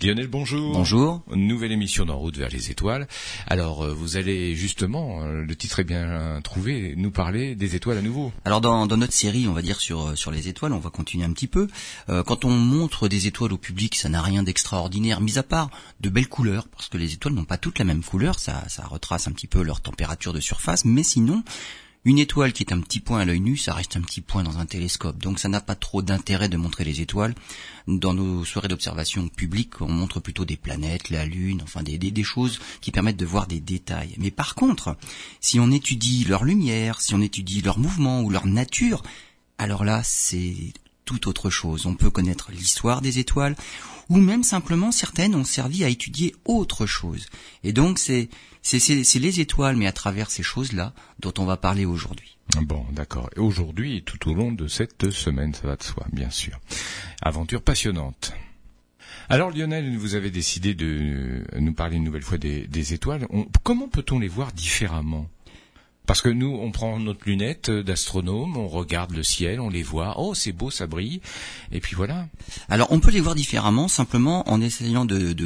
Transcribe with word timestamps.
Lionel, 0.00 0.28
bonjour. 0.28 0.72
Bonjour. 0.72 1.22
Nouvelle 1.34 1.72
émission 1.72 2.04
d'En 2.04 2.16
route 2.16 2.36
vers 2.36 2.50
les 2.50 2.70
étoiles. 2.70 3.08
Alors, 3.48 3.82
euh, 3.82 3.92
vous 3.92 4.16
allez 4.16 4.54
justement, 4.54 5.22
euh, 5.22 5.42
le 5.42 5.56
titre 5.56 5.80
est 5.80 5.84
bien 5.84 6.40
trouvé, 6.44 6.94
nous 6.96 7.10
parler 7.10 7.56
des 7.56 7.74
étoiles 7.74 7.98
à 7.98 8.02
nouveau. 8.02 8.32
Alors, 8.44 8.60
dans, 8.60 8.86
notre 8.86 9.12
série, 9.12 9.48
on 9.48 9.52
va 9.52 9.62
dire 9.62 9.80
sur, 9.80 10.16
sur 10.16 10.30
les 10.30 10.48
étoiles, 10.48 10.72
on 10.72 10.78
va 10.78 10.90
continuer 10.90 11.24
un 11.24 11.32
petit 11.32 11.48
peu. 11.48 11.66
Euh, 12.10 12.22
quand 12.22 12.44
on 12.44 12.50
montre 12.50 13.08
des 13.08 13.26
étoiles 13.26 13.52
au 13.52 13.58
public, 13.58 13.96
ça 13.96 14.08
n'a 14.08 14.22
rien 14.22 14.44
d'extraordinaire, 14.44 15.20
mis 15.20 15.36
à 15.36 15.42
part 15.42 15.68
de 15.98 16.10
belles 16.10 16.28
couleurs, 16.28 16.68
parce 16.68 16.88
que 16.88 16.96
les 16.96 17.14
étoiles 17.14 17.34
n'ont 17.34 17.44
pas 17.44 17.58
toutes 17.58 17.80
la 17.80 17.84
même 17.84 18.04
couleur, 18.04 18.38
ça, 18.38 18.64
ça 18.68 18.86
retrace 18.86 19.26
un 19.26 19.32
petit 19.32 19.48
peu 19.48 19.62
leur 19.62 19.80
température 19.80 20.32
de 20.32 20.40
surface, 20.40 20.84
mais 20.84 21.02
sinon, 21.02 21.42
une 22.04 22.18
étoile 22.18 22.52
qui 22.52 22.62
est 22.62 22.72
un 22.72 22.80
petit 22.80 23.00
point 23.00 23.20
à 23.20 23.24
l'œil 23.24 23.40
nu, 23.40 23.56
ça 23.56 23.74
reste 23.74 23.96
un 23.96 24.00
petit 24.00 24.20
point 24.20 24.42
dans 24.42 24.58
un 24.58 24.66
télescope. 24.66 25.18
Donc 25.18 25.38
ça 25.38 25.48
n'a 25.48 25.60
pas 25.60 25.74
trop 25.74 26.00
d'intérêt 26.00 26.48
de 26.48 26.56
montrer 26.56 26.84
les 26.84 27.00
étoiles. 27.00 27.34
Dans 27.86 28.14
nos 28.14 28.44
soirées 28.44 28.68
d'observation 28.68 29.28
publique, 29.28 29.80
on 29.80 29.88
montre 29.88 30.20
plutôt 30.20 30.44
des 30.44 30.56
planètes, 30.56 31.10
la 31.10 31.26
Lune, 31.26 31.60
enfin 31.62 31.82
des, 31.82 31.98
des, 31.98 32.22
choses 32.22 32.60
qui 32.80 32.92
permettent 32.92 33.16
de 33.16 33.26
voir 33.26 33.46
des 33.46 33.60
détails. 33.60 34.14
Mais 34.18 34.30
par 34.30 34.54
contre, 34.54 34.96
si 35.40 35.58
on 35.60 35.70
étudie 35.70 36.24
leur 36.24 36.44
lumière, 36.44 37.00
si 37.00 37.14
on 37.14 37.20
étudie 37.20 37.62
leur 37.62 37.78
mouvement 37.78 38.22
ou 38.22 38.30
leur 38.30 38.46
nature, 38.46 39.02
alors 39.58 39.84
là, 39.84 40.02
c'est 40.04 40.54
tout 41.08 41.26
autre 41.26 41.48
chose. 41.48 41.86
On 41.86 41.94
peut 41.94 42.10
connaître 42.10 42.52
l'histoire 42.52 43.00
des 43.00 43.18
étoiles, 43.18 43.56
ou 44.10 44.18
même 44.18 44.42
simplement 44.42 44.92
certaines 44.92 45.34
ont 45.34 45.44
servi 45.44 45.82
à 45.84 45.88
étudier 45.88 46.36
autre 46.44 46.84
chose. 46.84 47.26
Et 47.64 47.72
donc 47.72 47.98
c'est 47.98 48.28
c'est 48.60 49.18
les 49.18 49.40
étoiles, 49.40 49.76
mais 49.76 49.86
à 49.86 49.92
travers 49.92 50.30
ces 50.30 50.42
choses-là, 50.42 50.92
dont 51.20 51.32
on 51.38 51.46
va 51.46 51.56
parler 51.56 51.86
aujourd'hui. 51.86 52.36
Bon, 52.60 52.84
d'accord. 52.92 53.30
Et 53.36 53.40
aujourd'hui 53.40 54.02
tout 54.04 54.30
au 54.30 54.34
long 54.34 54.52
de 54.52 54.68
cette 54.68 55.10
semaine, 55.10 55.54
ça 55.54 55.66
va 55.66 55.76
de 55.76 55.82
soi, 55.82 56.04
bien 56.12 56.28
sûr. 56.28 56.60
Aventure 57.22 57.62
passionnante. 57.62 58.34
Alors 59.30 59.50
Lionel, 59.50 59.96
vous 59.96 60.14
avez 60.14 60.30
décidé 60.30 60.74
de 60.74 61.42
nous 61.58 61.72
parler 61.72 61.96
une 61.96 62.04
nouvelle 62.04 62.22
fois 62.22 62.38
des, 62.38 62.92
étoiles. 62.92 63.26
comment 63.62 63.88
peut-on 63.88 64.18
les 64.18 64.28
voir 64.28 64.52
différemment? 64.52 65.26
Parce 66.08 66.22
que 66.22 66.30
nous, 66.30 66.58
on 66.62 66.72
prend 66.72 66.98
notre 66.98 67.28
lunette 67.28 67.70
d'astronome, 67.70 68.56
on 68.56 68.66
regarde 68.66 69.12
le 69.12 69.22
ciel, 69.22 69.60
on 69.60 69.68
les 69.68 69.82
voit, 69.82 70.14
oh 70.16 70.32
c'est 70.32 70.52
beau, 70.52 70.70
ça 70.70 70.86
brille, 70.86 71.20
et 71.70 71.80
puis 71.80 71.94
voilà. 71.94 72.28
Alors 72.70 72.90
on 72.92 72.98
peut 72.98 73.10
les 73.10 73.20
voir 73.20 73.34
différemment, 73.34 73.88
simplement 73.88 74.48
en 74.50 74.62
essayant 74.62 75.04
de, 75.04 75.36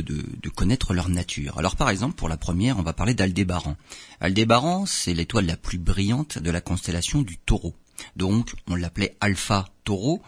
connaître 0.54 0.94
leur 0.94 1.08
nature. 1.08 1.58
Alors 1.58 1.74
par 1.74 1.90
exemple, 1.90 2.14
pour 2.14 2.28
la 2.28 2.36
première, 2.36 2.78
on 2.78 2.82
va 2.82 2.92
parler 2.92 3.12
d'Aldébaran. 3.12 3.76
Aldébaran, 4.20 4.86
c'est 4.86 5.14
l'étoile 5.14 5.46
la 5.46 5.56
plus 5.56 5.78
brillante 5.78 6.38
de 6.38 6.50
la 6.52 6.60
constellation 6.60 7.22
du 7.22 7.38
taureau. 7.38 7.74
Donc 8.14 8.52
on 8.68 8.76
l'appelait 8.76 9.16
Alpha 9.20 9.66
Taureau, 9.82 10.22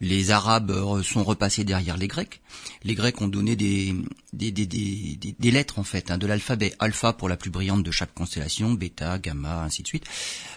les 0.00 0.30
Arabes 0.30 0.70
euh, 0.70 1.02
sont 1.02 1.24
repassés 1.24 1.64
derrière 1.64 1.96
les 1.96 2.08
Grecs. 2.08 2.40
Les 2.84 2.94
Grecs 2.94 3.20
ont 3.20 3.28
donné 3.28 3.56
des, 3.56 3.94
des, 4.32 4.50
des, 4.52 4.66
des, 4.66 5.50
lettres 5.50 5.78
en 5.78 5.84
fait, 5.84 6.10
hein, 6.10 6.18
de 6.18 6.26
l'alphabet 6.26 6.74
alpha 6.78 7.12
pour 7.12 7.28
la 7.28 7.36
plus 7.36 7.50
brillante 7.50 7.82
de 7.82 7.90
chaque 7.90 8.14
constellation, 8.14 8.72
bêta, 8.72 9.18
gamma, 9.18 9.62
ainsi 9.64 9.82
de 9.82 9.88
suite. 9.88 10.04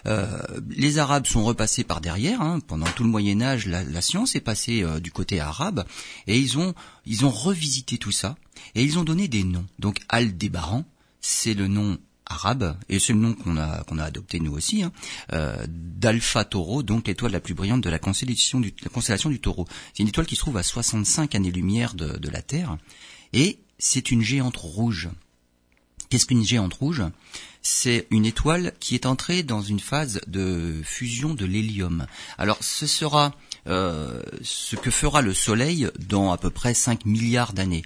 Euh, 0.06 0.26
les 0.70 0.98
Arabes 0.98 1.26
sont 1.26 1.42
repassés 1.44 1.84
par 1.84 2.00
derrière. 2.00 2.40
Hein. 2.40 2.60
pendant 2.66 2.86
tout 2.86 3.02
le 3.02 3.10
Moyen 3.10 3.40
Âge, 3.42 3.66
la, 3.66 4.00
science 4.00 4.34
est 4.36 4.40
passée 4.40 4.82
euh, 4.82 5.00
du 5.00 5.10
côté 5.12 5.40
arabe 5.40 5.84
et 6.26 6.38
ils 6.38 6.58
ont 6.58 6.74
ils 7.06 7.24
ont 7.24 7.30
revisité 7.30 7.98
tout 7.98 8.12
ça 8.12 8.36
et 8.74 8.82
ils 8.82 8.98
ont 8.98 9.04
donné 9.04 9.28
des 9.28 9.44
noms. 9.44 9.66
Donc 9.78 9.98
Aldébaran, 10.08 10.84
c'est 11.20 11.54
le 11.54 11.68
nom 11.68 11.98
arabe, 12.32 12.76
et 12.88 12.98
c'est 12.98 13.12
le 13.12 13.18
nom 13.18 13.34
qu'on 13.34 13.56
a 13.56 13.84
qu'on 13.84 13.98
a 13.98 14.04
adopté 14.04 14.40
nous 14.40 14.52
aussi, 14.52 14.82
hein, 14.82 14.92
euh, 15.32 15.56
d'Alpha 15.68 16.44
Taureau, 16.44 16.82
donc 16.82 17.06
l'étoile 17.06 17.32
la 17.32 17.40
plus 17.40 17.54
brillante 17.54 17.82
de 17.82 17.90
la 17.90 17.98
constellation 17.98 18.60
du, 18.60 18.74
la 18.82 19.38
Taureau. 19.38 19.66
C'est 19.94 20.02
une 20.02 20.08
étoile 20.08 20.26
qui 20.26 20.36
se 20.36 20.40
trouve 20.40 20.56
à 20.56 20.62
65 20.62 21.34
années-lumière 21.34 21.94
de 21.94 22.28
la 22.28 22.42
Terre, 22.42 22.76
et 23.32 23.58
c'est 23.78 24.10
une 24.10 24.22
géante 24.22 24.56
rouge. 24.56 25.08
Qu'est-ce 26.12 26.26
qu'une 26.26 26.44
géante 26.44 26.74
rouge? 26.74 27.02
C'est 27.62 28.06
une 28.10 28.26
étoile 28.26 28.74
qui 28.80 28.94
est 28.94 29.06
entrée 29.06 29.42
dans 29.42 29.62
une 29.62 29.80
phase 29.80 30.20
de 30.26 30.82
fusion 30.84 31.32
de 31.32 31.46
l'hélium. 31.46 32.06
Alors 32.36 32.62
ce 32.62 32.86
sera 32.86 33.34
euh, 33.68 34.20
ce 34.42 34.74
que 34.74 34.90
fera 34.90 35.22
le 35.22 35.34
Soleil 35.34 35.88
dans 36.08 36.32
à 36.32 36.38
peu 36.38 36.50
près 36.50 36.74
5 36.74 37.04
milliards 37.06 37.52
d'années. 37.52 37.82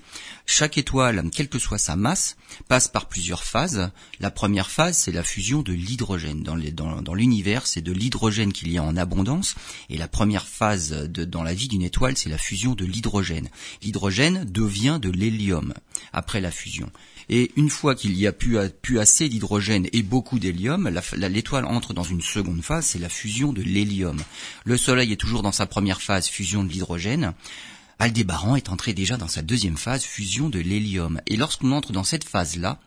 Chaque 0.46 0.78
étoile, 0.78 1.22
quelle 1.34 1.48
que 1.48 1.58
soit 1.58 1.78
sa 1.78 1.96
masse, 1.96 2.36
passe 2.68 2.88
par 2.88 3.06
plusieurs 3.06 3.44
phases. 3.44 3.90
La 4.20 4.30
première 4.30 4.70
phase, 4.70 4.96
c'est 4.96 5.12
la 5.12 5.22
fusion 5.22 5.62
de 5.62 5.72
l'hydrogène. 5.72 6.42
Dans 6.42 7.14
l'univers, 7.14 7.66
c'est 7.66 7.82
de 7.82 7.92
l'hydrogène 7.92 8.52
qu'il 8.52 8.70
y 8.70 8.78
a 8.78 8.82
en 8.82 8.96
abondance. 8.96 9.54
Et 9.90 9.98
la 9.98 10.08
première 10.08 10.46
phase 10.46 10.92
dans 10.92 11.42
la 11.42 11.52
vie 11.52 11.68
d'une 11.68 11.82
étoile, 11.82 12.16
c'est 12.16 12.30
la 12.30 12.38
fusion 12.38 12.74
de 12.74 12.84
l'hydrogène. 12.84 13.48
L'hydrogène 13.82 14.44
devient 14.44 14.98
de 15.02 15.10
l'hélium 15.10 15.74
après 16.12 16.40
la 16.40 16.50
fusion. 16.50 16.90
Et 17.28 17.50
une 17.56 17.70
fois 17.70 17.94
qu'il 17.94 18.16
y 18.16 18.26
a 18.26 18.32
pu, 18.32 18.58
assez 18.98 19.28
d'hydrogène 19.28 19.88
et 19.92 20.02
beaucoup 20.02 20.38
d'hélium, 20.38 20.88
l'étoile 21.16 21.64
entre 21.64 21.92
dans 21.92 22.04
une 22.04 22.22
seconde 22.22 22.62
phase, 22.62 22.86
c'est 22.86 22.98
la 23.00 23.08
fusion 23.08 23.52
de 23.52 23.62
l'hélium. 23.62 24.18
Le 24.64 24.76
Soleil 24.76 25.12
est 25.12 25.16
toujours 25.16 25.42
dans 25.42 25.52
sa 25.52 25.66
première 25.66 26.00
phase, 26.00 26.28
fusion 26.28 26.62
de 26.62 26.68
l'hydrogène. 26.68 27.34
Aldébaran 27.98 28.56
est 28.56 28.68
entré 28.68 28.92
déjà 28.92 29.16
dans 29.16 29.28
sa 29.28 29.40
deuxième 29.40 29.78
phase, 29.78 30.04
fusion 30.04 30.50
de 30.50 30.58
l'hélium. 30.58 31.20
Et 31.26 31.36
lorsqu'on 31.36 31.72
entre 31.72 31.92
dans 31.92 32.04
cette 32.04 32.24
phase-là, 32.24 32.78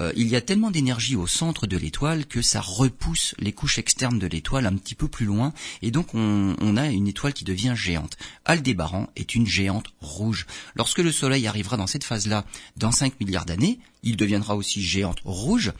euh, 0.00 0.12
il 0.16 0.26
y 0.26 0.34
a 0.34 0.40
tellement 0.40 0.72
d'énergie 0.72 1.14
au 1.14 1.28
centre 1.28 1.68
de 1.68 1.76
l'étoile 1.76 2.26
que 2.26 2.42
ça 2.42 2.60
repousse 2.60 3.34
les 3.38 3.52
couches 3.52 3.78
externes 3.78 4.18
de 4.18 4.26
l'étoile 4.26 4.66
un 4.66 4.74
petit 4.76 4.96
peu 4.96 5.06
plus 5.06 5.24
loin, 5.24 5.52
et 5.82 5.92
donc 5.92 6.14
on, 6.14 6.56
on 6.60 6.76
a 6.76 6.88
une 6.88 7.06
étoile 7.06 7.32
qui 7.32 7.44
devient 7.44 7.74
géante. 7.76 8.16
Aldébaran 8.44 9.08
est 9.14 9.36
une 9.36 9.46
géante 9.46 9.92
rouge. 10.00 10.46
Lorsque 10.74 10.98
le 10.98 11.12
Soleil 11.12 11.46
arrivera 11.46 11.76
dans 11.76 11.86
cette 11.86 12.04
phase-là, 12.04 12.44
dans 12.76 12.92
5 12.92 13.20
milliards 13.20 13.46
d'années, 13.46 13.78
il 14.02 14.16
deviendra 14.16 14.56
aussi 14.56 14.82
géante 14.82 15.20
rouge, 15.24 15.72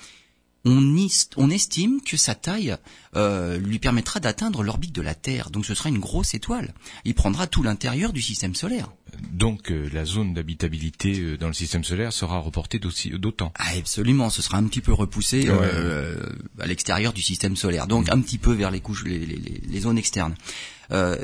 on, 0.64 1.50
estime 1.50 2.00
que 2.00 2.16
sa 2.16 2.34
taille 2.34 2.76
euh, 3.14 3.58
lui 3.58 3.78
permettra 3.78 4.20
d'atteindre 4.20 4.62
l'orbite 4.62 4.94
de 4.94 5.02
la 5.02 5.14
Terre. 5.14 5.50
Donc 5.50 5.64
ce 5.64 5.74
sera 5.74 5.88
une 5.88 5.98
grosse 5.98 6.34
étoile. 6.34 6.74
Il 7.04 7.14
prendra 7.14 7.46
tout 7.46 7.62
l'intérieur 7.62 8.12
du 8.12 8.20
système 8.20 8.54
solaire. 8.54 8.90
Donc 9.30 9.70
euh, 9.70 9.88
la 9.92 10.04
zone 10.04 10.34
d'habitabilité 10.34 11.20
euh, 11.20 11.36
dans 11.36 11.46
le 11.46 11.52
système 11.52 11.84
solaire 11.84 12.12
sera 12.12 12.38
reportée 12.38 12.80
d'autant. 13.12 13.52
Ah, 13.56 13.70
absolument, 13.78 14.30
ce 14.30 14.42
sera 14.42 14.58
un 14.58 14.64
petit 14.64 14.80
peu 14.80 14.92
repoussé 14.92 15.48
à 15.48 16.66
l'extérieur 16.66 17.12
du 17.12 17.22
système 17.22 17.56
solaire. 17.56 17.86
Donc 17.86 18.10
un 18.10 18.20
petit 18.20 18.38
peu 18.38 18.52
vers 18.52 18.70
les 18.70 18.80
couches, 18.80 19.04
les, 19.04 19.80
zones 19.80 19.98
externes. 19.98 20.34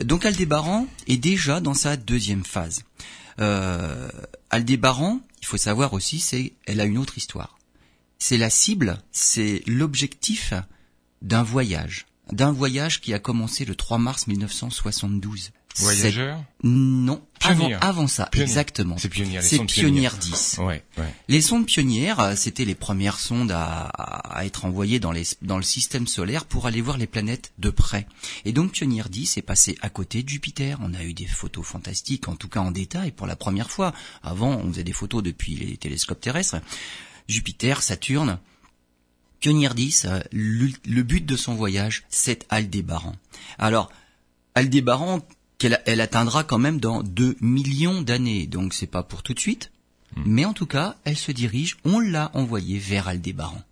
donc 0.04 0.24
Aldébaran 0.24 0.86
est 1.08 1.16
déjà 1.16 1.60
dans 1.60 1.74
sa 1.74 1.96
deuxième 1.96 2.44
phase. 2.44 2.84
Aldébaran, 4.50 5.20
il 5.40 5.46
faut 5.46 5.56
savoir 5.56 5.94
aussi, 5.94 6.20
c'est, 6.20 6.52
elle 6.66 6.80
a 6.80 6.84
une 6.84 6.98
autre 6.98 7.18
histoire 7.18 7.56
c'est 8.22 8.38
la 8.38 8.50
cible, 8.50 8.98
c'est 9.10 9.64
l'objectif 9.66 10.54
d'un 11.22 11.42
voyage, 11.42 12.06
d'un 12.30 12.52
voyage 12.52 13.00
qui 13.00 13.12
a 13.14 13.18
commencé 13.18 13.64
le 13.64 13.74
3 13.74 13.98
mars 13.98 14.28
1972. 14.28 15.50
Voyageur 15.78 16.44
Non, 16.62 17.20
avant, 17.80 18.06
ça, 18.06 18.28
exactement. 18.34 18.96
C'est 18.96 19.08
Pionnière, 19.08 19.42
C'est 19.42 19.64
Pionnière 19.64 20.16
10. 20.18 20.60
Les 21.26 21.40
sondes 21.40 21.66
Pionnières, 21.66 22.20
euh, 22.20 22.36
c'était 22.36 22.64
les 22.64 22.76
premières 22.76 23.18
sondes 23.18 23.50
à, 23.52 23.90
être 24.44 24.66
envoyées 24.66 25.00
dans, 25.00 25.14
dans 25.40 25.56
le 25.56 25.62
système 25.64 26.06
solaire 26.06 26.44
pour 26.44 26.66
aller 26.66 26.80
voir 26.80 26.98
les 26.98 27.08
planètes 27.08 27.52
de 27.58 27.70
près. 27.70 28.06
Et 28.44 28.52
donc 28.52 28.70
Pionnière 28.70 29.08
10 29.08 29.38
est 29.38 29.42
passé 29.42 29.76
à 29.80 29.88
côté 29.88 30.22
de 30.22 30.28
Jupiter. 30.28 30.78
On 30.80 30.94
a 30.94 31.02
eu 31.02 31.14
des 31.14 31.26
photos 31.26 31.66
fantastiques, 31.66 32.28
en 32.28 32.36
tout 32.36 32.48
cas 32.48 32.60
en 32.60 32.70
détail, 32.70 33.10
pour 33.10 33.26
la 33.26 33.34
première 33.34 33.70
fois. 33.70 33.92
Avant, 34.22 34.50
on 34.58 34.68
faisait 34.68 34.84
des 34.84 34.92
photos 34.92 35.24
depuis 35.24 35.56
les 35.56 35.76
télescopes 35.76 36.20
terrestres. 36.20 36.58
Jupiter, 37.28 37.82
Saturne. 37.82 38.38
10, 39.42 40.04
euh, 40.04 40.20
le, 40.32 41.02
but 41.02 41.24
de 41.26 41.36
son 41.36 41.54
voyage, 41.54 42.04
c'est 42.08 42.46
Aldébaran. 42.48 43.16
Alors, 43.58 43.90
Aldébaran, 44.54 45.20
elle 45.86 46.00
atteindra 46.00 46.44
quand 46.44 46.58
même 46.58 46.80
dans 46.80 47.02
2 47.02 47.36
millions 47.40 48.02
d'années, 48.02 48.46
donc 48.46 48.74
c'est 48.74 48.86
pas 48.86 49.02
pour 49.02 49.22
tout 49.22 49.34
de 49.34 49.40
suite. 49.40 49.70
Hmm. 50.16 50.22
Mais 50.26 50.44
en 50.44 50.52
tout 50.52 50.66
cas, 50.66 50.96
elle 51.04 51.16
se 51.16 51.32
dirige, 51.32 51.78
on 51.84 52.00
l'a 52.00 52.30
envoyée 52.34 52.78
vers 52.78 53.08
Aldébaran. 53.08 53.62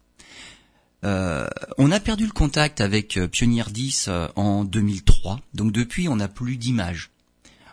Euh, 1.05 1.49
on 1.79 1.91
a 1.91 2.01
perdu 2.01 2.27
le 2.27 2.33
contact 2.33 2.81
avec 2.81 3.17
euh, 3.17 3.27
Pionnière 3.27 3.71
10 3.71 4.11
en 4.37 4.65
2003, 4.65 5.41
donc 5.55 5.73
depuis 5.73 6.09
on 6.09 6.17
n'a 6.17 6.29
plus 6.29 6.57
d'images. 6.57 7.10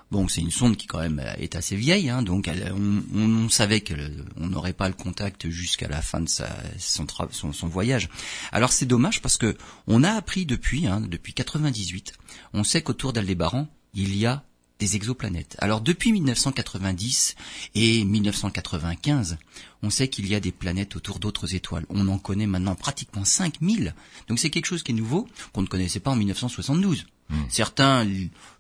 Bon, 0.10 0.30
c'est 0.30 0.40
une 0.40 0.52
sonde 0.52 0.78
qui 0.78 0.88
quand 0.88 1.00
même 1.00 1.20
euh, 1.20 1.34
est 1.38 1.56
assez 1.58 1.76
vieille, 1.76 2.10
hein, 2.10 2.22
donc 2.22 2.50
on, 2.74 3.50
savait 3.50 3.82
qu'on 3.82 4.48
n'aurait 4.48 4.72
pas 4.72 4.88
le 4.88 4.94
contact 4.94 5.50
jusqu'à 5.50 5.90
la 5.90 6.02
fin 6.02 6.22
de 6.22 6.30
sa, 6.30 6.48
son, 6.78 7.68
voyage. 7.68 8.08
Alors 8.54 8.72
c'est 8.72 8.86
dommage 8.86 9.22
parce 9.22 9.38
que 9.38 9.58
on 9.86 10.04
a 10.04 10.12
appris 10.12 10.46
depuis, 10.46 10.88
hein, 10.88 11.02
depuis 11.02 11.34
98, 11.34 12.14
on 12.54 12.64
sait 12.64 12.82
qu'autour 12.82 13.12
d'Aldébaran, 13.12 13.68
il 13.94 14.16
y 14.16 14.26
a 14.26 14.44
des 14.80 14.96
exoplanètes. 14.96 15.58
Alors 15.60 15.82
depuis 15.82 16.14
1990 16.14 17.36
et 17.76 18.06
1995, 18.06 19.38
on 19.84 19.90
sait 19.90 20.08
qu'il 20.08 20.28
y 20.28 20.36
a 20.36 20.40
des 20.40 20.54
planètes 20.54 20.96
autour 20.96 21.20
d'autres 21.20 21.54
étoiles. 21.54 21.86
On 21.90 22.08
en 22.08 22.18
connaît 22.18 22.48
maintenant 22.48 22.76
pratiquement 22.76 23.26
5000. 23.26 23.94
Donc 24.30 24.40
c'est 24.40 24.52
quelque 24.52 24.68
chose 24.68 24.84
qui 24.84 24.94
est 24.94 24.96
nouveau, 24.96 25.28
qu'on 25.52 25.64
ne 25.64 25.68
connaissait 25.68 26.00
pas 26.00 26.12
en 26.12 26.16
1972. 26.16 27.08
Hmm. 27.30 27.36
Certains 27.50 28.08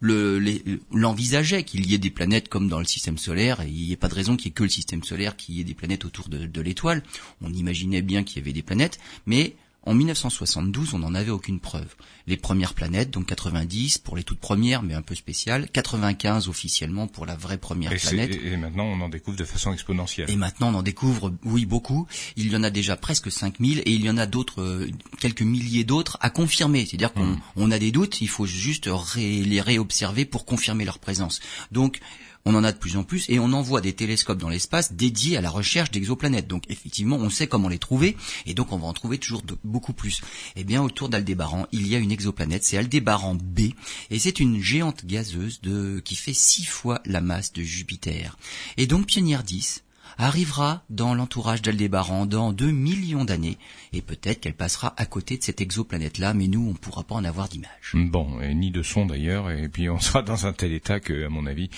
l'envisageaient 0.01 1.63
qu'il 1.63 1.89
y 1.89 1.93
ait 1.93 1.99
des 1.99 2.09
planètes 2.09 2.49
comme 2.49 2.67
dans 2.67 2.79
le 2.79 2.85
système 2.85 3.17
solaire, 3.17 3.61
et 3.61 3.69
il 3.69 3.87
n'y 3.87 3.93
a 3.93 3.97
pas 3.97 4.09
de 4.09 4.15
raison 4.15 4.35
qu'il 4.35 4.47
y 4.47 4.49
ait 4.49 4.53
que 4.53 4.63
le 4.63 4.69
système 4.69 5.03
solaire, 5.03 5.35
qu'il 5.35 5.55
y 5.55 5.61
ait 5.61 5.65
des 5.65 5.73
planètes 5.73 6.05
autour 6.05 6.29
de 6.29 6.61
l'étoile. 6.61 7.03
On 7.41 7.53
imaginait 7.53 8.01
bien 8.01 8.23
qu'il 8.23 8.37
y 8.37 8.41
avait 8.41 8.53
des 8.53 8.63
planètes, 8.63 8.99
mais 9.25 9.55
en 9.87 9.93
1972, 9.93 10.93
on 10.93 10.99
n'en 10.99 11.15
avait 11.15 11.31
aucune 11.31 11.61
preuve. 11.61 11.95
Les 12.27 12.35
premières 12.35 12.73
planètes, 12.73 13.09
donc 13.09 13.25
90 13.27 13.99
pour 13.99 14.17
les 14.17 14.23
toutes 14.23 14.39
premières, 14.39 14.83
mais 14.83 14.93
un 14.93 15.01
peu 15.01 15.15
spéciales, 15.15 15.69
95 15.71 16.49
officiellement 16.49 17.07
pour 17.07 17.25
la 17.25 17.37
vraie 17.37 17.57
première 17.57 17.95
planète. 17.95 18.37
Et, 18.43 18.57
maintenant, 18.57 18.83
on 18.83 18.99
en 18.99 19.07
découvre 19.07 19.37
de 19.37 19.45
façon 19.45 19.71
exponentielle. 19.71 20.29
Et 20.29 20.35
maintenant, 20.35 20.73
on 20.73 20.79
en 20.79 20.83
découvre, 20.83 21.33
oui, 21.45 21.65
beaucoup. 21.65 22.05
Il 22.35 22.51
y 22.51 22.55
en 22.57 22.63
a 22.63 22.69
déjà 22.69 22.97
presque 22.97 23.31
5000 23.31 23.79
et 23.79 23.91
il 23.93 24.03
y 24.03 24.09
en 24.09 24.17
a 24.17 24.25
d'autres, 24.25 24.61
euh, 24.61 24.89
quelques 25.21 25.41
milliers 25.41 25.85
d'autres 25.85 26.17
à 26.19 26.29
confirmer. 26.29 26.85
C'est-à-dire 26.85 27.13
qu'on 27.13 27.37
hmm. 27.55 27.71
a 27.71 27.79
des 27.79 27.91
doutes, 27.91 28.19
il 28.19 28.27
faut 28.27 28.45
juste 28.45 28.89
les 29.15 29.61
réobserver 29.61 30.25
pour 30.25 30.45
confirmer 30.45 30.83
leur 30.83 30.99
présence. 30.99 31.39
Donc, 31.71 32.01
on 32.47 32.55
en 32.55 32.63
a 32.63 32.71
de 32.71 32.77
plus 32.77 32.95
en 32.95 33.03
plus 33.03 33.29
et 33.29 33.39
on 33.39 33.51
envoie 33.51 33.81
des 33.81 33.93
télescopes 33.93 34.37
dans 34.37 34.47
l'espace 34.47 34.93
dédiés 34.93 35.35
à 35.35 35.41
la 35.41 35.49
recherche 35.49 35.91
d'exoplanètes. 35.91 36.47
Donc 36.47 36.63
effectivement, 36.69 37.17
on 37.17 37.29
sait 37.29 37.47
comment 37.47 37.67
les 37.67 37.77
trouver 37.77 38.15
et 38.45 38.53
donc 38.53 38.71
on 38.71 38.77
va 38.77 38.87
en 38.87 38.93
trouver 38.93 39.17
toujours 39.17 39.43
beaucoup 39.65 39.93
plus. 39.93 40.21
Eh 40.55 40.63
bien, 40.63 40.81
autour 40.81 41.09
d'Aldébaran, 41.09 41.67
il 41.73 41.87
y 41.87 41.95
a 41.95 41.99
une 41.99 42.11
exoplanète, 42.11 42.63
c'est 42.63 42.77
Aldébaran 42.77 43.35
B 43.35 43.71
et 44.09 44.19
c'est 44.19 44.39
une 44.39 44.61
géante 44.61 45.05
gazeuse 45.05 45.59
de 45.61 46.01
qui 46.03 46.15
fait 46.15 46.33
six 46.33 46.65
fois 46.65 47.01
la 47.05 47.19
masse 47.19 47.51
de 47.51 47.63
Jupiter. 47.63 48.37
Et 48.77 48.87
donc 48.87 49.07
Pionnier 49.07 49.39
10 49.45 49.83
arrivera 50.17 50.83
dans 50.89 51.13
l'entourage 51.13 51.61
d'Aldébaran 51.61 52.25
dans 52.25 52.51
deux 52.51 52.71
millions 52.71 53.25
d'années, 53.25 53.57
et 53.93 54.01
peut-être 54.01 54.41
qu'elle 54.41 54.53
passera 54.55 54.93
à 54.97 55.05
côté 55.05 55.37
de 55.37 55.43
cette 55.43 55.61
exoplanète-là, 55.61 56.33
mais 56.33 56.47
nous, 56.47 56.65
on 56.67 56.71
ne 56.71 56.77
pourra 56.77 57.03
pas 57.03 57.15
en 57.15 57.23
avoir 57.23 57.47
d'image. 57.49 57.93
Bon, 57.93 58.41
et 58.41 58.53
ni 58.53 58.71
de 58.71 58.83
son 58.83 59.05
d'ailleurs, 59.05 59.51
et 59.51 59.69
puis 59.69 59.89
on 59.89 59.99
sera 59.99 60.21
dans 60.21 60.45
un 60.45 60.53
tel 60.53 60.73
état 60.73 60.99
que, 60.99 61.25
à 61.25 61.29
mon 61.29 61.45
avis, 61.45 61.69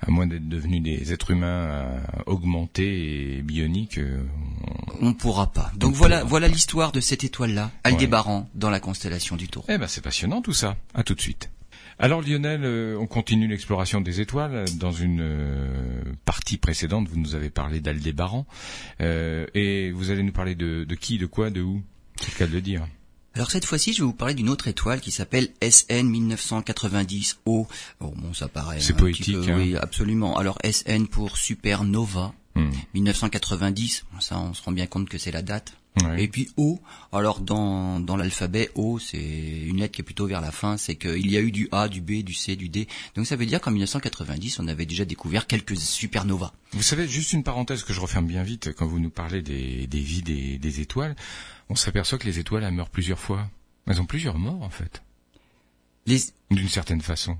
à 0.00 0.10
moins 0.10 0.26
d'être 0.26 0.48
devenus 0.48 0.82
des 0.82 1.12
êtres 1.12 1.30
humains 1.30 1.46
euh, 1.46 2.00
augmentés 2.26 3.36
et 3.36 3.42
bioniques, 3.42 3.98
euh, 3.98 4.22
on 5.00 5.08
ne 5.08 5.14
pourra 5.14 5.52
pas. 5.52 5.70
Donc 5.76 5.94
voilà, 5.94 6.24
voilà 6.24 6.48
l'histoire 6.48 6.92
de 6.92 7.00
cette 7.00 7.24
étoile-là, 7.24 7.70
Aldébaran, 7.84 8.48
dans 8.54 8.70
la 8.70 8.80
constellation 8.80 9.36
du 9.36 9.48
Taureau. 9.48 9.66
Eh 9.68 9.78
ben, 9.78 9.86
c'est 9.88 10.00
passionnant 10.00 10.42
tout 10.42 10.52
ça. 10.52 10.76
À 10.94 11.02
tout 11.02 11.14
de 11.14 11.20
suite. 11.20 11.50
Alors 11.98 12.22
Lionel, 12.22 12.62
euh, 12.64 12.96
on 12.98 13.06
continue 13.06 13.46
l'exploration 13.46 14.00
des 14.00 14.20
étoiles. 14.20 14.64
Dans 14.78 14.92
une 14.92 15.20
euh, 15.20 16.02
partie 16.24 16.56
précédente, 16.56 17.08
vous 17.08 17.18
nous 17.18 17.34
avez 17.34 17.50
parlé 17.50 17.80
d'Aldébaran. 17.80 18.46
Euh, 19.00 19.46
et 19.54 19.90
vous 19.92 20.10
allez 20.10 20.22
nous 20.22 20.32
parler 20.32 20.54
de, 20.54 20.86
qui, 20.94 21.18
de 21.18 21.26
quoi, 21.26 21.50
de 21.50 21.62
où? 21.62 21.82
C'est 22.16 22.32
le 22.32 22.38
cas 22.38 22.46
de 22.46 22.52
le 22.52 22.60
dire. 22.60 22.86
Alors 23.34 23.50
cette 23.50 23.64
fois-ci, 23.64 23.94
je 23.94 24.02
vais 24.02 24.06
vous 24.06 24.12
parler 24.12 24.34
d'une 24.34 24.50
autre 24.50 24.68
étoile 24.68 25.00
qui 25.00 25.10
s'appelle 25.10 25.48
SN 25.62 26.10
1990O. 26.10 27.36
Oh, 27.46 27.66
bon, 28.00 28.34
ça 28.34 28.48
paraît. 28.48 28.80
C'est 28.80 28.96
poétique. 28.96 29.34
Peu, 29.34 29.50
hein. 29.50 29.56
Oui, 29.56 29.76
absolument. 29.76 30.36
Alors 30.36 30.58
SN 30.64 31.06
pour 31.06 31.36
supernova. 31.36 32.34
1990, 32.92 34.04
hmm. 34.12 34.20
ça 34.20 34.38
on 34.38 34.52
se 34.52 34.62
rend 34.62 34.72
bien 34.72 34.86
compte 34.86 35.08
que 35.08 35.16
c'est 35.16 35.30
la 35.30 35.40
date. 35.40 35.72
Et 36.16 36.26
puis 36.26 36.50
O, 36.56 36.80
alors 37.12 37.40
dans, 37.40 38.00
dans 38.00 38.16
l'alphabet 38.16 38.70
O, 38.74 38.98
c'est 38.98 39.18
une 39.18 39.78
lettre 39.78 39.94
qui 39.94 40.00
est 40.00 40.04
plutôt 40.04 40.26
vers 40.26 40.40
la 40.40 40.50
fin, 40.50 40.76
c'est 40.78 40.96
qu'il 40.96 41.30
y 41.30 41.36
a 41.36 41.40
eu 41.40 41.52
du 41.52 41.68
A, 41.70 41.88
du 41.88 42.00
B, 42.00 42.22
du 42.22 42.32
C, 42.32 42.56
du 42.56 42.70
D. 42.70 42.88
Donc 43.14 43.26
ça 43.26 43.36
veut 43.36 43.44
dire 43.44 43.60
qu'en 43.60 43.70
1990, 43.70 44.58
on 44.58 44.68
avait 44.68 44.86
déjà 44.86 45.04
découvert 45.04 45.46
quelques 45.46 45.76
supernovas. 45.76 46.52
Vous 46.72 46.82
savez, 46.82 47.06
juste 47.06 47.34
une 47.34 47.42
parenthèse 47.42 47.82
que 47.82 47.92
je 47.92 48.00
referme 48.00 48.26
bien 48.26 48.42
vite, 48.42 48.72
quand 48.72 48.86
vous 48.86 49.00
nous 49.00 49.10
parlez 49.10 49.42
des, 49.42 49.86
des 49.86 50.00
vies 50.00 50.22
des, 50.22 50.58
des 50.58 50.80
étoiles, 50.80 51.14
on 51.68 51.74
s'aperçoit 51.74 52.18
que 52.18 52.26
les 52.26 52.38
étoiles, 52.38 52.64
elles 52.64 52.72
meurent 52.72 52.90
plusieurs 52.90 53.18
fois. 53.18 53.48
Elles 53.86 54.00
ont 54.00 54.06
plusieurs 54.06 54.38
morts, 54.38 54.62
en 54.62 54.70
fait. 54.70 55.02
D'une 56.06 56.68
certaine 56.68 57.02
façon. 57.02 57.36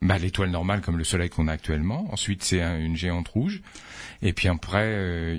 Bah, 0.00 0.18
l'étoile 0.18 0.50
normale 0.50 0.80
comme 0.80 0.96
le 0.96 1.04
soleil 1.04 1.28
qu'on 1.28 1.48
a 1.48 1.52
actuellement. 1.52 2.06
Ensuite, 2.12 2.44
c'est 2.44 2.60
une 2.60 2.96
géante 2.96 3.28
rouge. 3.28 3.62
Et 4.20 4.32
puis 4.32 4.48
après, 4.48 4.84
euh, 4.84 5.38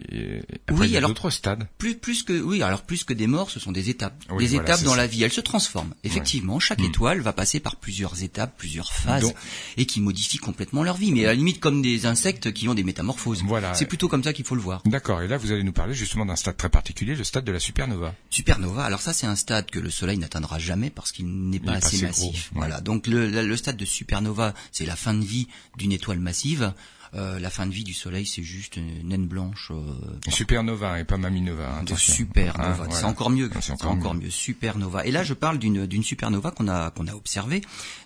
après 0.67 0.87
il 0.87 0.91
y 0.91 0.97
a 0.97 1.01
d'autres 1.01 1.29
stades. 1.29 1.67
Plus, 1.77 1.95
plus 1.95 2.23
que 2.23 2.39
oui, 2.41 2.63
alors 2.63 2.83
plus 2.83 3.03
que 3.03 3.13
des 3.13 3.27
morts, 3.27 3.49
ce 3.49 3.59
sont 3.59 3.73
des 3.73 3.89
étapes. 3.89 4.23
des 4.37 4.55
étapes 4.55 4.83
dans 4.83 4.95
la 4.95 5.05
vie. 5.05 5.23
Elles 5.23 5.31
se 5.31 5.41
transforment. 5.41 5.93
Effectivement, 6.05 6.59
chaque 6.59 6.79
mm. 6.79 6.85
étoile 6.85 7.19
va 7.19 7.33
passer 7.33 7.59
par 7.59 7.75
plusieurs 7.75 8.23
étapes, 8.23 8.53
plusieurs 8.57 8.93
phases, 8.93 9.33
et 9.75 9.85
qui 9.85 9.99
modifient 9.99 10.37
complètement 10.37 10.83
leur 10.83 10.95
vie. 10.95 11.11
Mais 11.11 11.25
à 11.25 11.29
la 11.29 11.33
limite, 11.33 11.59
comme 11.59 11.81
des 11.81 12.05
insectes 12.05 12.53
qui 12.53 12.69
ont 12.69 12.73
des 12.73 12.83
métamorphoses. 12.83 13.43
Voilà. 13.43 13.73
C'est 13.73 13.85
plutôt 13.85 14.07
comme 14.07 14.23
ça 14.23 14.31
qu'il 14.31 14.45
faut 14.45 14.55
le 14.55 14.61
voir. 14.61 14.81
D'accord. 14.85 15.21
Et 15.21 15.27
là, 15.27 15.37
vous 15.37 15.51
allez 15.51 15.63
nous 15.63 15.73
parler 15.73 15.93
justement 15.93 16.25
d'un 16.25 16.37
stade 16.37 16.55
très 16.55 16.69
particulier, 16.69 17.15
le 17.15 17.25
stade 17.25 17.43
de 17.43 17.51
la 17.51 17.59
supernova. 17.59 18.15
Supernova. 18.29 18.85
Alors 18.85 19.01
ça, 19.01 19.11
c'est 19.11 19.27
un 19.27 19.35
stade 19.35 19.69
que 19.69 19.79
le 19.79 19.89
Soleil 19.89 20.17
n'atteindra 20.17 20.57
jamais 20.57 20.89
parce 20.89 21.11
qu'il 21.11 21.27
n'est 21.27 21.59
pas 21.59 21.73
assez 21.73 22.01
massif. 22.05 22.49
Voilà. 22.53 22.79
Donc 22.79 23.07
le, 23.07 23.29
le 23.29 23.57
stade 23.57 23.75
de 23.75 23.85
supernova, 23.85 24.48
c'est 24.71 24.85
la 24.85 24.95
fin 24.95 25.13
de 25.13 25.23
vie 25.23 25.47
d'une 25.77 25.91
étoile 25.91 26.19
massive. 26.19 26.73
Euh, 27.15 27.39
la 27.39 27.49
fin 27.49 27.65
de 27.65 27.73
vie 27.73 27.83
du 27.83 27.93
Soleil, 27.93 28.25
c'est 28.25 28.43
juste 28.43 28.77
une 28.77 29.07
naine 29.07 29.25
blanche. 29.27 29.71
Euh, 29.71 30.29
supernova 30.29 30.99
et 30.99 31.05
pas 31.05 31.17
maminova. 31.17 31.79
Hein, 31.79 31.83
de 31.83 31.95
supernova. 31.95 32.85
Ah, 32.87 32.91
c'est 32.91 33.05
encore 33.05 33.29
mieux. 33.29 33.49
C'est 33.61 33.83
encore, 33.85 34.13
mieux. 34.13 34.29
Supernova. 34.29 35.05
Et 35.05 35.11
là, 35.11 35.23
je 35.23 35.33
parle 35.33 35.57
d'une 35.57 35.87
d'une 35.87 36.03
supernova 36.03 36.51
qu'on 36.51 36.67
a 36.67 36.91
qu'on 36.91 37.07
a 37.07 37.13
observée, 37.13 37.61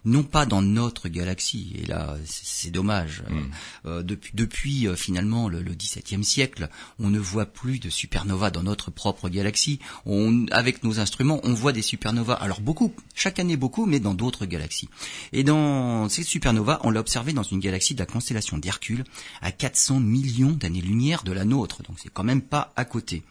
non 0.06 0.24
pas 0.24 0.46
dans 0.46 0.62
notre 0.62 1.10
galaxie. 1.10 1.74
Et 1.76 1.86
là, 1.86 2.16
c'est 2.26 2.72
dommage. 2.72 3.24
Hmm. 3.30 3.42
Euh, 3.86 4.04
depuis 4.04 4.32
depuis 4.34 4.88
euh, 4.88 4.96
finalement 4.96 5.50
le, 5.50 5.62
le 5.62 5.74
XVIIe 5.74 6.24
siècle, 6.24 6.70
on 7.00 7.10
ne 7.10 7.20
voit 7.20 7.46
plus 7.46 7.80
de 7.80 7.90
supernova 7.90 8.52
dans 8.52 8.64
notre 8.64 8.92
propre 8.92 9.30
galaxie. 9.30 9.80
On, 10.06 10.46
avec 10.52 10.84
nos 10.84 11.00
instruments, 11.00 11.42
on 11.44 11.54
voit 11.54 11.74
des 11.74 11.82
supernovas. 11.82 12.36
Alors 12.36 12.62
beaucoup, 12.62 12.94
chaque 13.16 13.40
année 13.40 13.58
beaucoup, 13.58 13.86
mais 13.86 14.00
dans 14.00 14.14
d'autres 14.14 14.46
galaxies. 14.46 14.90
Et 15.34 15.44
dans 15.44 16.08
ces 16.10 16.24
supernovas, 16.24 16.80
on 16.84 16.90
l'a 16.90 17.00
observé 17.00 17.34
dans 17.34 17.44
une 17.44 17.60
galaxie 17.60 17.96
de 17.96 18.00
la 18.00 18.06
constellation 18.06 18.58
d'Hercule 18.58 18.93
à 19.42 19.52
400 19.52 20.00
millions 20.00 20.52
d'années-lumière 20.52 21.24
de 21.24 21.32
la 21.32 21.46
nôtre, 21.46 21.84
donc 21.84 21.98
c'est 22.02 22.12
quand 22.12 22.24
même 22.24 22.42
pas 22.42 22.74
à 22.76 22.86
côté. 22.86 23.24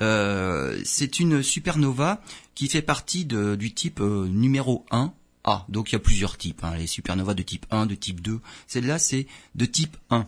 Euh, 0.00 0.80
c'est 0.84 1.20
une 1.20 1.42
supernova 1.42 2.20
qui 2.54 2.68
fait 2.68 2.82
partie 2.82 3.24
du 3.24 3.74
type 3.74 4.00
euh, 4.00 4.26
numéro 4.28 4.84
1, 4.90 5.12
ah, 5.44 5.66
donc 5.68 5.90
il 5.90 5.94
y 5.94 5.96
a 5.96 6.00
plusieurs 6.00 6.38
types, 6.38 6.64
hein, 6.64 6.74
les 6.76 6.86
supernovas 6.86 7.34
de 7.34 7.42
type 7.42 7.66
1, 7.70 7.86
de 7.86 7.94
type 7.94 8.22
2. 8.22 8.40
Celle-là, 8.66 8.98
c'est 8.98 9.26
de 9.54 9.66
type 9.66 9.96
1. 10.08 10.26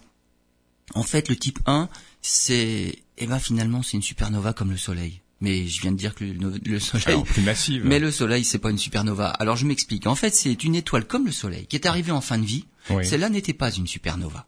En 0.95 1.03
fait, 1.03 1.29
le 1.29 1.37
type 1.37 1.59
1, 1.67 1.89
c'est, 2.21 3.03
eh 3.17 3.27
ben 3.27 3.39
finalement, 3.39 3.83
c'est 3.83 3.97
une 3.97 4.03
supernova 4.03 4.53
comme 4.53 4.71
le 4.71 4.77
Soleil. 4.77 5.23
Mais 5.41 5.67
je 5.67 5.83
viens 5.83 5.93
de 5.93 5.97
dire 5.97 6.15
que 6.15 6.25
le, 6.25 6.81
Soleil, 6.81 7.23
plus 7.25 7.43
massive. 7.43 7.83
Mais 7.85 7.99
le 7.99 8.11
Soleil, 8.11 8.45
c'est 8.45 8.59
pas 8.59 8.71
une 8.71 8.79
supernova. 8.79 9.29
Alors 9.29 9.57
je 9.57 9.67
m'explique. 9.67 10.07
En 10.07 10.15
fait, 10.15 10.35
c'est 10.35 10.65
une 10.65 10.75
étoile 10.75 11.07
comme 11.07 11.27
le 11.27 11.33
Soleil 11.33 11.67
qui 11.67 11.77
est 11.77 11.87
arrivée 11.87 12.13
en 12.13 12.23
fin 12.23 12.39
de 12.39 12.47
vie 12.47 12.65
celle-là 13.03 13.29
n'était 13.29 13.53
pas 13.53 13.71
une 13.71 13.87
supernova. 13.87 14.47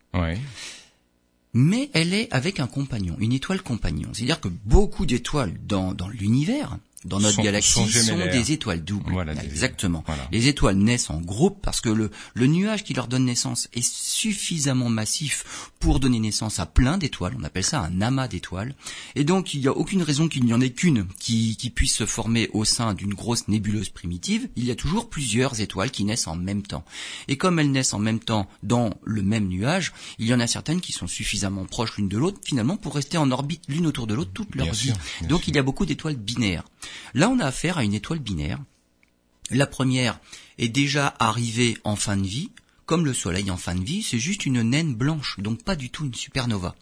Mais 1.55 1.91
elle 1.95 2.13
est 2.15 2.33
avec 2.33 2.61
un 2.61 2.67
compagnon, 2.67 3.17
une 3.19 3.33
étoile 3.33 3.63
compagnon. 3.63 4.11
C'est-à-dire 4.13 4.41
que 4.41 4.49
beaucoup 4.49 5.07
d'étoiles 5.07 5.55
dans, 5.67 5.95
dans 5.95 6.09
l'univers 6.09 6.79
dans 7.05 7.21
notre 7.21 7.43
galaxie 7.43 7.89
sont, 7.89 8.17
des 8.17 8.53
étoiles 8.53 8.83
doubles. 8.83 9.15
Exactement. 9.43 10.05
Les 10.33 10.49
étoiles 10.49 10.77
naissent 10.77 11.11
en 11.11 11.21
groupe 11.21 11.59
parce 11.63 11.81
que 11.81 11.89
le, 11.89 12.11
le 12.35 12.47
nuage 12.47 12.83
qui 12.83 12.93
leur 12.95 13.07
donne 13.07 13.25
naissance 13.25 13.69
est 13.73 13.87
suffisamment 13.87 14.89
massif 14.89 15.71
pour 15.79 16.01
donner 16.01 16.19
naissance 16.19 16.59
à 16.59 16.67
plein 16.67 16.99
d'étoiles. 16.99 17.37
On 17.39 17.45
appelle 17.45 17.65
ça 17.65 17.81
un 17.81 18.01
amas 18.01 18.27
d'étoiles. 18.27 18.75
Et 19.15 19.25
donc 19.25 19.55
il 19.55 19.61
n'y 19.61 19.69
a 19.69 19.73
aucune 19.73 20.03
raison 20.03 20.29
qu'il 20.29 20.45
n'y 20.45 20.53
en 20.53 20.61
ait 20.61 20.71
qu'une 20.71 21.07
qui, 21.21 21.57
qui 21.57 21.71
puisse 21.71 21.95
se 21.95 22.07
former 22.07 22.49
au 22.53 22.65
sein 22.65 22.95
d'une 22.95 23.15
grosse 23.15 23.49
nébuleuse 23.49 23.91
primitive. 23.91 24.49
Il 24.57 24.65
y 24.65 24.71
a 24.71 24.75
toujours 24.75 25.09
plusieurs 25.09 25.61
étoiles 25.61 25.91
qui 25.91 26.05
naissent 26.05 26.27
en 26.27 26.37
même 26.37 26.63
temps. 26.63 26.85
Et 27.29 27.37
comme 27.37 27.59
elles 27.59 27.71
naissent 27.71 27.95
en 27.95 28.01
même 28.01 28.21
temps 28.21 28.49
dans 28.63 28.91
le 29.05 29.23
même 29.23 29.47
nuage, 29.47 29.93
il 30.19 30.27
y 30.27 30.35
en 30.35 30.41
a 30.41 30.47
certaines 30.47 30.81
qui 30.81 30.93
sont 30.93 31.07
suffisamment 31.07 31.65
proches 31.65 31.97
l'une 31.97 32.09
de 32.09 32.19
l'autre 32.19 32.41
finalement 32.45 32.77
pour 32.77 32.97
rester 32.97 33.19
en 33.19 33.31
orbite 33.31 33.63
l'une 33.69 33.87
autour 33.87 34.07
de 34.07 34.15
l'autre 34.15 34.33
toute 34.35 34.55
leur 34.57 34.73
vie. 34.73 34.93
donc 35.29 35.47
il 35.47 35.55
y 35.55 35.59
a 35.59 35.63
beaucoup 35.63 35.87
d'étoiles 35.87 36.17
binaires. 36.17 36.65
Là, 37.15 37.29
on 37.29 37.39
a 37.39 37.47
affaire 37.47 37.79
à 37.79 37.85
une 37.85 37.95
étoile 37.95 38.19
binaire. 38.19 38.61
La 39.51 39.67
première 39.67 40.21
est 40.59 40.69
déjà 40.69 41.15
arrivée 41.19 41.79
en 41.85 41.97
fin 41.97 42.17
de 42.17 42.27
vie, 42.27 42.51
comme 42.89 43.05
le 43.05 43.15
Soleil 43.15 43.51
en 43.51 43.57
fin 43.57 43.75
de 43.75 43.85
vie, 43.85 44.03
c'est 44.03 44.19
juste 44.19 44.47
une 44.47 44.63
naine 44.63 44.95
blanche, 44.95 45.39
donc 45.41 45.63
pas 45.63 45.77
du 45.77 45.91
tout 45.91 46.07
une 46.07 46.15
supernova. 46.15 46.75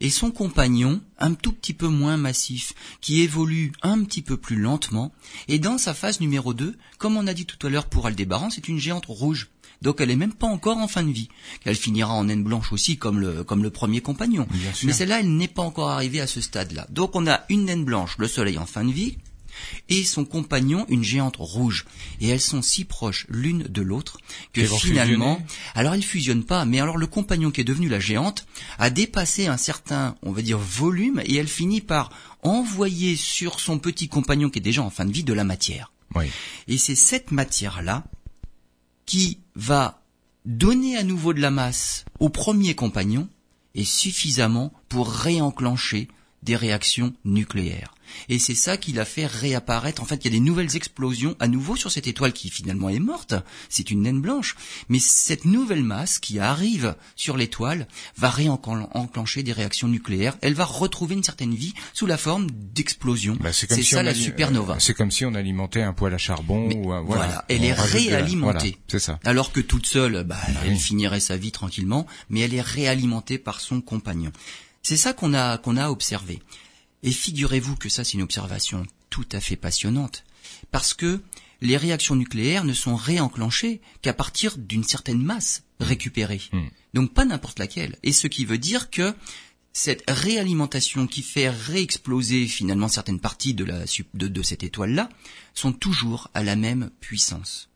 Et 0.00 0.10
son 0.10 0.30
compagnon, 0.30 1.02
un 1.18 1.34
tout 1.34 1.52
petit 1.52 1.74
peu 1.74 1.88
moins 1.88 2.16
massif, 2.16 2.74
qui 3.00 3.20
évolue 3.20 3.72
un 3.82 4.02
petit 4.04 4.22
peu 4.22 4.36
plus 4.36 4.56
lentement, 4.56 5.12
et 5.48 5.58
dans 5.58 5.78
sa 5.78 5.94
phase 5.94 6.20
numéro 6.20 6.54
2, 6.54 6.76
comme 6.98 7.16
on 7.16 7.26
a 7.26 7.34
dit 7.34 7.46
tout 7.46 7.64
à 7.66 7.70
l'heure 7.70 7.90
pour 7.90 8.06
Aldébaran, 8.06 8.50
c'est 8.50 8.68
une 8.68 8.78
géante 8.78 9.06
rouge. 9.06 9.50
Donc 9.84 10.00
elle 10.00 10.10
est 10.10 10.16
même 10.16 10.32
pas 10.32 10.46
encore 10.46 10.78
en 10.78 10.88
fin 10.88 11.02
de 11.02 11.12
vie. 11.12 11.28
Elle 11.64 11.76
finira 11.76 12.12
en 12.14 12.24
naine 12.24 12.42
blanche 12.42 12.72
aussi 12.72 12.96
comme 12.96 13.20
le, 13.20 13.44
comme 13.44 13.62
le 13.62 13.70
premier 13.70 14.00
compagnon. 14.00 14.48
Mais 14.82 14.92
celle-là, 14.92 15.20
elle 15.20 15.36
n'est 15.36 15.46
pas 15.46 15.62
encore 15.62 15.90
arrivée 15.90 16.20
à 16.20 16.26
ce 16.26 16.40
stade-là. 16.40 16.86
Donc 16.90 17.14
on 17.14 17.26
a 17.26 17.42
une 17.50 17.66
naine 17.66 17.84
blanche, 17.84 18.16
le 18.18 18.26
soleil 18.26 18.56
en 18.56 18.64
fin 18.64 18.82
de 18.82 18.92
vie, 18.92 19.18
et 19.90 20.02
son 20.02 20.24
compagnon 20.24 20.86
une 20.88 21.04
géante 21.04 21.36
rouge. 21.36 21.84
Et 22.22 22.28
elles 22.28 22.40
sont 22.40 22.62
si 22.62 22.86
proches 22.86 23.26
l'une 23.28 23.64
de 23.64 23.82
l'autre 23.82 24.16
que 24.54 24.64
finalement, 24.64 25.40
alors 25.74 25.94
ils 25.94 26.04
fusionnent 26.04 26.44
pas, 26.44 26.64
mais 26.64 26.80
alors 26.80 26.96
le 26.96 27.06
compagnon 27.06 27.50
qui 27.50 27.60
est 27.60 27.64
devenu 27.64 27.90
la 27.90 28.00
géante 28.00 28.46
a 28.78 28.88
dépassé 28.88 29.48
un 29.48 29.58
certain, 29.58 30.16
on 30.22 30.32
va 30.32 30.40
dire, 30.40 30.58
volume 30.58 31.20
et 31.26 31.36
elle 31.36 31.46
finit 31.46 31.82
par 31.82 32.08
envoyer 32.42 33.16
sur 33.16 33.60
son 33.60 33.78
petit 33.78 34.08
compagnon 34.08 34.48
qui 34.48 34.60
est 34.60 34.62
déjà 34.62 34.82
en 34.82 34.90
fin 34.90 35.04
de 35.04 35.12
vie 35.12 35.24
de 35.24 35.34
la 35.34 35.44
matière. 35.44 35.92
Oui. 36.14 36.26
Et 36.68 36.78
c'est 36.78 36.94
cette 36.94 37.32
matière-là 37.32 38.04
qui 39.06 39.38
va 39.54 40.02
donner 40.44 40.96
à 40.96 41.02
nouveau 41.02 41.32
de 41.32 41.40
la 41.40 41.50
masse 41.50 42.04
au 42.18 42.28
premier 42.28 42.74
compagnon 42.74 43.28
et 43.74 43.84
suffisamment 43.84 44.72
pour 44.88 45.10
réenclencher 45.10 46.08
des 46.42 46.56
réactions 46.56 47.14
nucléaires. 47.24 47.93
Et 48.28 48.38
c'est 48.38 48.54
ça 48.54 48.76
qui 48.76 48.92
l'a 48.92 49.04
fait 49.04 49.26
réapparaître. 49.26 50.02
En 50.02 50.04
fait, 50.04 50.16
il 50.16 50.24
y 50.24 50.28
a 50.28 50.30
des 50.38 50.40
nouvelles 50.40 50.76
explosions 50.76 51.36
à 51.40 51.48
nouveau 51.48 51.76
sur 51.76 51.90
cette 51.90 52.06
étoile 52.06 52.32
qui 52.32 52.50
finalement 52.50 52.88
est 52.88 52.98
morte. 52.98 53.34
C'est 53.68 53.90
une 53.90 54.02
naine 54.02 54.20
blanche. 54.20 54.56
Mais 54.88 54.98
cette 54.98 55.44
nouvelle 55.44 55.82
masse 55.82 56.18
qui 56.18 56.38
arrive 56.38 56.94
sur 57.16 57.36
l'étoile 57.36 57.86
va 58.16 58.30
réenclencher 58.30 59.42
des 59.42 59.52
réactions 59.52 59.88
nucléaires. 59.88 60.36
Elle 60.40 60.54
va 60.54 60.64
retrouver 60.64 61.14
une 61.14 61.24
certaine 61.24 61.54
vie 61.54 61.74
sous 61.92 62.06
la 62.06 62.16
forme 62.16 62.46
d'explosions. 62.50 63.36
Bah, 63.40 63.52
c'est 63.52 63.66
comme 63.66 63.76
c'est 63.78 63.82
si 63.84 63.90
ça 63.94 64.00
on 64.00 64.02
la 64.04 64.14
supernova. 64.14 64.74
euh, 64.74 64.78
C'est 64.80 64.94
comme 64.94 65.10
si 65.10 65.24
on 65.24 65.34
alimentait 65.34 65.82
un 65.82 65.92
poêle 65.92 66.14
à 66.14 66.18
charbon 66.18 66.70
ou 66.72 66.84
voilà, 66.84 67.02
voilà. 67.02 67.44
elle 67.48 67.64
est 67.64 67.72
réalimentée. 67.72 68.58
voilà, 68.70 68.84
c'est 68.88 68.98
ça. 68.98 69.18
Alors 69.24 69.52
que 69.52 69.60
toute 69.60 69.86
seule, 69.86 70.24
bah, 70.24 70.38
elle 70.64 70.72
oui. 70.72 70.78
finirait 70.78 71.20
sa 71.20 71.36
vie 71.36 71.52
tranquillement, 71.52 72.06
mais 72.28 72.40
elle 72.40 72.54
est 72.54 72.60
réalimentée 72.60 73.38
par 73.38 73.60
son 73.60 73.80
compagnon. 73.80 74.32
C'est 74.82 74.96
ça 74.96 75.12
qu'on 75.12 75.32
a 75.34 75.56
qu'on 75.58 75.76
a 75.76 75.88
observé. 75.90 76.40
Et 77.04 77.12
figurez-vous 77.12 77.76
que 77.76 77.88
ça, 77.88 78.02
c'est 78.02 78.14
une 78.14 78.22
observation 78.22 78.84
tout 79.10 79.28
à 79.30 79.40
fait 79.40 79.56
passionnante, 79.56 80.24
parce 80.72 80.94
que 80.94 81.22
les 81.60 81.76
réactions 81.76 82.16
nucléaires 82.16 82.64
ne 82.64 82.72
sont 82.72 82.96
réenclenchées 82.96 83.80
qu'à 84.02 84.12
partir 84.12 84.58
d'une 84.58 84.82
certaine 84.84 85.22
masse 85.22 85.62
récupérée. 85.78 86.42
Mm. 86.52 86.62
Donc 86.94 87.14
pas 87.14 87.24
n'importe 87.24 87.58
laquelle. 87.60 87.96
Et 88.02 88.12
ce 88.12 88.26
qui 88.26 88.44
veut 88.44 88.58
dire 88.58 88.90
que 88.90 89.14
cette 89.72 90.04
réalimentation 90.08 91.06
qui 91.06 91.22
fait 91.22 91.50
réexploser 91.50 92.46
finalement 92.46 92.88
certaines 92.88 93.20
parties 93.20 93.54
de, 93.54 93.64
la, 93.64 93.86
sup- 93.86 94.08
de, 94.14 94.28
de 94.28 94.42
cette 94.42 94.62
étoile-là 94.62 95.08
sont 95.52 95.72
toujours 95.72 96.30
à 96.34 96.42
la 96.42 96.56
même 96.56 96.90
puissance. 97.00 97.68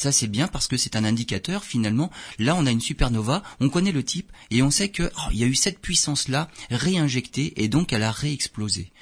Ça 0.00 0.12
c'est 0.12 0.28
bien 0.28 0.48
parce 0.48 0.66
que 0.66 0.78
c'est 0.78 0.96
un 0.96 1.04
indicateur 1.04 1.62
finalement. 1.62 2.10
Là 2.38 2.56
on 2.56 2.64
a 2.64 2.70
une 2.70 2.80
supernova, 2.80 3.42
on 3.60 3.68
connaît 3.68 3.92
le 3.92 4.02
type 4.02 4.32
et 4.50 4.62
on 4.62 4.70
sait 4.70 4.88
que 4.88 5.02
oh, 5.02 5.28
il 5.30 5.36
y 5.36 5.44
a 5.44 5.46
eu 5.46 5.54
cette 5.54 5.78
puissance 5.78 6.28
là 6.28 6.48
réinjectée 6.70 7.62
et 7.62 7.68
donc 7.68 7.92
elle 7.92 8.04
a 8.04 8.10
réexplosé. 8.10 8.92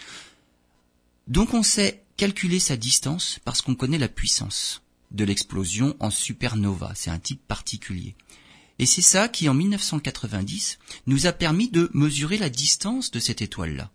Donc 1.28 1.54
on 1.54 1.62
sait 1.62 2.02
calculer 2.16 2.58
sa 2.58 2.76
distance 2.76 3.38
parce 3.44 3.62
qu'on 3.62 3.76
connaît 3.76 3.96
la 3.96 4.08
puissance 4.08 4.82
de 5.12 5.22
l'explosion 5.22 5.94
en 6.00 6.10
supernova. 6.10 6.90
C'est 6.96 7.10
un 7.10 7.20
type 7.20 7.46
particulier. 7.46 8.16
Et 8.80 8.86
c'est 8.86 9.00
ça 9.00 9.28
qui 9.28 9.48
en 9.48 9.54
1990 9.54 10.80
nous 11.06 11.28
a 11.28 11.32
permis 11.32 11.68
de 11.68 11.92
mesurer 11.94 12.38
la 12.38 12.50
distance 12.50 13.12
de 13.12 13.20
cette 13.20 13.40
étoile-là. 13.40 13.92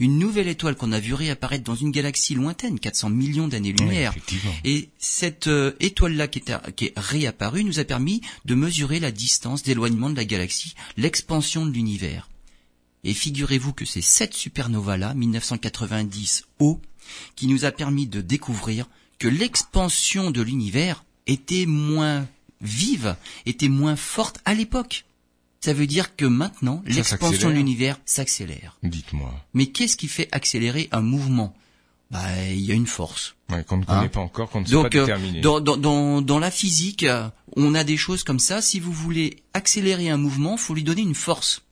Une 0.00 0.18
nouvelle 0.18 0.46
étoile 0.46 0.76
qu'on 0.76 0.92
a 0.92 1.00
vu 1.00 1.12
réapparaître 1.14 1.64
dans 1.64 1.74
une 1.74 1.90
galaxie 1.90 2.34
lointaine, 2.34 2.78
400 2.78 3.10
millions 3.10 3.48
d'années-lumière. 3.48 4.14
Oui. 4.14 4.20
Et 4.64 4.88
cette 4.98 5.48
euh, 5.48 5.72
étoile-là 5.80 6.28
qui, 6.28 6.38
est 6.38 6.50
à- 6.50 6.62
qui 6.76 6.86
est 6.86 6.92
réapparue 6.96 7.64
nous 7.64 7.80
a 7.80 7.84
permis 7.84 8.20
de 8.44 8.54
mesurer 8.54 9.00
la 9.00 9.10
distance 9.10 9.64
d'éloignement 9.64 10.08
de 10.10 10.16
la 10.16 10.24
galaxie, 10.24 10.74
l'expansion 10.96 11.66
de 11.66 11.72
l'univers. 11.72 12.28
Et 13.02 13.12
figurez-vous 13.14 13.72
que 13.72 13.84
c'est 13.84 14.00
cette 14.02 14.34
supernova-là, 14.34 15.14
1990O, 15.14 16.78
qui 17.36 17.46
nous 17.46 17.64
a 17.64 17.72
permis 17.72 18.06
de 18.06 18.20
découvrir 18.20 18.86
que 19.18 19.28
l'expansion 19.28 20.30
de 20.30 20.42
l'univers 20.42 21.04
était 21.26 21.66
moins 21.66 22.28
vive, 22.60 23.16
était 23.46 23.68
moins 23.68 23.96
forte 23.96 24.40
à 24.44 24.54
l'époque. 24.54 25.04
Ça 25.60 25.72
veut 25.72 25.86
dire 25.86 26.14
que 26.16 26.24
maintenant, 26.24 26.82
l'expansion 26.86 27.48
de 27.48 27.54
l'univers 27.54 27.98
s'accélère. 28.04 28.76
Dites-moi. 28.82 29.34
Mais 29.54 29.66
qu'est-ce 29.66 29.96
qui 29.96 30.06
fait 30.08 30.28
accélérer 30.32 30.88
un 30.92 31.00
mouvement? 31.00 31.54
Bah, 32.10 32.20
il 32.50 32.60
y 32.60 32.70
a 32.70 32.74
une 32.74 32.86
force. 32.86 33.34
Ouais, 33.50 33.62
qu'on 33.64 33.76
ne 33.78 33.82
Hein 33.82 33.86
connaît 33.86 34.08
pas 34.08 34.20
encore, 34.20 34.48
qu'on 34.50 34.60
ne 34.62 34.66
sait 34.66 34.72
Donc, 34.72 34.92
pas 34.92 34.98
euh, 34.98 35.00
déterminer. 35.06 35.40
dans, 35.40 35.60
dans, 35.60 35.76
dans, 35.76 36.22
dans 36.22 36.38
la 36.38 36.50
physique, 36.50 37.02
euh, 37.02 37.28
on 37.56 37.74
a 37.74 37.84
des 37.84 37.96
choses 37.98 38.24
comme 38.24 38.38
ça. 38.38 38.62
Si 38.62 38.80
vous 38.80 38.92
voulez 38.92 39.36
accélérer 39.52 40.08
un 40.08 40.16
mouvement, 40.16 40.56
faut 40.56 40.74
lui 40.74 40.84
donner 40.84 41.02
une 41.02 41.14
force. 41.14 41.62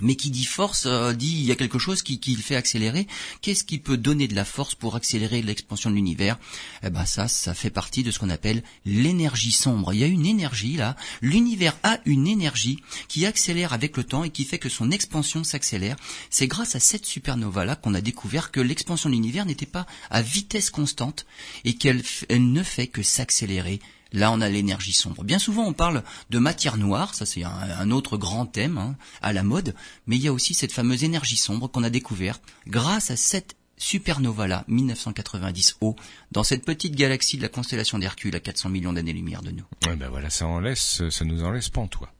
Mais 0.00 0.16
qui 0.16 0.30
dit 0.30 0.44
force 0.44 0.86
euh, 0.86 1.12
dit 1.12 1.32
il 1.32 1.44
y 1.44 1.52
a 1.52 1.56
quelque 1.56 1.78
chose 1.78 2.02
qui, 2.02 2.18
qui 2.18 2.34
le 2.34 2.42
fait 2.42 2.56
accélérer. 2.56 3.06
Qu'est-ce 3.40 3.62
qui 3.62 3.78
peut 3.78 3.96
donner 3.96 4.26
de 4.26 4.34
la 4.34 4.44
force 4.44 4.74
pour 4.74 4.96
accélérer 4.96 5.42
l'expansion 5.42 5.90
de 5.90 5.94
l'univers? 5.94 6.38
Eh 6.82 6.90
ben 6.90 7.04
ça, 7.04 7.28
ça 7.28 7.54
fait 7.54 7.70
partie 7.70 8.02
de 8.02 8.10
ce 8.10 8.18
qu'on 8.18 8.30
appelle 8.30 8.62
l'énergie 8.84 9.52
sombre. 9.52 9.92
Il 9.92 10.00
y 10.00 10.04
a 10.04 10.06
une 10.06 10.26
énergie 10.26 10.76
là. 10.76 10.96
L'univers 11.20 11.76
a 11.82 11.98
une 12.06 12.26
énergie 12.26 12.78
qui 13.08 13.26
accélère 13.26 13.72
avec 13.72 13.96
le 13.96 14.04
temps 14.04 14.24
et 14.24 14.30
qui 14.30 14.44
fait 14.44 14.58
que 14.58 14.68
son 14.68 14.90
expansion 14.90 15.44
s'accélère. 15.44 15.96
C'est 16.30 16.48
grâce 16.48 16.74
à 16.74 16.80
cette 16.80 17.06
supernova 17.06 17.64
là 17.64 17.76
qu'on 17.76 17.94
a 17.94 18.00
découvert 18.00 18.50
que 18.50 18.60
l'expansion 18.60 19.10
de 19.10 19.14
l'univers 19.14 19.46
n'était 19.46 19.66
pas 19.66 19.86
à 20.10 20.22
vitesse 20.22 20.70
constante 20.70 21.26
et 21.64 21.74
qu'elle 21.74 22.02
ne 22.30 22.62
fait 22.62 22.86
que 22.86 23.02
s'accélérer. 23.02 23.80
Là, 24.12 24.30
on 24.32 24.40
a 24.40 24.48
l'énergie 24.48 24.92
sombre. 24.92 25.24
Bien 25.24 25.38
souvent, 25.38 25.64
on 25.64 25.72
parle 25.72 26.02
de 26.30 26.38
matière 26.38 26.76
noire, 26.76 27.14
ça 27.14 27.26
c'est 27.26 27.44
un, 27.44 27.90
autre 27.90 28.16
grand 28.16 28.46
thème 28.46 28.78
hein, 28.78 28.96
à 29.22 29.32
la 29.32 29.42
mode, 29.42 29.74
mais 30.06 30.16
il 30.16 30.22
y 30.22 30.28
a 30.28 30.32
aussi 30.32 30.54
cette 30.54 30.72
fameuse 30.72 31.04
énergie 31.04 31.36
sombre 31.36 31.68
qu'on 31.68 31.82
a 31.82 31.90
découverte 31.90 32.42
grâce 32.66 33.10
à 33.10 33.16
cette 33.16 33.56
supernova-là, 33.78 34.64
1990O, 34.68 35.96
dans 36.30 36.44
cette 36.44 36.64
petite 36.64 36.94
galaxie 36.94 37.36
de 37.36 37.42
la 37.42 37.48
constellation 37.48 37.98
d'Hercule 37.98 38.36
à 38.36 38.40
400 38.40 38.68
millions 38.68 38.92
d'années-lumière 38.92 39.42
de 39.42 39.50
nous. 39.50 39.64
Ouais, 39.86 39.96
ben 39.96 40.08
voilà, 40.08 40.30
ça 40.30 40.46
en 40.46 40.60
laisse, 40.60 41.02
ça 41.08 41.24
nous 41.24 41.42
en 41.42 41.50
laisse 41.50 41.68
pantois. 41.68 42.12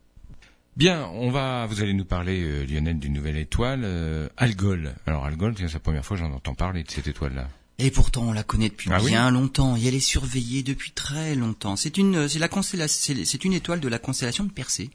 Bien, 0.77 1.07
on 1.13 1.31
va, 1.31 1.67
vous 1.67 1.83
allez 1.83 1.93
nous 1.93 2.07
parler, 2.07 2.43
euh, 2.43 2.65
Lionel, 2.65 2.99
d'une 2.99 3.13
nouvelle 3.13 3.37
étoile, 3.37 3.83
euh, 3.85 4.29
Algol. 4.39 4.95
Alors 5.07 5.27
Algol, 5.27 5.55
c'est 5.57 5.71
la 5.71 5.81
première 5.81 6.05
fois 6.05 6.17
que 6.17 6.23
j'en 6.23 6.33
entends 6.33 6.55
parler 6.55 6.83
de 6.83 6.91
cette 6.91 7.07
étoile-là. 7.07 7.49
Et 7.85 7.91
pourtant, 7.91 8.23
on 8.23 8.33
la 8.33 8.43
connaît 8.43 8.69
depuis 8.69 8.91
Ah 8.93 9.01
oui 9.03 9.11
bien 9.11 9.31
longtemps, 9.31 9.77
et 9.77 9.85
elle 9.87 9.95
est 9.95 10.01
surveillée 10.01 10.63
depuis 10.63 10.93
très 10.93 11.35
longtemps. 11.35 11.77
C'est 11.77 11.99
une, 11.99 12.29
c'est 12.29 12.39
la 12.39 12.49
constellation, 12.49 13.15
c'est 13.25 13.45
une 13.45 13.53
étoile 13.53 13.81
de 13.81 13.89
la 13.89 13.99
constellation 13.99 14.45
de 14.45 14.51
Persée, 14.51 14.91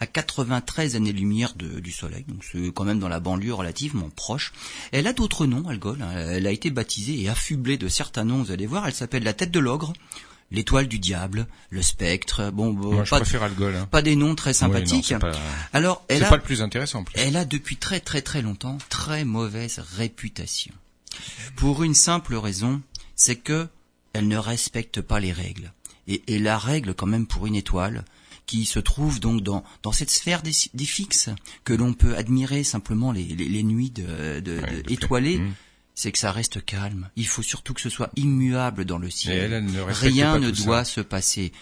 à 0.00 0.06
93 0.06 0.96
années-lumière 0.96 1.54
du 1.54 1.92
Soleil, 1.92 2.24
donc 2.28 2.42
c'est 2.50 2.72
quand 2.72 2.84
même 2.84 2.98
dans 2.98 3.08
la 3.08 3.20
banlieue 3.20 3.52
relativement 3.54 4.08
proche. 4.10 4.52
Elle 4.92 5.06
a 5.06 5.12
d'autres 5.12 5.46
noms, 5.46 5.68
Algol. 5.68 6.00
hein. 6.02 6.12
Elle 6.30 6.46
a 6.46 6.50
été 6.50 6.70
baptisée 6.70 7.20
et 7.20 7.28
affublée 7.28 7.76
de 7.76 7.88
certains 7.88 8.24
noms, 8.24 8.42
vous 8.42 8.52
allez 8.52 8.66
voir. 8.66 8.86
Elle 8.86 8.94
s'appelle 8.94 9.22
la 9.22 9.34
tête 9.34 9.50
de 9.50 9.58
l'ogre, 9.60 9.92
l'étoile 10.50 10.88
du 10.88 10.98
diable, 10.98 11.46
le 11.70 11.82
spectre. 11.82 12.50
Bon, 12.52 12.72
bon, 12.72 12.92
Moi, 12.94 13.04
je 13.04 13.10
pas, 13.10 13.20
préfère 13.20 13.42
Algol. 13.42 13.74
Hein. 13.76 13.86
pas 13.90 14.02
des 14.02 14.16
noms 14.16 14.34
très 14.34 14.50
non, 14.50 14.54
sympathiques. 14.54 15.06
c'est 15.08 15.18
pas, 15.18 15.32
Alors, 15.72 16.04
elle 16.08 16.24
a, 16.24 16.28
pas 16.28 16.36
le 16.36 16.42
plus 16.42 16.62
intéressant. 16.62 17.00
en 17.00 17.04
plus. 17.04 17.14
elle 17.20 17.36
a 17.36 17.44
depuis 17.44 17.76
très 17.76 18.00
très 18.00 18.22
très 18.22 18.40
longtemps 18.42 18.78
très 18.88 19.24
mauvaise 19.24 19.80
réputation. 19.96 20.72
Pour 21.56 21.82
une 21.82 21.94
simple 21.94 22.34
raison, 22.36 22.80
c'est 23.16 23.36
que 23.36 23.68
elle 24.12 24.28
ne 24.28 24.36
respecte 24.36 25.00
pas 25.00 25.20
les 25.20 25.32
règles. 25.32 25.72
Et, 26.08 26.22
et 26.26 26.38
la 26.38 26.58
règle 26.58 26.94
quand 26.94 27.06
même 27.06 27.26
pour 27.26 27.46
une 27.46 27.54
étoile 27.54 28.04
qui 28.46 28.64
se 28.64 28.80
trouve 28.80 29.20
donc 29.20 29.42
dans, 29.42 29.62
dans 29.84 29.92
cette 29.92 30.10
sphère 30.10 30.42
des, 30.42 30.50
des 30.74 30.84
fixes 30.86 31.30
que 31.64 31.72
l'on 31.72 31.92
peut 31.92 32.16
admirer 32.16 32.64
simplement 32.64 33.12
les, 33.12 33.22
les, 33.24 33.48
les 33.48 33.62
nuits 33.62 33.90
de, 33.90 34.40
de- 34.40 34.60
Ouais, 34.60 34.76
de- 34.76 34.80
tout 34.80 34.86
à 34.86 34.88
fait. 34.88 34.92
étoilées, 34.94 35.38
Mmh. 35.38 35.54
c'est 35.94 36.10
que 36.12 36.18
ça 36.18 36.32
reste 36.32 36.64
calme. 36.64 37.10
Il 37.14 37.26
faut 37.28 37.42
surtout 37.42 37.74
que 37.74 37.80
ce 37.80 37.90
soit 37.90 38.10
immuable 38.16 38.84
dans 38.84 38.98
le 38.98 39.10
ciel. 39.10 39.38
elle, 39.38 39.52
elle 39.52 39.64
ne 39.66 39.80
respecte 39.80 40.12
Rien 40.14 40.38
ne 40.40 40.52
ça. 40.52 40.64
doit 40.64 40.84
se 40.84 41.00
passer. 41.00 41.52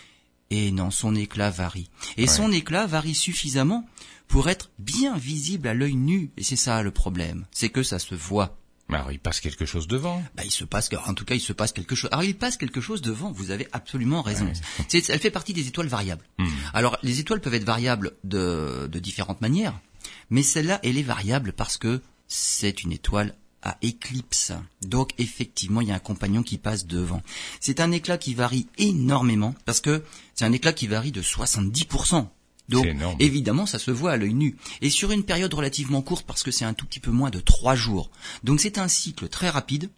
Et 0.51 0.71
non, 0.71 0.91
son 0.91 1.15
éclat 1.15 1.51
varie. 1.51 1.91
Et 2.17 2.23
Ouais. 2.23 2.27
son 2.27 2.51
éclat 2.53 2.87
varie 2.87 3.15
suffisamment 3.15 3.87
pour 4.29 4.49
être 4.49 4.71
bien 4.79 5.19
visible 5.19 5.69
à 5.69 5.75
l'œil 5.75 5.97
nu. 5.97 6.31
Et 6.39 6.43
c'est 6.43 6.57
ça 6.57 6.83
le 6.83 6.91
problème. 6.91 7.45
C'est 7.51 7.69
que 7.69 7.83
ça 7.83 7.99
se 7.99 8.15
voit. 8.15 8.57
Alors, 8.91 9.13
il 9.13 9.19
passe 9.19 9.41
quelque 9.41 9.67
chose 9.67 9.87
devant. 9.87 10.23
Bah, 10.35 10.45
il 10.45 10.51
se 10.51 10.65
passe, 10.65 10.89
en 11.07 11.15
tout 11.15 11.25
cas, 11.25 11.35
il 11.35 11.41
se 11.41 11.53
passe 11.53 11.73
quelque 11.73 11.95
chose. 11.95 12.09
Alors, 12.13 12.25
il 12.25 12.37
passe 12.37 12.57
quelque 12.57 12.81
chose 12.81 13.03
devant. 13.03 13.31
Vous 13.33 13.51
avez 13.51 13.69
absolument 13.73 14.23
raison. 14.23 14.47
Ouais. 14.47 14.53
C'est- 14.89 15.11
elle 15.11 15.19
fait 15.21 15.31
partie 15.31 15.53
des 15.53 15.67
étoiles 15.69 15.89
variables. 15.89 16.25
Hmm. 16.39 16.47
Alors, 16.73 16.97
les 17.03 17.21
étoiles 17.21 17.41
peuvent 17.41 17.55
être 17.55 17.65
variables 17.65 18.13
de, 18.25 18.89
de 18.91 18.99
différentes 18.99 19.41
manières. 19.43 19.79
Mais 20.31 20.43
celle-là, 20.43 20.81
elle 20.83 20.97
est 20.97 21.03
variable 21.03 21.53
parce 21.53 21.77
que 21.77 22.01
c'est 22.29 22.83
une 22.83 22.93
étoile 22.93 23.35
à 23.63 23.77
éclipse. 23.83 24.53
Donc, 24.83 25.11
effectivement, 25.19 25.81
il 25.81 25.89
y 25.89 25.93
a 25.93 25.97
un 25.97 25.99
compagnon 25.99 26.43
qui 26.43 26.59
passe 26.59 26.87
devant. 26.87 27.23
C'est 27.61 27.81
un 27.81 27.91
éclat 27.93 28.17
qui 28.17 28.33
varie 28.35 28.69
énormément 28.79 29.55
parce 29.65 29.81
que 29.81 30.03
c'est 30.35 30.45
un 30.45 30.53
éclat 30.53 30.73
qui 30.73 30.87
varie 30.87 31.13
de 31.13 31.21
70%. 31.23 32.29
Donc, 32.69 32.87
évidemment, 33.19 33.67
ça 33.67 33.79
se 33.79 33.91
voit 33.91 34.13
à 34.13 34.17
l'œil 34.17 34.35
nu. 34.35 34.57
Et 34.83 34.91
sur 34.91 35.11
une 35.11 35.25
période 35.25 35.53
relativement 35.53 36.03
courte, 36.03 36.27
parce 36.27 36.43
que 36.43 36.51
c'est 36.51 36.65
un 36.65 36.75
tout 36.75 36.87
petit 36.87 37.01
peu 37.01 37.11
moins 37.11 37.31
de 37.31 37.41
trois 37.41 37.75
jours. 37.75 38.11
Donc, 38.45 38.61
c'est 38.61 38.79
un 38.79 38.89
cycle 38.89 39.29
très 39.29 39.49
rapide, 39.49 39.91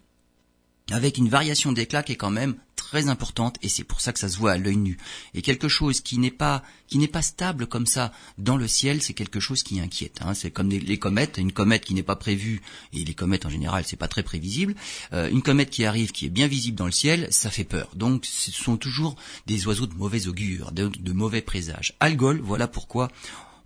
avec 0.91 1.19
une 1.19 1.29
variation 1.29 1.73
d'éclat 1.73 2.03
qui 2.03 2.13
est 2.13 2.17
quand 2.17 2.31
même 2.31 2.55
très 2.91 3.09
importante 3.09 3.57
et 3.63 3.69
c'est 3.69 3.85
pour 3.85 4.01
ça 4.01 4.13
que 4.13 4.19
ça 4.19 4.29
se 4.29 4.37
voit 4.37 4.51
à 4.51 4.59
l'œil 4.59 4.77
nu. 4.77 4.99
Et 5.35 5.43
quelque 5.43 5.69
chose 5.69 6.01
qui 6.01 6.19
n'est 6.19 6.33
pas 6.33 6.65
qui 6.89 6.99
n'est 6.99 7.07
pas 7.07 7.23
stable 7.23 7.69
comme 7.69 7.87
ça 7.87 8.11
dans 8.37 8.57
le 8.57 8.67
ciel, 8.67 9.01
c'est 9.01 9.15
quelque 9.15 9.39
chose 9.39 9.63
qui 9.63 9.79
inquiète. 9.79 10.19
Hein. 10.23 10.35
C'est 10.35 10.51
comme 10.51 10.69
les, 10.69 10.99
comètes, 10.99 11.39
une 11.39 11.53
comète 11.53 11.85
qui 11.85 11.95
n'est 11.95 12.03
pas 12.03 12.17
prévue 12.17 12.63
et 12.93 13.05
les 13.05 13.15
comètes 13.15 13.47
en 13.47 13.49
général 13.49 13.85
c'est 13.87 13.97
pas 13.97 14.09
très 14.09 14.25
prévisible. 14.25 14.75
Euh, 15.13 15.31
une 15.31 15.43
comète 15.43 15.71
qui 15.71 15.85
arrive, 15.85 16.11
qui 16.11 16.27
est 16.27 16.31
bien 16.31 16.49
visible 16.49 16.77
dans 16.77 16.87
le 16.87 16.91
ciel, 16.91 17.29
ça 17.31 17.49
fait 17.49 17.63
peur. 17.63 17.91
Donc 17.95 18.27
ce 18.27 18.51
sont 18.51 18.77
toujours 18.77 19.15
des 19.47 19.69
oiseaux 19.69 19.87
de 19.87 19.95
mauvais 19.95 20.27
augure, 20.27 20.73
de, 20.73 21.13
mauvais 21.13 21.43
présages. 21.43 21.95
Algol, 22.01 22.41
voilà 22.43 22.67
pourquoi 22.67 23.09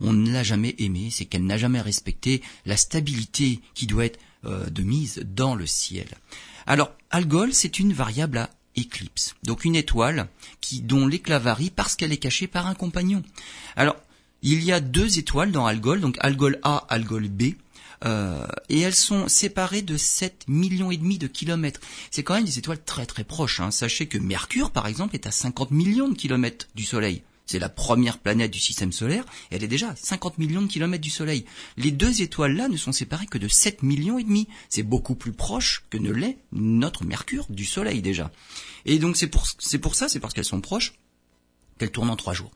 on 0.00 0.12
ne 0.12 0.31
l'a 0.31 0.43
jamais 0.43 0.75
aimée, 0.78 1.09
c'est 1.11 1.25
qu'elle 1.25 1.47
n'a 1.47 1.57
jamais 1.57 1.81
respecté 1.81 2.43
la 2.66 2.76
stabilité 2.76 3.61
qui 3.73 3.87
doit 3.87 4.04
être 4.04 4.21
euh, 4.45 4.69
de 4.69 4.83
mise 4.83 5.25
dans 5.25 5.54
le 5.54 5.66
ciel. 5.66 6.09
Alors, 6.66 6.93
Algol, 7.11 7.54
c'est 7.54 7.78
une 7.78 7.95
variable 7.95 8.38
à 8.38 8.50
éclipse, 8.76 9.35
donc 9.43 9.64
une 9.64 9.76
étoile 9.76 10.28
qui 10.61 10.81
dont 10.81 11.07
l'éclat 11.07 11.38
varie 11.38 11.71
parce 11.71 11.97
qu'elle 11.97 12.12
est 12.12 12.19
cachée 12.19 12.47
par 12.47 12.66
un 12.66 12.75
compagnon. 12.75 13.23
Alors, 13.76 13.97
il 14.43 14.62
y 14.62 14.73
a 14.73 14.81
deux 14.81 15.19
étoiles 15.19 15.52
dans 15.52 15.66
Algol, 15.66 16.00
donc 16.00 16.16
Algol 16.21 16.59
A, 16.62 16.85
Algol 16.88 17.28
B. 17.28 17.54
Euh, 18.04 18.47
et 18.69 18.81
elles 18.81 18.95
sont 18.95 19.28
séparées 19.28 19.81
de 19.81 19.97
7 19.97 20.45
millions 20.49 20.90
et 20.90 20.99
demi 20.99 21.16
de 21.16 21.26
kilomètres. 21.26 21.81
C'est 22.11 22.23
quand 22.23 22.35
même 22.35 22.45
des 22.45 22.59
étoiles 22.59 22.83
très 22.85 23.07
très 23.07 23.25
proches. 23.25 23.61
Hein. 23.61 23.71
Sachez 23.71 24.07
que 24.07 24.19
Mercure, 24.19 24.71
par 24.71 24.87
exemple, 24.87 25.14
est 25.14 25.26
à 25.26 25.31
50 25.31 25.71
millions 25.71 26.09
de 26.09 26.14
kilomètres 26.14 26.66
du 26.75 26.85
Soleil 26.85 27.23
c'est 27.47 27.59
la 27.59 27.69
première 27.69 28.19
planète 28.19 28.51
du 28.51 28.59
système 28.59 28.93
solaire, 28.93 29.25
elle 29.51 29.63
est 29.63 29.69
déjà 29.69 29.91
à 29.91 29.97
50 29.97 30.39
millions 30.39 30.63
de 30.63 30.67
kilomètres 30.67 31.03
du 31.03 31.11
Soleil. 31.11 31.45
Les 31.77 31.91
deux 31.91 32.23
étoiles-là 32.23 32.69
ne 32.69 32.77
sont 32.77 32.93
séparées 32.93 33.27
que 33.27 33.39
de 33.39 33.49
7 33.49 33.83
millions 33.83 34.19
et 34.19 34.25
demi. 34.25 34.49
C'est 34.69 34.83
beaucoup 34.83 35.15
plus 35.15 35.33
proche 35.33 35.85
que 35.91 35.99
ne 35.99 36.11
l'est 36.11 36.39
notre 36.53 37.05
Mercure 37.05 37.47
du 37.51 37.65
Soleil 37.65 38.01
déjà. 38.01 38.31
Et 38.87 38.99
donc 38.99 39.17
c'est 39.17 39.27
pour, 39.27 39.47
c'est 39.59 39.79
pour 39.79 39.95
ça, 39.95 40.09
c'est 40.09 40.21
parce 40.21 40.33
qu'elles 40.33 40.45
sont 40.45 40.61
proches, 40.61 40.95
qu'elles 41.79 41.91
tournent 41.91 42.11
en 42.11 42.17
trois 42.17 42.35
jours. 42.35 42.53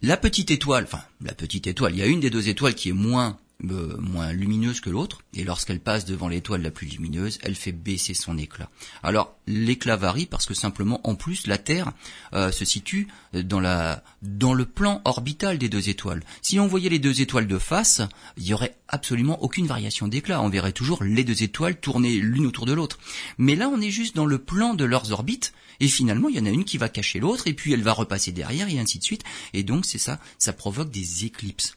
La 0.00 0.16
petite 0.16 0.50
étoile, 0.50 0.84
enfin 0.84 1.02
la 1.20 1.34
petite 1.34 1.66
étoile, 1.66 1.94
il 1.94 1.98
y 1.98 2.02
a 2.02 2.06
une 2.06 2.20
des 2.20 2.30
deux 2.30 2.48
étoiles 2.48 2.74
qui 2.74 2.88
est 2.90 2.92
moins 2.92 3.38
euh, 3.64 3.96
moins 3.98 4.32
lumineuse 4.32 4.80
que 4.80 4.88
l'autre, 4.88 5.22
et 5.34 5.42
lorsqu'elle 5.42 5.80
passe 5.80 6.04
devant 6.04 6.28
l'étoile 6.28 6.62
la 6.62 6.70
plus 6.70 6.86
lumineuse, 6.86 7.38
elle 7.42 7.56
fait 7.56 7.72
baisser 7.72 8.14
son 8.14 8.38
éclat. 8.38 8.70
Alors 9.02 9.34
l'éclat 9.48 9.96
varie 9.96 10.26
parce 10.26 10.46
que 10.46 10.54
simplement 10.54 11.00
en 11.02 11.16
plus 11.16 11.46
la 11.46 11.58
Terre 11.58 11.92
euh, 12.34 12.52
se 12.52 12.64
situe 12.64 13.08
dans 13.32 13.58
la 13.58 14.04
dans 14.22 14.54
le 14.54 14.64
plan 14.64 15.02
orbital 15.04 15.58
des 15.58 15.68
deux 15.68 15.88
étoiles. 15.88 16.22
Si 16.40 16.60
on 16.60 16.68
voyait 16.68 16.88
les 16.88 17.00
deux 17.00 17.20
étoiles 17.20 17.48
de 17.48 17.58
face, 17.58 18.00
il 18.36 18.46
y 18.46 18.54
aurait 18.54 18.76
absolument 18.86 19.42
aucune 19.42 19.66
variation 19.66 20.06
d'éclat. 20.06 20.40
On 20.40 20.48
verrait 20.48 20.72
toujours 20.72 21.02
les 21.02 21.24
deux 21.24 21.42
étoiles 21.42 21.80
tourner 21.80 22.16
l'une 22.18 22.46
autour 22.46 22.66
de 22.66 22.72
l'autre. 22.72 22.98
Mais 23.38 23.56
là, 23.56 23.68
on 23.68 23.80
est 23.80 23.90
juste 23.90 24.16
dans 24.16 24.26
le 24.26 24.38
plan 24.38 24.74
de 24.74 24.84
leurs 24.84 25.12
orbites. 25.12 25.52
Et 25.80 25.88
finalement, 25.88 26.28
il 26.28 26.36
y 26.36 26.40
en 26.40 26.46
a 26.46 26.50
une 26.50 26.64
qui 26.64 26.78
va 26.78 26.88
cacher 26.88 27.20
l'autre, 27.20 27.46
et 27.46 27.54
puis 27.54 27.72
elle 27.72 27.82
va 27.82 27.92
repasser 27.92 28.32
derrière, 28.32 28.68
et 28.68 28.80
ainsi 28.80 28.98
de 28.98 29.04
suite. 29.04 29.22
Et 29.52 29.62
donc, 29.62 29.84
c'est 29.84 29.98
ça, 29.98 30.18
ça 30.38 30.52
provoque 30.52 30.90
des 30.90 31.24
éclipses. 31.24 31.76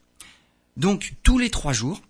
Donc 0.78 1.14
tous 1.24 1.38
les 1.38 1.50
trois 1.50 1.74
jours, 1.74 2.02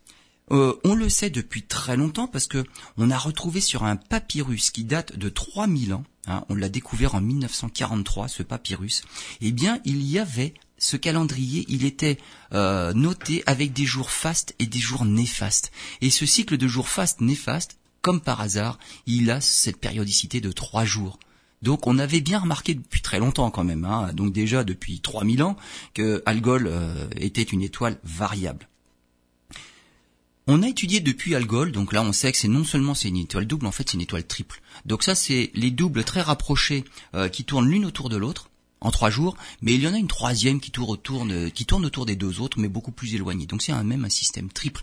euh, 0.51 0.73
on 0.83 0.95
le 0.95 1.09
sait 1.09 1.29
depuis 1.29 1.63
très 1.63 1.95
longtemps 1.95 2.27
parce 2.27 2.47
que 2.47 2.63
on 2.97 3.09
a 3.09 3.17
retrouvé 3.17 3.61
sur 3.61 3.83
un 3.83 3.95
papyrus 3.95 4.71
qui 4.71 4.83
date 4.83 5.17
de 5.17 5.29
3000 5.29 5.93
ans, 5.93 6.03
hein, 6.27 6.43
on 6.49 6.55
l'a 6.55 6.69
découvert 6.69 7.15
en 7.15 7.21
1943 7.21 8.27
ce 8.27 8.43
papyrus, 8.43 9.03
eh 9.39 9.51
bien 9.51 9.79
il 9.85 10.03
y 10.03 10.19
avait 10.19 10.53
ce 10.77 10.97
calendrier, 10.97 11.65
il 11.69 11.85
était 11.85 12.17
euh, 12.53 12.91
noté 12.93 13.43
avec 13.45 13.71
des 13.71 13.85
jours 13.85 14.11
fastes 14.11 14.55
et 14.59 14.65
des 14.65 14.79
jours 14.79 15.05
néfastes. 15.05 15.71
Et 16.01 16.09
ce 16.09 16.25
cycle 16.25 16.57
de 16.57 16.67
jours 16.67 16.89
fastes 16.89 17.21
néfastes, 17.21 17.77
comme 18.01 18.19
par 18.19 18.41
hasard, 18.41 18.79
il 19.05 19.29
a 19.29 19.41
cette 19.41 19.77
périodicité 19.77 20.41
de 20.41 20.51
trois 20.51 20.83
jours. 20.83 21.19
Donc 21.61 21.85
on 21.87 21.99
avait 21.99 22.21
bien 22.21 22.39
remarqué 22.39 22.73
depuis 22.73 23.01
très 23.01 23.19
longtemps 23.19 23.51
quand 23.51 23.63
même, 23.63 23.85
hein, 23.85 24.11
donc 24.13 24.33
déjà 24.33 24.63
depuis 24.63 24.99
3000 24.99 25.43
ans, 25.43 25.57
que 25.93 26.23
Algol 26.25 26.67
euh, 26.67 27.07
était 27.15 27.43
une 27.43 27.61
étoile 27.61 27.97
variable. 28.03 28.67
On 30.47 30.63
a 30.63 30.67
étudié 30.67 30.99
depuis 30.99 31.35
Algol, 31.35 31.71
donc 31.71 31.93
là 31.93 32.01
on 32.01 32.11
sait 32.11 32.31
que 32.31 32.37
c'est 32.37 32.47
non 32.47 32.63
seulement 32.63 32.95
c'est 32.95 33.09
une 33.09 33.17
étoile 33.17 33.45
double, 33.45 33.67
en 33.67 33.71
fait 33.71 33.87
c'est 33.87 33.95
une 33.95 34.01
étoile 34.01 34.25
triple. 34.25 34.61
Donc 34.85 35.03
ça 35.03 35.13
c'est 35.13 35.51
les 35.53 35.69
doubles 35.69 36.03
très 36.03 36.21
rapprochés 36.21 36.83
euh, 37.13 37.29
qui 37.29 37.45
tournent 37.45 37.69
l'une 37.69 37.85
autour 37.85 38.09
de 38.09 38.17
l'autre 38.17 38.49
en 38.81 38.89
trois 38.89 39.11
jours, 39.11 39.37
mais 39.61 39.75
il 39.75 39.81
y 39.81 39.87
en 39.87 39.93
a 39.93 39.97
une 39.97 40.07
troisième 40.07 40.59
qui 40.59 40.71
tourne 40.71 40.89
autour, 40.89 42.05
des 42.05 42.15
deux 42.15 42.41
autres, 42.41 42.59
mais 42.59 42.67
beaucoup 42.67 42.91
plus 42.91 43.13
éloignée. 43.13 43.45
Donc 43.45 43.61
c'est 43.61 43.71
un 43.71 43.83
même 43.83 44.03
un 44.03 44.09
système 44.09 44.49
triple. 44.49 44.81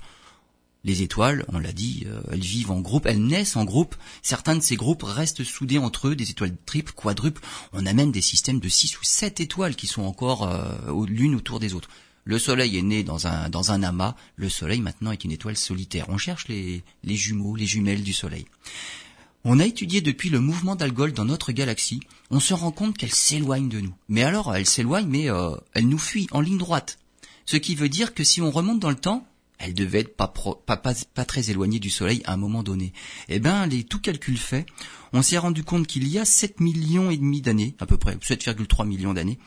Les 0.84 1.02
étoiles, 1.02 1.44
on 1.48 1.58
l'a 1.58 1.72
dit, 1.72 2.04
euh, 2.06 2.20
elles 2.30 2.40
vivent 2.40 2.70
en 2.70 2.80
groupe, 2.80 3.06
elles 3.06 3.24
naissent 3.24 3.56
en 3.56 3.64
groupe. 3.64 3.96
Certains 4.22 4.56
de 4.56 4.62
ces 4.62 4.76
groupes 4.76 5.02
restent 5.02 5.44
soudés 5.44 5.78
entre 5.78 6.08
eux, 6.08 6.16
des 6.16 6.30
étoiles 6.30 6.56
triples, 6.66 6.92
quadruples. 6.92 7.42
On 7.72 7.84
a 7.84 7.92
même 7.92 8.12
des 8.12 8.20
systèmes 8.20 8.60
de 8.60 8.68
six 8.68 8.98
ou 8.98 9.04
sept 9.04 9.40
étoiles 9.40 9.76
qui 9.76 9.86
sont 9.86 10.02
encore 10.02 10.44
euh, 10.44 11.06
l'une 11.06 11.34
autour 11.34 11.58
des 11.58 11.74
autres. 11.74 11.88
Le 12.24 12.38
Soleil 12.38 12.76
est 12.76 12.82
né 12.82 13.04
dans 13.04 13.26
un, 13.26 13.48
dans 13.48 13.72
un 13.72 13.82
amas. 13.82 14.14
Le 14.36 14.48
Soleil 14.48 14.80
maintenant 14.80 15.12
est 15.12 15.24
une 15.24 15.32
étoile 15.32 15.56
solitaire. 15.56 16.06
On 16.08 16.18
cherche 16.18 16.46
les, 16.48 16.84
les 17.02 17.16
jumeaux, 17.16 17.56
les 17.56 17.66
jumelles 17.66 18.02
du 18.02 18.12
Soleil. 18.12 18.46
On 19.44 19.60
a 19.60 19.66
étudié 19.66 20.00
depuis 20.00 20.30
le 20.30 20.40
mouvement 20.40 20.76
d'Algol 20.76 21.12
dans 21.12 21.24
notre 21.24 21.52
galaxie. 21.52 22.00
On 22.30 22.40
se 22.40 22.54
rend 22.54 22.72
compte 22.72 22.98
qu'elle 22.98 23.14
s'éloigne 23.14 23.68
de 23.68 23.80
nous. 23.80 23.94
Mais 24.08 24.22
alors, 24.22 24.54
elle 24.54 24.66
s'éloigne, 24.66 25.06
mais 25.06 25.30
euh, 25.30 25.56
elle 25.74 25.88
nous 25.88 25.98
fuit 25.98 26.26
en 26.32 26.40
ligne 26.40 26.58
droite. 26.58 26.98
Ce 27.46 27.56
qui 27.56 27.74
veut 27.74 27.88
dire 27.88 28.14
que 28.14 28.24
si 28.24 28.42
on 28.42 28.50
remonte 28.50 28.80
dans 28.80 28.90
le 28.90 28.96
temps, 28.96 29.26
elle 29.58 29.74
devait 29.74 30.00
être 30.00 30.16
pas, 30.16 30.28
pas, 30.28 31.24
très 31.24 31.50
éloignée 31.50 31.80
du 31.80 31.90
Soleil 31.90 32.22
à 32.24 32.32
un 32.32 32.36
moment 32.36 32.62
donné. 32.62 32.92
Eh 33.28 33.40
ben, 33.40 33.66
les 33.66 33.84
tout 33.84 34.00
calcul 34.00 34.38
fait, 34.38 34.66
on 35.12 35.22
s'est 35.22 35.38
rendu 35.38 35.64
compte 35.64 35.86
qu'il 35.86 36.08
y 36.08 36.18
a 36.18 36.24
7 36.24 36.60
millions 36.60 37.10
et 37.10 37.16
demi 37.16 37.40
d'années, 37.40 37.74
à 37.80 37.86
peu 37.86 37.96
près 37.96 38.14
7,3 38.16 38.86
millions 38.86 39.14
d'années, 39.14 39.38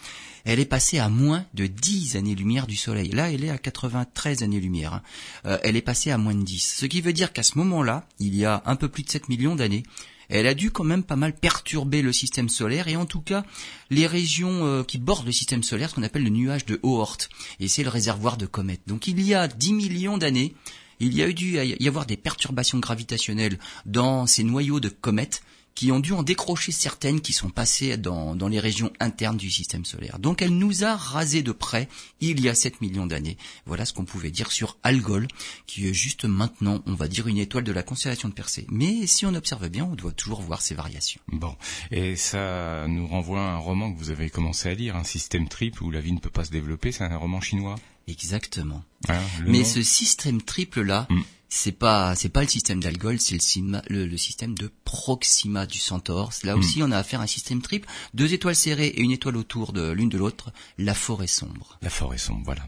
elle 0.44 0.60
est 0.60 0.66
passée 0.66 1.00
à 1.00 1.10
moins 1.10 1.46
de 1.54 1.68
10 1.68 2.16
années-lumière 2.16 2.68
du 2.68 2.76
Soleil. 2.76 3.10
Là, 3.10 3.32
elle 3.32 3.44
est 3.44 3.50
à 3.50 3.58
93 3.58 4.44
années-lumière. 4.44 4.94
Hein. 4.94 5.02
Euh, 5.46 5.58
elle 5.64 5.76
est 5.76 5.82
passée 5.82 6.12
à 6.12 6.18
moins 6.18 6.34
de 6.34 6.44
10. 6.44 6.78
Ce 6.80 6.86
qui 6.86 7.02
veut 7.02 7.14
dire 7.14 7.32
qu'à 7.32 7.44
ce 7.44 7.58
moment-là, 7.60 8.08
il 8.20 8.36
y 8.36 8.46
a 8.46 8.64
un 8.66 8.76
peu 8.76 8.90
plus 8.90 9.04
de 9.04 9.10
7 9.10 9.30
millions 9.30 9.56
d'années, 9.56 9.84
elle 10.32 10.48
a 10.48 10.54
dû 10.54 10.72
quand 10.72 10.84
même 10.84 11.04
pas 11.04 11.16
mal 11.16 11.34
perturber 11.34 12.02
le 12.02 12.14
système 12.14 12.50
solaire 12.50 12.88
et 12.88 12.96
en 12.96 13.06
tout 13.06 13.22
cas 13.22 13.44
les 13.90 14.08
régions 14.08 14.66
euh, 14.66 14.84
qui 14.84 14.98
bordent 14.98 15.26
le 15.26 15.32
système 15.32 15.62
solaire, 15.62 15.90
ce 15.90 15.96
qu'on 15.96 16.04
appelle 16.04 16.24
le 16.24 16.30
nuage 16.30 16.66
de 16.66 16.80
Oort. 16.84 17.18
Et 17.60 17.68
c'est 17.68 17.84
le 17.84 17.90
réservoir 17.90 18.38
de 18.38 18.46
comètes. 18.46 18.82
Donc 18.88 19.08
il 19.08 19.22
y 19.22 19.34
a 19.34 19.48
10 19.48 19.74
millions 19.74 20.18
d'années, 20.18 20.56
il 21.00 21.14
y 21.14 21.22
a 21.22 21.28
eu 21.28 21.34
dû 21.34 21.58
y 21.58 21.88
avoir 21.88 22.06
des 22.06 22.18
perturbations 22.18 22.80
gravitationnelles 22.80 23.60
dans 23.86 24.26
ces 24.26 24.44
noyaux 24.44 24.80
de 24.80 24.90
comètes 24.90 25.44
qui 25.82 25.92
ont 25.92 26.00
dû 26.00 26.14
en 26.14 26.22
décrocher 26.22 26.72
certaines 26.72 27.22
qui 27.22 27.34
sont 27.34 27.50
passées 27.50 27.98
dans, 27.98 28.36
dans 28.36 28.48
les 28.48 28.60
régions 28.60 28.94
internes 29.00 29.38
du 29.38 29.50
système 29.50 29.84
solaire. 29.84 30.20
Donc 30.20 30.44
elle 30.44 30.56
nous 30.56 30.84
a 30.84 30.96
rasé 30.96 31.42
de 31.42 31.52
près 31.52 31.88
il 32.20 32.40
y 32.40 32.50
a 32.50 32.54
7 32.54 32.82
millions 32.82 33.08
d'années. 33.08 33.36
Voilà 33.66 33.86
ce 33.86 33.92
qu'on 33.92 34.06
pouvait 34.06 34.30
dire 34.30 34.52
sur 34.52 34.78
Algol, 34.84 35.28
qui 35.66 35.88
est 35.88 35.94
juste 35.96 36.26
maintenant, 36.26 36.84
on 36.86 36.94
va 36.94 37.08
dire, 37.08 37.28
une 37.28 37.40
étoile 37.40 37.64
de 37.64 37.72
la 37.72 37.82
constellation 37.82 38.30
de 38.30 38.36
Persée. 38.36 38.68
Mais 38.70 39.08
si 39.08 39.26
on 39.26 39.34
observe 39.34 39.70
bien, 39.70 39.86
on 39.86 39.96
doit 39.96 40.12
toujours 40.12 40.44
voir 40.44 40.62
ces 40.62 40.76
variations. 40.76 41.20
Bon, 41.30 41.56
et 41.90 42.16
ça 42.16 42.86
nous 42.88 43.08
renvoie 43.08 43.42
à 43.42 43.54
un 43.54 43.58
roman 43.58 43.92
que 43.92 43.98
vous 43.98 44.12
avez 44.12 44.30
commencé 44.30 44.70
à 44.70 44.76
lire, 44.76 44.96
un 44.96 45.04
système 45.04 45.50
triple 45.50 45.82
où 45.84 45.90
la 45.90 46.00
vie 46.00 46.14
ne 46.14 46.20
peut 46.20 46.30
pas 46.30 46.46
se 46.46 46.52
développer, 46.52 46.92
c'est 46.92 47.06
un 47.06 47.18
roman 47.18 47.42
chinois 47.42 47.74
Exactement. 48.08 48.84
Hein, 49.10 49.20
Mais 49.48 49.64
ce 49.64 49.82
système 49.82 50.44
triple 50.44 50.82
là, 50.82 51.08
mm 51.10 51.22
c'est 51.54 51.74
pas 51.74 52.16
c'est 52.16 52.30
pas 52.30 52.42
le 52.42 52.48
système 52.48 52.80
d'Algol, 52.80 53.20
c'est 53.20 53.36
le, 53.36 54.06
le, 54.06 54.18
système 54.18 54.56
de 54.58 54.72
Proxima 54.86 55.66
du 55.66 55.80
Centaure. 55.80 56.32
Là 56.44 56.56
aussi, 56.56 56.80
hmm. 56.80 56.86
on 56.86 56.92
a 56.92 56.98
affaire 56.98 57.20
à 57.20 57.24
un 57.24 57.28
système 57.28 57.62
triple, 57.62 57.90
deux 58.14 58.34
étoiles 58.34 58.56
serrées 58.56 58.88
et 58.88 59.02
une 59.02 59.12
étoile 59.12 59.36
autour 59.36 59.74
de 59.74 59.92
l'une 59.92 60.08
de 60.08 60.18
l'autre, 60.18 60.54
la 60.78 60.94
forêt 60.94 61.28
sombre. 61.28 61.78
La 61.82 61.90
forêt 61.90 62.18
sombre, 62.18 62.44
voilà. 62.46 62.66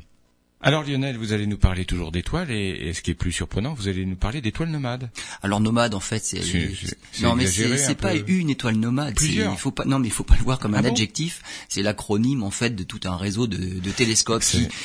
Alors 0.66 0.86
Lionel, 0.86 1.18
vous 1.18 1.34
allez 1.34 1.46
nous 1.46 1.58
parler 1.58 1.84
toujours 1.84 2.14
d'étoiles 2.14 2.50
et, 2.50 2.94
ce 2.94 3.02
qui 3.02 3.12
est 3.12 3.16
plus 3.16 3.34
surprenant, 3.34 3.74
vous 3.74 3.90
allez 3.90 4.06
nous 4.06 4.16
parler 4.16 4.40
d'étoiles 4.40 4.70
nomades. 4.70 5.10
Alors 5.42 5.60
nomade 5.60 5.94
en 5.94 6.00
fait, 6.00 6.24
c'est 6.24 6.40
non 7.22 7.36
mais 7.36 7.48
c'est 7.48 7.96
pas 7.96 8.16
une 8.16 8.50
étoile 8.50 8.78
nomade. 8.78 9.14
Plusieurs. 9.14 9.52
Il 9.52 9.58
faut 9.58 9.72
pas 9.72 9.84
non 9.84 10.00
mais 10.00 10.08
il 10.08 10.14
faut 10.14 10.24
pas 10.24 10.38
le 10.38 10.44
voir 10.44 10.60
comme 10.60 10.74
un 10.74 10.86
ah 10.86 10.88
adjectif. 10.88 11.42
c'est 11.68 11.82
l'acronyme 11.82 12.44
en 12.44 12.50
fait 12.50 12.70
de 12.70 12.84
tout 12.84 13.02
un 13.04 13.18
réseau 13.18 13.46
de, 13.46 13.58
de 13.58 13.92
télescopes 13.92 14.44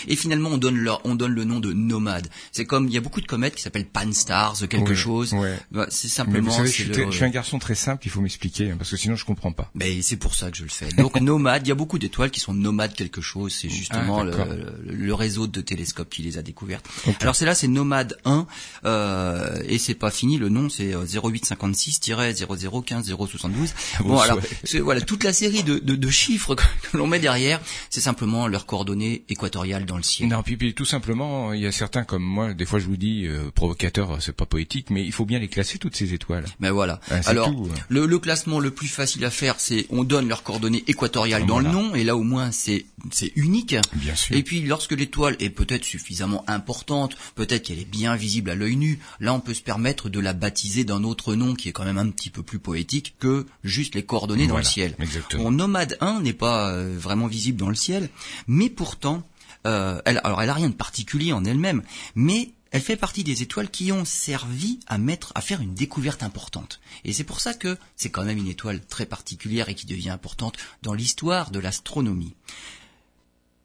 et 0.09 0.17
finalement 0.17 0.51
on 0.51 0.59
donne 0.59 0.77
leur 0.77 1.01
on 1.05 1.15
donne 1.15 1.33
le 1.33 1.45
nom 1.45 1.61
de 1.61 1.73
nomade. 1.73 2.27
C'est 2.51 2.65
comme 2.65 2.89
il 2.89 2.93
y 2.93 2.97
a 2.97 3.01
beaucoup 3.01 3.21
de 3.21 3.27
comètes 3.27 3.55
qui 3.55 3.63
s'appellent 3.63 3.87
Pan-Stars 3.87 4.67
quelque 4.69 4.97
chose. 4.97 5.33
Bah, 5.71 5.87
c'est 5.91 6.09
simplement. 6.09 6.51
je, 6.51 6.65
suis, 6.67 7.25
un 7.25 7.29
garçon 7.29 7.61
très 7.61 7.77
simple, 7.77 8.05
il 8.05 8.11
faut 8.11 8.21
m'expliquer 8.21 8.73
hein, 8.73 8.77
parce 8.79 8.91
que 8.91 8.97
sinon 8.97 9.15
je 9.15 9.25
comprends 9.25 9.53
pas. 9.53 9.71
Mais 9.77 10.03
c'est 10.03 10.17
pour 10.17 10.35
ça 10.35 10.51
que 10.51 10.57
je 10.57 10.65
le 10.65 10.71
fais. 10.71 10.89
Donc 10.97 11.21
nomade, 11.21 11.65
il 11.67 11.69
y 11.69 11.73
a 11.73 11.77
beaucoup 11.77 12.01
d'étoiles 12.01 12.33
qui 12.33 12.41
sont 12.41 12.55
nomades 12.55 12.95
quelque 12.95 13.21
chose. 13.21 13.55
C'est 13.55 13.69
justement 13.69 14.21
ah, 14.21 14.25
le, 14.25 14.75
le 14.93 15.15
réseau 15.15 15.47
de 15.47 15.68
télescope 15.69 16.09
qui 16.11 16.23
les 16.23 16.39
a 16.39 16.43
découvertes. 16.43 16.87
Alors 17.21 17.37
c'est 17.37 17.45
là, 17.45 17.55
c'est 17.55 17.69
Nomad 17.69 18.17
1, 18.25 18.47
euh, 18.87 19.63
et 19.69 19.79
c'est 19.79 19.95
pas 19.95 20.11
fini. 20.11 20.39
Le 20.39 20.49
nom 20.49 20.69
c'est 20.69 20.93
0856-0015-072. 20.95 23.69
Bon, 24.05 24.19
alors 24.19 24.39
c'est 24.65 24.79
voilà 24.81 25.01
toute 25.01 25.25
la 25.25 25.33
série 25.33 25.63
de, 25.63 25.79
de, 25.79 25.97
de 25.97 26.11
chiffres 26.11 26.55
que 26.55 26.97
l'on 26.97 27.07
met 27.07 27.19
derrière, 27.19 27.61
c'est 27.91 28.01
simplement 28.01 28.47
leurs 28.49 28.67
coordonnées 28.67 29.25
équatoriales 29.29 29.85
dans 29.85 29.97
le 29.97 30.03
ciel. 30.03 30.29
Non, 30.29 30.43
puis, 30.43 30.57
puis, 30.57 30.75
tout 30.75 30.85
simplement, 30.85 31.53
il 31.53 31.61
y 31.61 31.67
a 31.67 31.73
certains 31.73 32.05
comme 32.05 32.23
moi, 32.23 32.55
des 32.55 32.65
fois 32.65 32.79
je 32.79 32.87
vous 32.87 32.97
dis 32.97 33.27
euh, 33.27 33.51
provocateur, 33.55 34.23
c'est 34.23 34.33
pas 34.35 34.47
poétique, 34.47 34.91
mais 34.91 35.05
il 35.05 35.13
faut 35.13 35.25
bien 35.27 35.39
les 35.39 35.49
classer 35.49 35.79
toutes 35.79 35.97
ces 35.97 36.15
étoiles. 36.15 36.45
Ben 36.61 36.71
voilà. 36.73 37.01
Ah, 37.11 37.21
Alors 37.27 37.51
tout. 37.53 37.69
le, 37.89 38.07
le 38.07 38.19
classement 38.19 38.61
le 38.61 38.71
plus 38.71 38.89
facile 38.89 39.25
à 39.25 39.31
faire, 39.31 39.57
c'est 39.59 39.87
on 39.91 40.05
donne 40.05 40.29
leurs 40.29 40.43
coordonnées 40.43 40.85
équatoriales 40.87 41.47
dans 41.47 41.61
Voilà. 41.61 41.69
le 41.71 41.75
nom, 41.75 41.95
et 41.95 42.05
là 42.05 42.17
au 42.17 42.23
moins 42.23 42.51
c'est 42.53 42.87
c'est 43.11 43.33
unique. 43.37 43.75
Bien 43.95 44.15
sûr. 44.15 44.37
Et 44.37 44.43
puis 44.43 44.61
lorsque 44.63 44.93
l'étoile 44.93 45.37
est 45.41 45.51
peut-être 45.59 45.85
suffisamment 45.85 46.45
importante, 46.47 47.17
peut-être 47.35 47.65
qu'elle 47.65 47.81
est 47.81 47.85
bien 47.85 48.15
visible 48.15 48.51
à 48.51 48.55
l'œil 48.55 48.77
nu, 48.77 49.01
là 49.19 49.35
on 49.35 49.41
peut 49.41 49.55
se 49.55 49.63
permettre 49.63 50.09
de 50.09 50.21
la 50.21 50.33
baptiser 50.33 50.85
d'un 50.85 51.03
autre 51.03 51.35
nom 51.35 51.57
qui 51.57 51.69
est 51.69 51.73
quand 51.73 51.85
même 51.85 51.99
un 51.99 52.11
petit 52.11 52.31
peu 52.31 52.45
plus 52.45 52.61
poétique 52.61 53.17
que 53.19 53.45
juste 53.65 53.97
les 53.97 54.05
coordonnées 54.05 54.47
dans 54.47 54.57
le 54.57 54.63
ciel. 54.63 54.95
exactement. 55.01 55.45
Bon, 55.45 55.51
Nomade 55.51 55.99
1 56.01 56.21
n'est 56.21 56.33
pas 56.33 56.71
euh, 56.71 56.97
vraiment 56.97 57.27
visible 57.27 57.59
dans 57.59 57.69
le 57.69 57.75
ciel, 57.75 58.09
mais 58.47 58.71
pourtant, 58.71 59.27
euh, 59.67 60.01
elle, 60.05 60.21
alors 60.23 60.41
elle 60.41 60.51
a 60.51 60.55
rien 60.55 60.69
de 60.69 60.75
particulier 60.75 61.33
en 61.33 61.45
elle-même, 61.45 61.83
mais 62.15 62.53
elle 62.71 62.83
fait 62.83 62.97
partie 62.97 63.25
des 63.25 63.43
étoiles 63.43 63.69
qui 63.69 63.91
ont 63.91 64.05
servi 64.05 64.79
à 64.87 64.97
mettre, 64.97 65.33
à 65.35 65.41
faire 65.41 65.61
une 65.61 65.75
découverte 65.75 66.23
importante. 66.23 66.81
Et 67.05 67.13
c'est 67.13 67.25
pour 67.25 67.41
ça 67.41 67.53
que 67.53 67.77
c'est 67.97 68.11
quand 68.11 68.25
même 68.25 68.39
une 68.39 68.47
étoile 68.47 68.81
très 68.87 69.07
particulière 69.07 69.69
et 69.69 69.75
qui 69.75 69.87
devient 69.87 70.11
importante 70.11 70.57
dans 70.83 70.95
l'histoire 70.95 71.51
de 71.51 71.59
l'astronomie. 71.59 72.37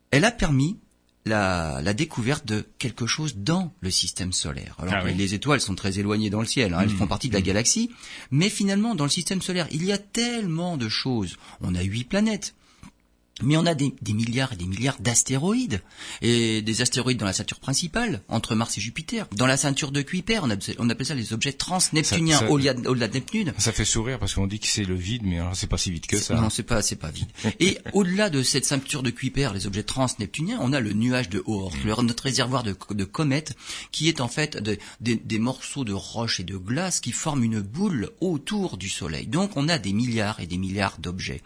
Elle 0.10 0.26
a 0.26 0.32
permis 0.32 0.80
la, 1.26 1.82
la 1.82 1.94
découverte 1.94 2.46
de 2.46 2.66
quelque 2.80 3.08
chose 3.08 3.36
dans 3.38 3.72
le 3.82 3.90
système 3.92 4.34
solaire. 4.34 4.76
Alors 4.80 4.96
Ah 4.98 5.02
oui. 5.06 5.14
les 5.14 5.34
étoiles 5.34 5.62
sont 5.62 5.76
très 5.76 6.00
éloignées 6.00 6.30
dans 6.30 6.42
le 6.42 6.46
ciel, 6.48 6.74
hein, 6.74 6.80
elles 6.82 6.90
font 6.90 7.08
partie 7.08 7.30
de 7.30 7.34
la 7.34 7.42
galaxie, 7.42 7.90
mais 8.32 8.50
finalement 8.50 8.94
dans 8.96 9.06
le 9.06 9.10
système 9.10 9.42
solaire 9.42 9.68
il 9.72 9.86
y 9.86 9.92
a 9.92 9.98
tellement 9.98 10.76
de 10.78 10.90
choses. 10.90 11.38
On 11.62 11.76
a 11.76 11.82
huit 11.82 12.04
planètes. 12.04 12.56
Mais 13.42 13.58
on 13.58 13.66
a 13.66 13.74
des, 13.74 13.94
des 14.02 14.14
milliards 14.14 14.54
et 14.54 14.56
des 14.56 14.66
milliards 14.68 15.00
d'astéroïdes. 15.00 15.82
Et 16.22 16.62
des 16.62 16.82
astéroïdes 16.82 17.18
dans 17.18 17.26
la 17.26 17.34
ceinture 17.34 17.60
principale, 17.60 18.22
entre 18.30 18.54
Mars 18.54 18.78
et 18.78 18.82
Jupiter. 18.82 19.26
Dans 19.36 19.48
la 19.48 19.58
ceinture 19.58 19.92
de 19.92 20.02
Kuiper, 20.04 20.40
on 20.44 20.50
appelle, 20.52 20.76
on 20.78 20.90
appelle 20.90 21.06
ça 21.08 21.16
les 21.16 21.34
objets 21.34 21.52
transneptuniens 21.54 22.40
au-delà 22.48 23.08
de- 23.08 23.14
Neptune. 23.14 23.54
Ça 23.58 23.72
fait 23.72 23.86
sourire 23.86 24.20
parce 24.20 24.34
qu'on 24.36 24.48
dit 24.48 24.60
que 24.60 24.68
c'est 24.68 24.86
le 24.86 24.96
vide, 24.96 25.24
mais 25.26 25.40
c'est 25.54 25.68
pas 25.68 25.78
si 25.78 25.92
vite 25.92 26.06
que 26.08 26.18
ça. 26.18 26.36
Non, 26.36 26.50
c'est 26.50 26.64
pas, 26.64 26.82
c'est 26.82 26.96
pas 26.96 27.10
vide. 27.12 27.28
Et 27.60 27.78
au-delà 27.94 28.30
de 28.30 28.44
cette 28.44 28.66
ceinture 28.66 29.04
de 29.04 29.10
Kuiper, 29.10 29.50
les 29.54 29.68
objets 29.68 29.84
transneptuniens, 29.84 30.60
on 30.62 30.72
a 30.74 30.80
le 30.80 30.94
nuage 30.94 31.30
de 31.30 31.42
Oort, 31.46 31.74
notre 32.04 32.24
réservoir 32.24 32.64
de, 32.64 32.76
de 32.92 33.04
comètes, 33.04 33.56
qui 33.92 34.10
est 34.10 34.22
en 34.22 34.28
fait 34.28 34.58
de- 34.58 34.78
des- 35.02 35.16
des 35.16 35.40
morceaux 35.40 35.84
de 35.84 35.94
roche 35.94 36.40
et 36.40 36.44
de 36.44 36.58
glace 36.58 37.00
qui 37.00 37.12
forment 37.12 37.44
une 37.44 37.62
boule 37.62 38.10
autour 38.22 38.78
du 38.78 38.90
Soleil. 38.90 39.28
Donc 39.28 39.58
on 39.58 39.70
a 39.70 39.78
des 39.80 39.94
milliards 39.94 40.40
et 40.40 40.48
des 40.48 40.58
milliards 40.58 40.98
d'objets 41.00 41.42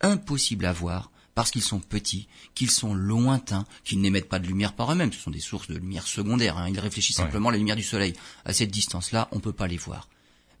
impossibles 0.00 0.66
à 0.66 0.72
voir 0.72 1.11
parce 1.34 1.50
qu'ils 1.50 1.62
sont 1.62 1.80
petits, 1.80 2.28
qu'ils 2.54 2.70
sont 2.70 2.94
lointains, 2.94 3.64
qu'ils 3.84 4.00
n'émettent 4.00 4.28
pas 4.28 4.38
de 4.38 4.46
lumière 4.46 4.74
par 4.74 4.92
eux-mêmes. 4.92 5.12
Ce 5.12 5.18
sont 5.20 5.30
des 5.30 5.40
sources 5.40 5.68
de 5.68 5.76
lumière 5.76 6.06
secondaire. 6.06 6.58
hein. 6.58 6.68
Ils 6.68 6.78
réfléchissent 6.80 7.18
Ouais. 7.18 7.24
simplement 7.24 7.48
à 7.48 7.52
la 7.52 7.58
lumière 7.58 7.76
du 7.76 7.82
Soleil. 7.82 8.12
À 8.44 8.52
cette 8.52 8.70
distance-là, 8.70 9.28
on 9.32 9.40
peut 9.40 9.52
pas 9.52 9.66
les 9.66 9.78
voir. 9.78 10.08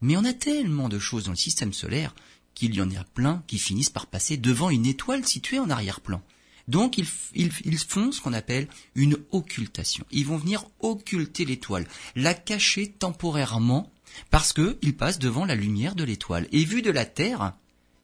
Mais 0.00 0.16
on 0.16 0.24
a 0.24 0.32
tellement 0.32 0.88
de 0.88 0.98
choses 0.98 1.24
dans 1.24 1.30
le 1.32 1.36
système 1.36 1.72
solaire 1.72 2.14
qu'il 2.54 2.74
y 2.74 2.80
en 2.82 2.90
a 2.90 3.04
plein 3.14 3.42
qui 3.46 3.58
finissent 3.58 3.90
par 3.90 4.06
passer 4.06 4.36
devant 4.36 4.70
une 4.70 4.86
étoile 4.86 5.24
située 5.26 5.58
en 5.58 5.70
arrière-plan. 5.70 6.22
Donc 6.68 6.96
ils, 6.98 7.04
f- 7.04 7.30
ils, 7.34 7.50
ils 7.64 7.78
font 7.78 8.12
ce 8.12 8.20
qu'on 8.20 8.32
appelle 8.32 8.68
une 8.94 9.16
occultation. 9.30 10.04
Ils 10.10 10.26
vont 10.26 10.36
venir 10.36 10.64
occulter 10.80 11.44
l'étoile, 11.44 11.86
la 12.14 12.34
cacher 12.34 12.88
temporairement 12.92 13.90
parce 14.30 14.52
que 14.52 14.78
ils 14.82 14.96
passent 14.96 15.18
devant 15.18 15.44
la 15.44 15.54
lumière 15.54 15.94
de 15.94 16.04
l'étoile. 16.04 16.46
Et 16.52 16.64
vu 16.64 16.82
de 16.82 16.90
la 16.90 17.04
Terre, 17.04 17.54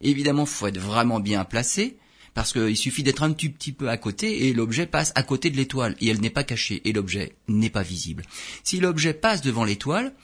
évidemment, 0.00 0.46
faut 0.46 0.66
être 0.66 0.78
vraiment 0.78 1.20
bien 1.20 1.44
placé 1.44 1.98
parce 2.38 2.52
qu'il 2.52 2.76
suffit 2.76 3.02
d'être 3.02 3.24
un 3.24 3.32
petit, 3.32 3.48
petit 3.48 3.72
peu 3.72 3.90
à 3.90 3.96
côté 3.96 4.46
et 4.46 4.52
l'objet 4.52 4.86
passe 4.86 5.10
à 5.16 5.24
côté 5.24 5.50
de 5.50 5.56
l'étoile 5.56 5.96
et 6.00 6.06
elle 6.06 6.20
n'est 6.20 6.30
pas 6.30 6.44
cachée 6.44 6.80
et 6.84 6.92
l'objet 6.92 7.34
n'est 7.48 7.68
pas 7.68 7.82
visible. 7.82 8.22
Si 8.62 8.78
l'objet 8.78 9.12
passe 9.12 9.40
devant 9.40 9.64
l'étoile, 9.64 10.14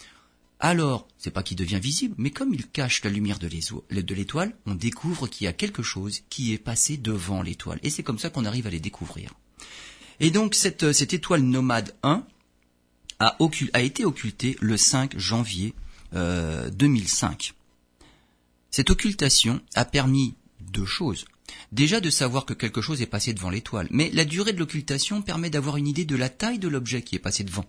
alors, 0.60 1.08
c'est 1.18 1.32
pas 1.32 1.42
qu'il 1.42 1.56
devient 1.56 1.80
visible, 1.80 2.14
mais 2.16 2.30
comme 2.30 2.54
il 2.54 2.68
cache 2.68 3.02
la 3.02 3.10
lumière 3.10 3.40
de 3.40 4.14
l'étoile, 4.14 4.54
on 4.64 4.76
découvre 4.76 5.26
qu'il 5.26 5.46
y 5.46 5.48
a 5.48 5.52
quelque 5.52 5.82
chose 5.82 6.20
qui 6.30 6.52
est 6.52 6.58
passé 6.58 6.96
devant 6.98 7.42
l'étoile. 7.42 7.80
Et 7.82 7.90
c'est 7.90 8.04
comme 8.04 8.20
ça 8.20 8.30
qu'on 8.30 8.44
arrive 8.44 8.68
à 8.68 8.70
les 8.70 8.78
découvrir. 8.78 9.34
Et 10.20 10.30
donc, 10.30 10.54
cette, 10.54 10.92
cette 10.92 11.14
étoile 11.14 11.42
nomade 11.42 11.96
1 12.04 12.24
a, 13.18 13.38
a 13.72 13.82
été 13.82 14.04
occultée 14.04 14.56
le 14.60 14.76
5 14.76 15.18
janvier 15.18 15.74
euh, 16.14 16.70
2005. 16.70 17.54
Cette 18.70 18.90
occultation 18.90 19.60
a 19.74 19.84
permis 19.84 20.36
deux 20.60 20.86
choses. 20.86 21.24
Déjà 21.72 22.00
de 22.00 22.10
savoir 22.10 22.44
que 22.46 22.54
quelque 22.54 22.80
chose 22.80 23.02
est 23.02 23.06
passé 23.06 23.32
devant 23.32 23.50
l'étoile, 23.50 23.88
mais 23.90 24.10
la 24.12 24.24
durée 24.24 24.52
de 24.52 24.58
l'occultation 24.58 25.22
permet 25.22 25.50
d'avoir 25.50 25.76
une 25.76 25.88
idée 25.88 26.04
de 26.04 26.16
la 26.16 26.28
taille 26.28 26.58
de 26.58 26.68
l'objet 26.68 27.02
qui 27.02 27.16
est 27.16 27.20
passé 27.20 27.44
devant. 27.44 27.64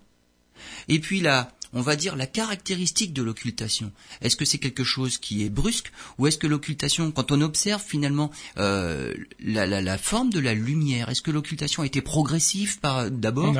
Et 0.88 1.00
puis 1.00 1.20
là, 1.20 1.52
on 1.74 1.82
va 1.82 1.98
dire 1.98 2.16
la 2.16 2.26
caractéristique 2.28 3.12
de 3.12 3.22
l'occultation. 3.22 3.92
Est-ce 4.22 4.38
que 4.38 4.46
c'est 4.46 4.60
quelque 4.60 4.86
chose 4.86 5.18
qui 5.18 5.44
est 5.44 5.50
brusque 5.50 5.92
ou 6.18 6.28
est-ce 6.28 6.38
que 6.38 6.48
l'occultation, 6.48 7.12
quand 7.12 7.34
on 7.34 7.42
observe 7.42 7.84
finalement 7.86 8.32
euh, 8.58 9.14
la, 9.42 9.66
la- 9.68 9.82
la 9.82 9.98
forme 9.98 10.30
de 10.30 10.40
la 10.40 10.54
lumière, 10.54 11.10
est-ce 11.10 11.22
que 11.22 11.32
l'occultation 11.32 11.84
a 11.84 11.86
été 11.86 12.02
progressive 12.02 12.80
par 12.80 13.12
d'abord, 13.12 13.54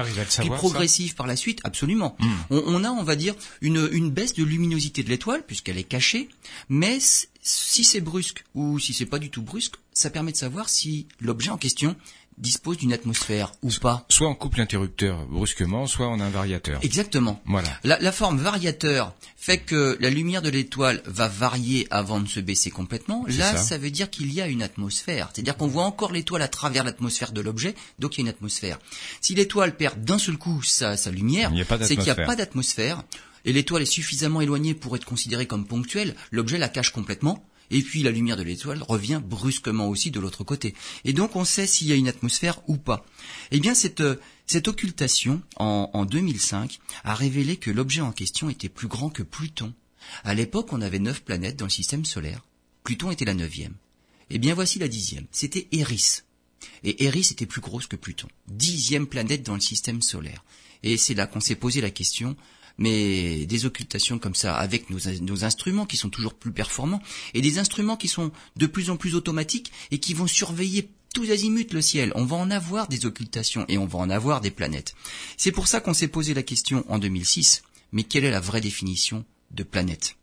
puis 0.44 0.50
progressive 0.58 1.16
par 1.16 1.28
la 1.28 1.36
suite? 1.36 1.60
Absolument. 1.66 2.16
On, 2.52 2.64
on 2.66 2.84
a, 2.86 2.90
on 2.92 3.04
va 3.04 3.18
dire, 3.18 3.36
une, 3.62 3.90
une 3.92 4.12
baisse 4.12 4.34
de 4.36 4.44
luminosité 4.46 5.04
de 5.04 5.10
l'étoile 5.10 5.44
puisqu'elle 5.46 5.78
est 5.78 5.84
cachée, 5.84 6.30
mais 6.70 7.00
si 7.46 7.84
c'est 7.84 8.02
brusque 8.02 8.44
ou 8.56 8.80
si 8.80 8.94
c'est 8.94 9.06
pas 9.06 9.20
du 9.20 9.30
tout 9.30 9.44
brusque, 9.44 9.76
ça 9.94 10.10
permet 10.10 10.32
de 10.32 10.38
savoir 10.38 10.68
si 10.68 11.08
l'objet 11.22 11.52
en 11.52 11.58
question 11.58 11.96
dispose 12.38 12.78
d'une 12.78 12.92
atmosphère 12.92 13.54
ou 13.62 13.70
pas. 13.82 14.06
Soit 14.10 14.28
on 14.28 14.36
coupe 14.36 14.56
l'interrupteur 14.56 15.26
brusquement, 15.28 15.88
soit 15.88 16.10
on 16.10 16.20
a 16.20 16.26
un 16.26 16.30
variateur. 16.30 16.80
Exactement. 16.84 17.42
Voilà. 17.46 17.70
La, 17.84 17.98
la 18.00 18.12
forme 18.12 18.40
variateur 18.40 19.14
fait 19.38 19.60
que 19.60 19.98
la 20.02 20.10
lumière 20.10 20.42
de 20.42 20.50
l'étoile 20.50 21.02
va 21.06 21.28
varier 21.28 21.88
avant 21.92 22.20
de 22.20 22.28
se 22.28 22.40
baisser 22.40 22.72
complètement. 22.72 23.26
Là, 23.28 23.52
ça. 23.52 23.58
ça. 23.58 23.78
veut 23.78 23.92
dire 23.92 24.10
qu'il 24.10 24.34
y 24.34 24.42
a 24.42 24.48
une 24.48 24.64
atmosphère. 24.64 25.30
C'est-à-dire 25.34 25.56
qu'on 25.56 25.68
voit 25.68 25.86
encore 25.86 26.12
l'étoile 26.12 26.42
à 26.42 26.48
travers 26.48 26.84
l'atmosphère 26.84 27.32
de 27.32 27.42
l'objet, 27.42 27.76
donc 28.00 28.18
il 28.18 28.22
y 28.22 28.22
a 28.22 28.26
une 28.26 28.30
atmosphère. 28.30 28.80
Si 29.22 29.36
l'étoile 29.36 29.78
perd 29.78 30.04
d'un 30.04 30.18
seul 30.18 30.38
coup 30.38 30.62
sa, 30.62 30.98
sa 30.98 31.12
lumière, 31.12 31.52
c'est 31.82 31.96
qu'il 31.96 32.04
n'y 32.04 32.10
a 32.10 32.16
pas 32.16 32.36
d'atmosphère, 32.36 33.04
et 33.46 33.54
l'étoile 33.54 33.84
est 33.84 33.86
suffisamment 33.86 34.42
éloignée 34.42 34.74
pour 34.74 34.96
être 34.96 35.06
considérée 35.06 35.48
comme 35.48 35.66
ponctuelle, 35.66 36.16
l'objet 36.32 36.58
la 36.58 36.70
cache 36.70 36.92
complètement, 36.92 37.48
et 37.72 37.82
puis 37.82 38.04
la 38.04 38.12
lumière 38.12 38.38
de 38.38 38.44
l'étoile 38.44 38.84
revient 38.84 39.22
brusquement 39.24 39.88
aussi 39.88 40.12
de 40.12 40.20
l'autre 40.20 40.44
côté. 40.44 40.76
Et 41.04 41.14
donc 41.14 41.36
on 41.36 41.46
sait 41.46 41.68
s'il 41.68 41.88
y 41.88 41.94
a 41.94 41.96
une 41.96 42.08
atmosphère 42.08 42.62
ou 42.68 42.78
pas. 42.78 43.06
Eh 43.52 43.60
bien 43.60 43.74
cette, 43.74 44.02
euh, 44.02 44.18
cette 44.46 44.68
occultation, 44.68 45.42
en, 45.58 45.90
en 45.94 46.06
2005, 46.06 46.80
a 47.04 47.16
révélé 47.16 47.58
que 47.58 47.72
l'objet 47.72 48.02
en 48.02 48.12
question 48.12 48.50
était 48.50 48.70
plus 48.70 48.88
grand 48.88 49.10
que 49.10 49.24
Pluton. 49.24 49.74
À 50.24 50.36
l'époque, 50.36 50.72
on 50.72 50.82
avait 50.82 51.00
neuf 51.00 51.24
planètes 51.24 51.58
dans 51.58 51.66
le 51.66 51.72
système 51.72 52.06
solaire. 52.06 52.46
Pluton 52.84 53.10
était 53.10 53.26
la 53.26 53.34
neuvième. 53.34 53.76
Eh 54.30 54.38
bien 54.38 54.54
voici 54.54 54.80
la 54.80 54.88
dixième. 54.88 55.26
C'était 55.32 55.68
Eris. 55.72 56.22
Et 56.84 57.06
Eris 57.06 57.30
était 57.32 57.46
plus 57.46 57.62
grosse 57.62 57.88
que 57.88 57.96
Pluton. 57.96 58.28
Dixième 58.48 59.08
planète 59.08 59.44
dans 59.44 59.56
le 59.56 59.60
système 59.60 60.02
solaire. 60.02 60.44
Et 60.84 60.98
c'est 60.98 61.14
là 61.16 61.26
qu'on 61.26 61.40
s'est 61.40 61.56
posé 61.56 61.82
la 61.82 61.90
question, 61.90 62.36
mais 62.78 63.46
des 63.46 63.66
occultations 63.66 64.20
comme 64.20 64.36
ça, 64.36 64.56
avec 64.56 64.90
nos, 64.90 65.00
nos 65.22 65.44
instruments 65.44 65.86
qui 65.86 65.98
sont 65.98 66.10
toujours 66.10 66.34
plus 66.34 66.52
performants, 66.52 67.02
et 67.34 67.42
des 67.42 67.60
instruments 67.60 67.98
qui 67.98 68.08
sont 68.08 68.32
de 68.56 68.66
plus 68.66 68.90
en 68.90 68.98
plus 68.98 69.16
automatiques 69.16 69.72
et 69.92 70.00
qui 70.00 70.14
vont 70.14 70.28
surveiller 70.28 70.90
tous 71.14 71.32
azimuts 71.32 71.68
le 71.72 71.82
ciel. 71.82 72.12
On 72.16 72.26
va 72.26 72.36
en 72.36 72.52
avoir 72.52 72.88
des 72.88 73.06
occultations 73.06 73.66
et 73.70 73.78
on 73.78 73.86
va 73.86 74.00
en 74.00 74.10
avoir 74.10 74.42
des 74.42 74.52
planètes. 74.52 74.96
C'est 75.38 75.52
pour 75.52 75.68
ça 75.68 75.80
qu'on 75.80 75.94
s'est 75.94 76.10
posé 76.10 76.34
la 76.34 76.44
question 76.44 76.84
en 76.90 77.00
2006, 77.00 77.64
mais 77.94 78.04
quelle 78.04 78.26
est 78.26 78.32
la 78.32 78.42
vraie 78.42 78.62
définition 78.62 79.24
de 79.52 79.64
planète? 79.64 80.18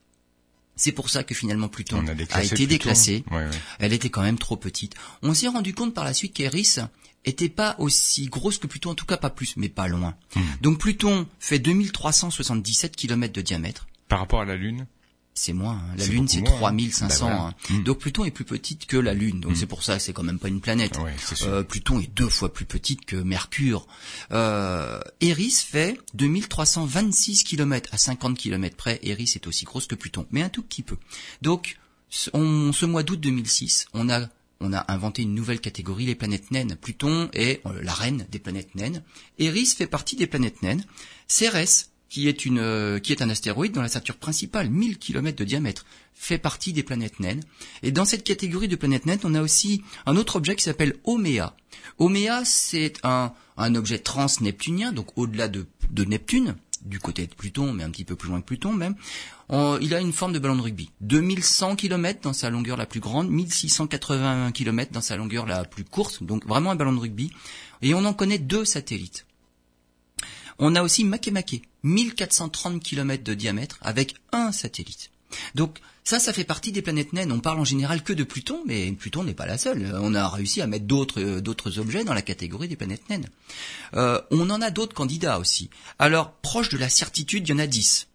C'est 0.77 0.93
pour 0.93 1.11
ça 1.11 1.23
que 1.23 1.35
finalement 1.35 1.69
Pluton 1.69 2.05
On 2.05 2.09
a 2.09 2.45
été 2.45 2.67
déclassé. 2.67 3.25
Ouais, 3.31 3.39
ouais. 3.39 3.51
Elle 3.79 3.93
était 3.93 4.11
quand 4.11 4.23
même 4.23 4.39
trop 4.39 4.57
petite. 4.57 4.95
On 5.23 5.35
s'est 5.35 5.49
rendu 5.49 5.75
compte 5.75 5.95
par 5.95 6.05
la 6.05 6.15
suite 6.15 6.35
qu'Eris 6.35 6.77
était 7.25 7.49
pas 7.49 7.77
aussi 7.79 8.27
grosse 8.27 8.59
que 8.59 8.67
Pluton, 8.67 8.91
en 8.91 8.95
tout 8.95 9.07
cas 9.07 9.17
pas 9.17 9.31
plus, 9.31 9.57
mais 9.57 9.69
pas 9.69 9.89
loin. 9.89 10.15
Hmm. 10.35 10.41
Donc 10.61 10.79
Pluton 10.79 11.27
fait 11.39 11.59
2377 11.59 12.97
km 12.97 13.33
de 13.33 13.41
diamètre. 13.43 13.87
Par 14.09 14.19
rapport 14.19 14.41
à 14.41 14.45
la 14.45 14.57
Lune, 14.57 14.87
C'est 15.35 15.53
moins. 15.55 15.77
hein. 15.77 15.95
La 15.97 16.07
Lune, 16.07 16.29
c'est 16.29 16.41
moins, 16.43 16.51
hein. 16.53 16.57
3500. 16.59 17.09
Bah 17.09 17.33
voilà. 17.35 17.43
hein. 17.47 17.55
Mm. 17.79 17.83
Donc 17.85 17.99
Pluton 18.01 18.25
est 18.27 18.31
plus 18.31 18.45
petite 18.45 18.85
que 18.87 18.99
la 18.99 19.15
Lune. 19.15 19.41
Donc 19.41 19.57
c'est 19.57 19.65
pour 19.67 19.83
ça 19.83 19.97
que 19.97 20.03
c'est 20.03 20.13
quand 20.13 20.23
même 20.23 20.39
pas 20.39 20.49
une 20.49 20.61
planète. 20.61 20.99
Ouais. 20.99 21.15
Euh, 21.43 21.63
Pluton 21.63 22.01
est 22.01 22.13
deux 22.15 22.29
fois 22.29 22.53
plus 22.53 22.67
petite 22.67 23.07
que 23.07 23.17
Mercure. 23.17 23.87
Euh, 24.33 25.01
Eris 25.23 25.65
fait 25.67 25.99
2326 26.15 27.45
km. 27.45 27.89
À 27.95 27.99
50 27.99 28.37
km 28.37 28.77
près, 28.77 28.99
Eris 29.03 29.33
est 29.35 29.47
aussi 29.47 29.65
grosse 29.65 29.87
que 29.87 29.95
Pluton, 29.95 30.27
mais 30.31 30.43
un 30.43 30.49
tout 30.49 30.63
petit 30.63 30.83
peu. 30.83 30.97
Donc, 31.41 31.79
on- 32.35 32.73
ce 32.73 32.85
mois 32.85 33.03
d'août 33.03 33.19
2006, 33.21 33.87
on 33.95 34.11
a 34.11 34.29
on 34.63 34.73
a 34.73 34.85
inventé 34.93 35.23
une 35.23 35.35
nouvelle 35.35 35.61
catégorie, 35.61 36.07
les 36.07 36.15
planètes 36.15 36.51
naines. 36.51 36.77
Pluton 36.81 37.29
est 37.33 37.61
euh, 37.67 37.83
la 37.83 37.93
reine 37.93 38.27
des 38.31 38.39
planètes 38.39 38.75
naines. 38.75 39.03
Eris 39.39 39.67
fait 39.67 39.87
partie 39.87 40.17
des 40.17 40.27
planètes 40.27 40.63
naines. 40.63 40.85
Cérès, 41.27 41.91
qui 42.09 42.29
est 42.29 42.45
une 42.45 42.59
euh, 42.59 42.99
qui 42.99 43.13
est 43.13 43.23
un 43.23 43.31
astéroïde 43.31 43.73
dans 43.73 43.83
la 43.83 43.89
ceinture 43.89 44.17
principale, 44.17 44.69
1000 44.69 44.99
km 44.99 45.37
de 45.37 45.45
diamètre, 45.45 45.87
fait 46.15 46.39
partie 46.39 46.73
des 46.73 46.83
planètes 46.83 47.21
naines. 47.21 47.43
Et 47.83 47.91
dans 47.91 48.05
cette 48.05 48.23
catégorie 48.23 48.69
de 48.69 48.77
planètes 48.77 49.07
naines, 49.07 49.21
on 49.25 49.35
a 49.35 49.43
aussi 49.43 49.83
un 50.07 50.17
autre 50.17 50.37
objet 50.37 50.55
qui 50.55 50.63
s'appelle 50.63 50.97
Oméa. 51.05 51.57
Oméa, 51.99 52.45
c'est 52.45 52.95
un, 53.03 53.33
objet 53.57 53.99
transneptunien, 53.99 54.93
donc 54.93 55.09
au-delà 55.17 55.49
de, 55.49 55.67
de 55.91 56.05
Neptune, 56.05 56.55
du 56.85 56.99
côté 56.99 57.27
de 57.27 57.35
Pluton, 57.35 57.73
mais 57.73 57.85
un 57.85 57.91
petit 57.91 58.05
peu 58.05 58.17
plus 58.17 58.29
loin 58.29 58.41
que 58.41 58.47
Pluton 58.47 58.73
même. 58.73 58.95
il 59.51 59.95
a 59.95 60.01
une 60.01 60.13
forme 60.13 60.33
de 60.33 60.39
ballon 60.39 60.57
de 60.57 60.63
rugby. 60.63 60.91
2100 61.01 61.77
km 61.77 62.21
dans 62.23 62.33
sa 62.33 62.51
longueur 62.51 62.77
la 62.77 62.87
plus 62.87 63.01
grande, 63.01 63.31
1680 63.31 64.53
km 64.53 64.93
dans 64.93 65.01
sa 65.01 65.17
longueur 65.17 65.47
la 65.47 65.65
plus 65.65 65.85
courte, 65.85 66.23
donc 66.23 66.47
vraiment 66.47 66.71
un 66.71 66.77
ballon 66.77 66.93
de 66.93 67.01
rugby. 67.01 67.33
Et 67.83 67.95
on 67.95 68.05
en 68.05 68.15
connaît 68.15 68.39
deux 68.39 68.65
satellites. 68.65 69.27
On 70.59 70.77
a 70.77 70.83
aussi 70.83 71.05
Makemake, 71.05 71.63
1430 71.83 72.83
km 72.83 73.25
de 73.25 73.35
diamètre 73.35 73.79
avec 73.81 74.15
un 74.33 74.53
satellite. 74.53 75.11
Donc 75.55 75.79
ça, 76.05 76.19
ça 76.19 76.33
fait 76.33 76.45
partie 76.45 76.73
des 76.73 76.83
planètes 76.83 77.13
naines. 77.13 77.33
On 77.33 77.41
parle 77.41 77.61
en 77.61 77.65
général 77.65 78.03
que 78.03 78.13
de 78.13 78.25
Pluton, 78.25 78.63
mais 78.67 78.91
Pluton 78.93 79.23
n'est 79.23 79.35
pas 79.35 79.47
la 79.47 79.59
seule. 79.59 79.97
On 80.01 80.15
a 80.15 80.29
réussi 80.29 80.61
à 80.61 80.67
mettre 80.67 80.87
d'autres 80.87 81.21
euh, 81.21 81.41
d'autres 81.41 81.79
objets 81.79 82.05
dans 82.05 82.15
la 82.15 82.23
catégorie 82.23 82.69
des 82.69 82.77
planètes 82.77 83.09
naines. 83.09 83.29
Euh, 83.95 84.21
on 84.31 84.51
en 84.51 84.61
a 84.61 84.71
d'autres 84.71 84.95
candidats 84.95 85.39
aussi. 85.39 85.71
Alors, 85.99 86.33
proche 86.33 86.71
de 86.71 86.79
la 86.79 86.89
certitude, 86.89 87.49
il 87.49 87.53
y 87.53 87.55
en 87.55 87.59
a 87.59 87.67
dix 87.67 88.09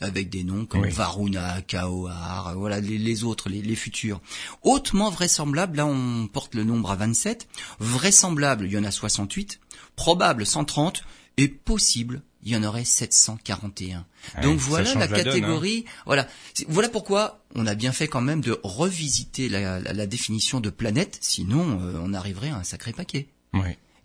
avec 0.00 0.28
des 0.28 0.42
noms 0.42 0.66
comme 0.66 0.86
Varuna, 0.88 1.62
Kaohar, 1.62 2.56
voilà 2.56 2.80
les, 2.80 3.24
autres, 3.24 3.48
les, 3.48 3.62
les, 3.62 3.76
futurs. 3.76 4.20
Hautement 4.62 5.08
vraisemblable, 5.08 5.76
là 5.76 5.86
on 5.86 6.26
porte 6.26 6.56
le 6.56 6.64
nombre 6.64 6.90
à 6.90 6.96
27. 6.96 7.48
Vraisemblable, 7.78 8.66
il 8.66 8.72
y 8.72 8.78
en 8.78 8.84
a 8.84 8.90
68. 8.90 9.60
Probable, 9.96 10.44
130. 10.44 11.04
Et 11.36 11.48
possible, 11.48 12.22
il 12.44 12.52
y 12.52 12.56
en 12.56 12.62
aurait 12.62 12.84
741. 12.84 14.04
Donc 14.42 14.58
voilà 14.58 14.94
la 14.94 15.04
hein. 15.04 15.08
catégorie. 15.08 15.84
Voilà, 16.06 16.28
voilà 16.68 16.88
pourquoi 16.88 17.42
on 17.54 17.66
a 17.66 17.74
bien 17.74 17.92
fait 17.92 18.06
quand 18.06 18.20
même 18.20 18.40
de 18.40 18.58
revisiter 18.62 19.48
la, 19.48 20.06
définition 20.06 20.60
de 20.60 20.70
planète. 20.70 21.18
Sinon, 21.20 21.80
euh, 21.80 21.98
on 22.02 22.12
arriverait 22.12 22.50
à 22.50 22.56
un 22.56 22.64
sacré 22.64 22.92
paquet. 22.92 23.28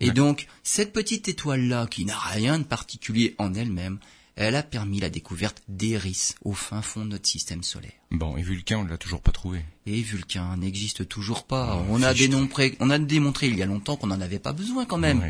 Et 0.00 0.12
donc 0.12 0.46
cette 0.62 0.92
petite 0.92 1.28
étoile 1.28 1.68
là, 1.68 1.86
qui 1.86 2.06
n'a 2.06 2.18
rien 2.18 2.58
de 2.58 2.64
particulier 2.64 3.34
en 3.38 3.52
elle-même, 3.52 3.98
elle 4.40 4.56
a 4.56 4.62
permis 4.62 5.00
la 5.00 5.10
découverte 5.10 5.62
d'Eris 5.68 6.34
au 6.42 6.54
fin 6.54 6.80
fond 6.80 7.04
de 7.04 7.10
notre 7.10 7.28
système 7.28 7.62
solaire. 7.62 7.92
Bon, 8.10 8.38
et 8.38 8.42
Vulcain, 8.42 8.78
on 8.78 8.84
ne 8.84 8.88
l'a 8.88 8.96
toujours 8.96 9.20
pas 9.20 9.32
trouvé. 9.32 9.60
Et 9.84 10.00
Vulcain 10.00 10.56
n'existe 10.56 11.06
toujours 11.06 11.44
pas. 11.44 11.78
Oh, 11.78 11.86
on 11.90 12.02
a 12.02 12.14
démontré, 12.14 12.74
on 12.80 12.88
a 12.88 12.98
démontré 12.98 13.48
il 13.48 13.58
y 13.58 13.62
a 13.62 13.66
longtemps 13.66 13.96
qu'on 13.96 14.06
n'en 14.06 14.20
avait 14.20 14.38
pas 14.38 14.54
besoin 14.54 14.86
quand 14.86 14.96
même. 14.96 15.22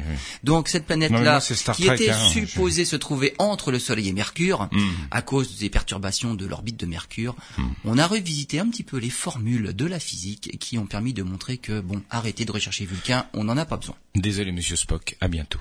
Donc 0.44 0.68
cette 0.68 0.86
planète-là, 0.86 1.40
qui 1.74 1.88
était 1.88 2.10
hein, 2.10 2.28
supposée 2.28 2.84
se 2.84 2.94
trouver 2.94 3.34
entre 3.38 3.72
le 3.72 3.80
Soleil 3.80 4.08
et 4.08 4.12
Mercure, 4.12 4.68
hmm. 4.70 4.90
à 5.10 5.22
cause 5.22 5.58
des 5.58 5.70
perturbations 5.70 6.34
de 6.34 6.46
l'orbite 6.46 6.78
de 6.78 6.86
Mercure, 6.86 7.34
hmm. 7.58 7.66
on 7.86 7.98
a 7.98 8.06
revisité 8.06 8.60
un 8.60 8.68
petit 8.68 8.84
peu 8.84 8.96
les 8.96 9.10
formules 9.10 9.74
de 9.74 9.86
la 9.86 9.98
physique 9.98 10.56
qui 10.60 10.78
ont 10.78 10.86
permis 10.86 11.14
de 11.14 11.24
montrer 11.24 11.58
que, 11.58 11.80
bon, 11.80 12.00
arrêtez 12.10 12.44
de 12.44 12.52
rechercher 12.52 12.84
Vulcain, 12.84 13.26
on 13.34 13.42
n'en 13.42 13.56
a 13.56 13.64
pas 13.64 13.76
besoin. 13.76 13.96
Désolé, 14.14 14.52
monsieur 14.52 14.76
Spock, 14.76 15.16
à 15.20 15.26
bientôt. 15.26 15.58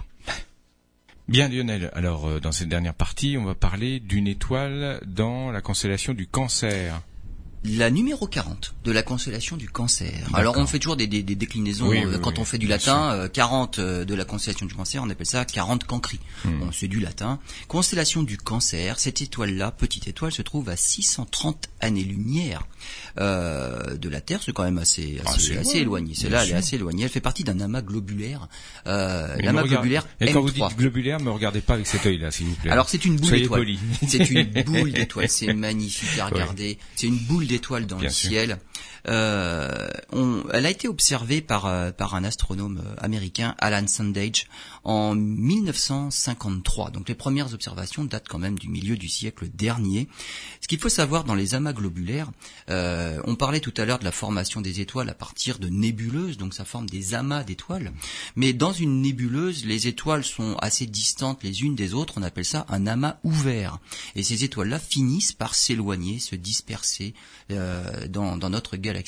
Bien 1.30 1.48
Lionel, 1.48 1.92
alors 1.94 2.28
euh, 2.28 2.40
dans 2.40 2.52
cette 2.52 2.70
dernière 2.70 2.96
partie, 2.96 3.38
on 3.38 3.46
va 3.46 3.54
parler 3.54 4.00
d'une 4.00 4.26
étoile 4.26 5.00
dans 5.06 5.52
la 5.52 5.62
constellation 5.62 6.16
du 6.16 6.26
cancer 6.26 7.04
la 7.66 7.90
numéro 7.90 8.28
40 8.28 8.76
de 8.84 8.92
la 8.92 9.04
constellation 9.04 9.58
du 9.58 9.70
cancer. 9.70 10.30
Alors 10.34 10.58
on 10.58 10.66
fait 10.66 10.80
toujours 10.80 10.96
des, 10.96 11.08
déclinaisons 11.08 11.92
euh, 11.92 12.18
quand 12.18 12.40
on 12.40 12.46
fait 12.46 12.58
du 12.58 12.68
latin. 12.68 13.28
40 13.32 13.80
euh, 13.80 13.84
euh, 14.02 14.06
de 14.06 14.16
la 14.16 14.26
constellation 14.26 14.66
du 14.66 14.74
cancer, 14.74 15.04
on 15.04 15.10
appelle 15.10 15.26
ça 15.26 15.44
40 15.46 15.84
cancri. 15.86 16.20
Hmm. 16.46 16.60
Bon, 16.60 16.72
c'est 16.72 16.88
du 16.88 17.00
latin. 17.00 17.40
Constellation 17.68 18.24
du 18.24 18.38
cancer, 18.38 19.00
cette 19.00 19.22
étoile-là, 19.22 19.72
petite 19.72 20.08
étoile, 20.08 20.32
se 20.32 20.42
trouve 20.42 20.70
à 20.70 20.76
630 20.76 21.70
années-lumière 21.82 22.68
de 23.18 24.10
la 24.10 24.22
Terre. 24.22 24.42
C'est 24.44 24.54
quand 24.54 24.64
même 24.64 24.78
assez 24.78 25.20
ah, 25.26 25.34
assez, 25.34 25.78
éloigné. 25.78 26.16
Celle-là, 26.16 26.46
elle 26.46 26.52
est 26.52 26.54
assez 26.54 26.76
éloignée. 26.78 27.04
Elle 27.04 27.10
fait 27.10 27.20
partie 27.20 27.44
d'un 27.44 27.60
amas 27.60 27.82
globulaire. 27.82 28.48
l'amas 28.86 29.64
globulaire 29.64 30.08
Et 30.22 30.32
quand 30.32 30.42
vous 30.42 30.52
dites 30.52 30.78
globulaire, 30.78 31.20
me 31.20 31.32
regardez 31.32 31.62
pas 31.62 31.74
avec 31.74 31.88
cet 31.88 32.06
œil-là, 32.06 32.32
s'il 32.32 32.48
vous 32.48 32.56
plaît. 32.56 32.72
Alors 32.72 32.90
c'est 32.90 33.04
une 33.04 33.18
boule 33.18 33.32
d'étoile. 33.32 33.68
C'est 34.08 34.30
une 34.30 34.64
boule 34.64 34.92
d'étoile. 34.94 35.30
C'est 35.30 35.54
magnifique 35.54 36.20
à 36.20 36.28
regarder. 36.28 36.78
C'est 36.96 37.08
une 37.08 37.18
boule 37.18 37.49
d'étoiles 37.50 37.88
dans 37.88 38.00
le 38.00 38.10
ciel. 38.10 38.58
Euh, 39.10 39.88
on, 40.12 40.44
elle 40.54 40.66
a 40.66 40.70
été 40.70 40.88
observée 40.88 41.42
par, 41.42 41.66
euh, 41.66 41.92
un 42.00 42.24
astronome 42.24 42.82
euh, 42.86 42.96
américain, 43.00 43.56
Alan 43.58 43.88
Sandage, 43.88 44.48
en 44.84 45.16
1953. 45.16 46.92
Donc 46.92 47.10
les 47.10 47.16
premières 47.16 47.54
observations 47.54 48.04
datent 48.04 48.28
quand 48.28 48.40
même 48.40 48.60
du 48.60 48.70
milieu 48.70 48.98
du 48.98 49.10
siècle 49.10 49.50
dernier. 49.50 50.08
Ce 50.62 50.68
qu'il 50.68 50.80
faut 50.80 50.90
savoir 50.90 51.24
dans 51.24 51.36
les 51.36 51.56
amas 51.56 51.74
globulaires, 51.74 52.30
on 52.68 53.36
parlait 53.36 53.60
tout 53.60 53.74
à 53.78 53.86
l'heure 53.86 54.00
de 54.00 54.06
la 54.06 54.12
formation 54.12 54.62
des 54.62 54.80
étoiles 54.82 55.10
à 55.10 55.14
partir 55.14 55.60
de 55.60 55.68
nébuleuses, 55.68 56.38
donc 56.38 56.54
ça 56.54 56.66
forme 56.66 56.90
des 56.90 57.14
amas 57.14 57.44
d'étoiles. 57.44 57.92
Mais 58.36 58.54
dans 58.54 58.74
une 58.74 59.02
nébuleuse, 59.02 59.66
les 59.66 59.88
étoiles 59.88 60.24
sont 60.24 60.56
assez 60.62 60.86
distantes 60.86 61.44
les 61.44 61.64
unes 61.64 61.76
des 61.76 61.94
autres, 61.94 62.16
on 62.18 62.24
appelle 62.24 62.46
ça 62.46 62.66
un 62.70 62.88
amas 62.88 63.18
ouvert. 63.24 63.80
Et 64.16 64.24
ces 64.24 64.44
étoiles-là 64.44 64.80
finissent 64.80 65.34
par 65.34 65.56
s'éloigner, 65.56 66.20
se 66.20 66.36
disperser 66.36 67.14
dans 67.50 68.38
notre 68.50 68.78
galaxie. 68.78 68.99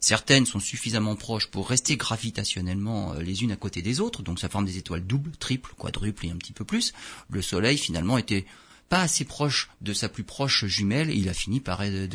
Certaines 0.00 0.46
sont 0.46 0.60
suffisamment 0.60 1.16
proches 1.16 1.48
pour 1.48 1.68
rester 1.68 1.96
gravitationnellement 1.96 3.14
euh, 3.14 3.20
les 3.20 3.42
unes 3.42 3.52
à 3.52 3.56
côté 3.56 3.82
des 3.82 4.00
autres, 4.00 4.22
donc 4.22 4.40
ça 4.40 4.48
forme 4.48 4.64
des 4.64 4.78
étoiles 4.78 5.06
doubles, 5.06 5.32
triples, 5.36 5.74
quadruples 5.76 6.26
et 6.26 6.30
un 6.30 6.36
petit 6.36 6.52
peu 6.52 6.64
plus. 6.64 6.92
Le 7.30 7.42
Soleil 7.42 7.78
finalement 7.78 8.18
était 8.18 8.46
pas 8.88 9.00
assez 9.00 9.24
proche 9.24 9.70
de 9.80 9.92
sa 9.92 10.08
plus 10.08 10.24
proche 10.24 10.66
jumelle 10.66 11.10
et 11.10 11.14
il 11.14 11.28
a 11.28 11.34
fini 11.34 11.60
par 11.60 11.80
euh, 11.82 12.06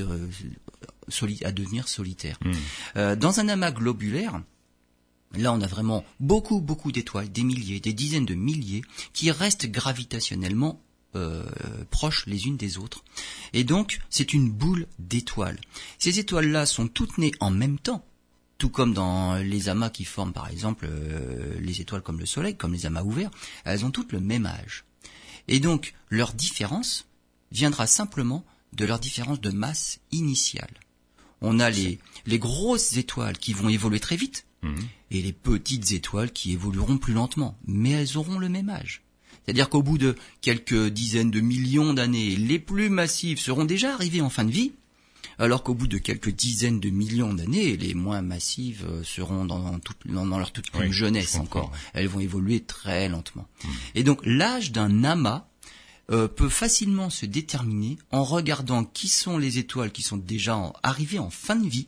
à 1.44 1.52
devenir 1.52 1.88
solitaire. 1.88 2.38
Hmm. 2.44 2.52
Euh, 2.98 3.16
dans 3.16 3.40
un 3.40 3.50
amas 3.50 3.72
globulaire, 3.72 4.42
Là, 5.38 5.54
on 5.54 5.62
a 5.62 5.68
vraiment 5.68 6.04
beaucoup, 6.20 6.60
beaucoup 6.60 6.92
d'étoiles, 6.92 7.32
des 7.32 7.44
milliers, 7.44 7.80
des 7.80 7.94
dizaines 7.94 8.26
de 8.26 8.34
milliers, 8.34 8.82
qui 9.14 9.30
restent 9.30 9.68
gravitationnellement 9.68 10.82
proches 11.90 12.26
les 12.28 12.46
unes 12.46 12.58
des 12.58 12.78
autres. 12.78 13.04
Et 13.54 13.64
donc, 13.64 14.00
c'est 14.10 14.34
une 14.34 14.52
boule 14.52 14.88
d'étoiles. 15.00 15.60
Ces 15.98 16.20
étoiles-là 16.20 16.66
sont 16.66 16.88
toutes 16.88 17.18
nées 17.18 17.32
en 17.40 17.52
même 17.52 17.80
temps, 17.80 18.06
tout 18.60 18.70
comme 18.70 18.94
dans 18.94 19.36
les 19.36 19.70
amas 19.70 19.90
qui 19.90 20.06
forment 20.06 20.34
par 20.34 20.50
exemple 20.50 20.86
euh, 20.88 21.58
les 21.60 21.82
étoiles 21.82 22.04
comme 22.04 22.20
le 22.20 22.26
Soleil, 22.26 22.56
comme 22.56 22.74
les 22.74 22.86
amas 22.86 23.04
ouverts, 23.04 23.32
elles 23.64 23.86
ont 23.86 23.92
toutes 23.92 24.12
le 24.12 24.20
même 24.20 24.46
âge. 24.46 24.84
Et 25.48 25.60
donc 25.60 25.96
leur 26.10 26.34
différence 26.34 27.08
viendra 27.52 27.88
simplement 27.88 28.46
de 28.74 28.86
leur 28.86 29.00
différence 29.00 29.42
de 29.42 29.50
masse 29.50 30.00
initiale. 30.12 30.74
On 31.42 31.60
a 31.60 31.70
les, 31.70 32.00
les 32.28 32.38
grosses 32.38 32.98
étoiles 32.98 33.38
qui 33.38 33.54
vont 33.54 33.70
évoluer 33.70 34.02
très 34.02 34.18
vite 34.18 34.46
mhm. 34.62 34.88
et 35.10 35.22
les 35.22 35.34
petites 35.34 35.94
étoiles 35.94 36.32
qui 36.32 36.52
évolueront 36.52 36.98
plus 36.98 37.14
lentement, 37.14 37.58
mais 37.66 37.92
elles 37.92 38.18
auront 38.18 38.38
le 38.38 38.50
même 38.50 38.70
âge. 38.70 39.02
C'est-à-dire 39.46 39.70
qu'au 39.70 39.82
bout 39.82 39.98
de 39.98 40.16
quelques 40.42 40.90
dizaines 40.90 41.32
de 41.32 41.40
millions 41.40 41.94
d'années, 41.94 42.36
les 42.36 42.60
plus 42.60 42.90
massives 42.90 43.40
seront 43.40 43.66
déjà 43.66 43.94
arrivées 43.94 44.22
en 44.22 44.30
fin 44.30 44.44
de 44.44 44.52
vie, 44.52 44.74
alors 45.40 45.64
qu'au 45.64 45.74
bout 45.74 45.88
de 45.88 45.98
quelques 45.98 46.30
dizaines 46.30 46.80
de 46.80 46.90
millions 46.90 47.34
d'années, 47.34 47.78
les 47.78 47.94
moins 47.94 48.22
massives 48.22 48.86
euh, 48.88 49.04
seront 49.04 49.46
dans, 49.46 49.80
leur 50.38 50.52
toute 50.52 50.68
jeunesse 50.92 51.36
encore. 51.36 51.72
Elles 51.94 52.08
vont 52.08 52.20
évoluer 52.20 52.60
très 52.60 53.08
lentement. 53.08 53.48
Hmm. 53.64 53.70
Et 53.96 54.04
donc 54.04 54.20
l'âge 54.26 54.72
d'un 54.72 55.04
amas 55.04 55.48
euh, 56.12 56.28
peut 56.28 56.50
facilement 56.50 57.10
se 57.10 57.26
déterminer 57.26 57.98
en 58.12 58.24
regardant 58.24 58.84
qui 58.84 59.08
sont 59.08 59.38
les 59.38 59.60
étoiles 59.60 59.92
qui 59.92 60.02
sont 60.02 60.18
déjà 60.18 60.74
arrivées 60.84 61.20
en 61.20 61.30
fin 61.30 61.56
de 61.56 61.68
vie 61.68 61.88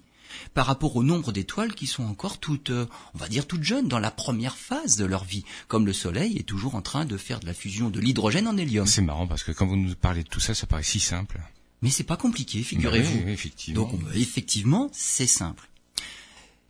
par 0.53 0.65
rapport 0.65 0.95
au 0.95 1.03
nombre 1.03 1.31
d'étoiles 1.31 1.73
qui 1.73 1.87
sont 1.87 2.03
encore 2.03 2.39
toutes, 2.39 2.69
euh, 2.69 2.85
on 3.13 3.17
va 3.17 3.27
dire 3.27 3.47
toutes 3.47 3.63
jeunes, 3.63 3.87
dans 3.87 3.99
la 3.99 4.11
première 4.11 4.57
phase 4.57 4.95
de 4.95 5.05
leur 5.05 5.23
vie, 5.23 5.43
comme 5.67 5.85
le 5.85 5.93
Soleil 5.93 6.37
est 6.37 6.43
toujours 6.43 6.75
en 6.75 6.81
train 6.81 7.05
de 7.05 7.17
faire 7.17 7.39
de 7.39 7.45
la 7.45 7.53
fusion 7.53 7.89
de 7.89 7.99
l'hydrogène 7.99 8.47
en 8.47 8.57
hélium. 8.57 8.85
C'est 8.87 9.01
marrant 9.01 9.27
parce 9.27 9.43
que 9.43 9.51
quand 9.51 9.67
vous 9.67 9.77
nous 9.77 9.95
parlez 9.95 10.23
de 10.23 10.29
tout 10.29 10.39
ça, 10.39 10.53
ça 10.53 10.67
paraît 10.67 10.83
si 10.83 10.99
simple. 10.99 11.39
Mais 11.81 11.89
c'est 11.89 12.03
pas 12.03 12.17
compliqué, 12.17 12.61
figurez-vous. 12.61 13.27
effectivement. 13.29 13.81
Donc 13.81 13.99
effectivement, 14.13 14.89
c'est 14.93 15.27
simple. 15.27 15.67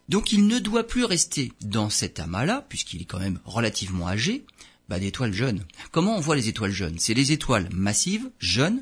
Donc 0.10 0.32
il 0.32 0.48
ne 0.48 0.60
doit 0.60 0.88
plus 0.88 1.06
rester 1.06 1.54
dans 1.62 1.90
cet 1.90 2.20
amas-là, 2.20 2.66
puisqu'il 2.68 3.02
est 3.02 3.06
quand 3.06 3.20
même 3.20 3.40
relativement 3.46 4.08
âgé, 4.08 4.46
bah, 4.90 5.00
d'étoiles 5.00 5.34
jeunes. 5.34 5.64
Comment 5.92 6.18
on 6.18 6.20
voit 6.20 6.36
les 6.36 6.50
étoiles 6.50 6.72
jeunes? 6.72 7.00
C'est 7.00 7.14
les 7.14 7.32
étoiles 7.32 7.70
massives, 7.72 8.30
jeunes. 8.40 8.82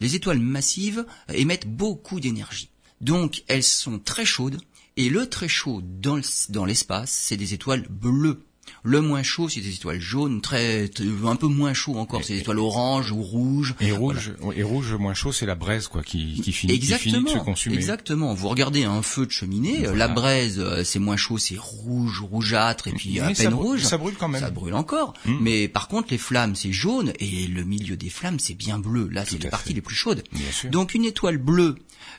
Les 0.00 0.14
étoiles 0.14 0.38
massives 0.38 1.04
émettent 1.28 1.68
beaucoup 1.68 2.20
d'énergie. 2.20 2.70
Donc 3.02 3.42
elles 3.48 3.62
sont 3.62 3.98
très 3.98 4.24
chaudes, 4.24 4.58
et 4.96 5.08
le 5.08 5.28
très 5.28 5.48
chaud 5.48 5.82
dans 5.98 6.64
l'espace, 6.64 7.10
c'est 7.10 7.36
des 7.36 7.54
étoiles 7.54 7.86
bleues 7.88 8.44
Le 8.84 9.00
moins 9.00 9.22
chaud, 9.22 9.48
c'est 9.48 9.60
des 9.60 9.74
étoiles 9.74 10.00
jaunes, 10.00 10.40
très, 10.40 10.90
un 11.24 11.36
peu 11.36 11.46
moins 11.46 11.72
chaud 11.72 11.96
encore, 11.96 12.22
c'est 12.24 12.34
des 12.34 12.40
étoiles 12.40 12.58
oranges 12.58 13.12
ou 13.12 13.22
rouges. 13.22 13.74
Et 13.80 13.92
rouge, 13.92 14.32
et 14.56 14.62
rouge 14.62 14.92
moins 14.94 15.14
chaud, 15.14 15.32
c'est 15.32 15.46
la 15.46 15.54
braise 15.54 15.88
quoi 15.88 16.02
qui, 16.02 16.40
qui 16.40 16.52
finit, 16.52 16.78
qui 16.78 16.92
finit 16.94 17.22
de 17.24 17.28
se 17.28 17.38
consumer. 17.38 17.76
Exactement. 17.76 18.34
Vous 18.34 18.48
regardez 18.48 18.84
un 18.84 19.02
feu 19.02 19.26
de 19.26 19.30
cheminée, 19.30 19.86
la 19.94 20.08
braise, 20.08 20.58
euh, 20.58 20.84
c'est 20.84 20.98
moins 20.98 21.16
chaud, 21.16 21.38
c'est 21.38 21.58
rouge, 21.58 22.20
rougeâtre, 22.20 22.88
et 22.88 22.92
puis 22.92 23.20
à 23.20 23.30
peine 23.30 23.54
rouge. 23.54 23.82
Ça 23.82 23.98
brûle 23.98 24.14
quand 24.14 24.28
même. 24.28 24.42
Ça 24.42 24.50
brûle 24.50 24.74
encore. 24.74 25.14
Hmm. 25.26 25.38
Mais 25.40 25.68
par 25.68 25.88
contre, 25.88 26.08
les 26.10 26.18
flammes, 26.18 26.54
c'est 26.54 26.72
jaune, 26.72 27.12
et 27.18 27.46
le 27.46 27.64
milieu 27.64 27.96
des 27.96 28.10
flammes, 28.10 28.38
c'est 28.38 28.54
bien 28.54 28.78
bleu. 28.78 29.08
Là, 29.10 29.24
c'est 29.24 29.42
les 29.42 29.48
parties 29.48 29.74
les 29.74 29.80
plus 29.80 29.96
chaudes. 29.96 30.22
Donc 30.70 30.94
une 30.94 31.04
étoile 31.04 31.38
bleue, 31.38 31.76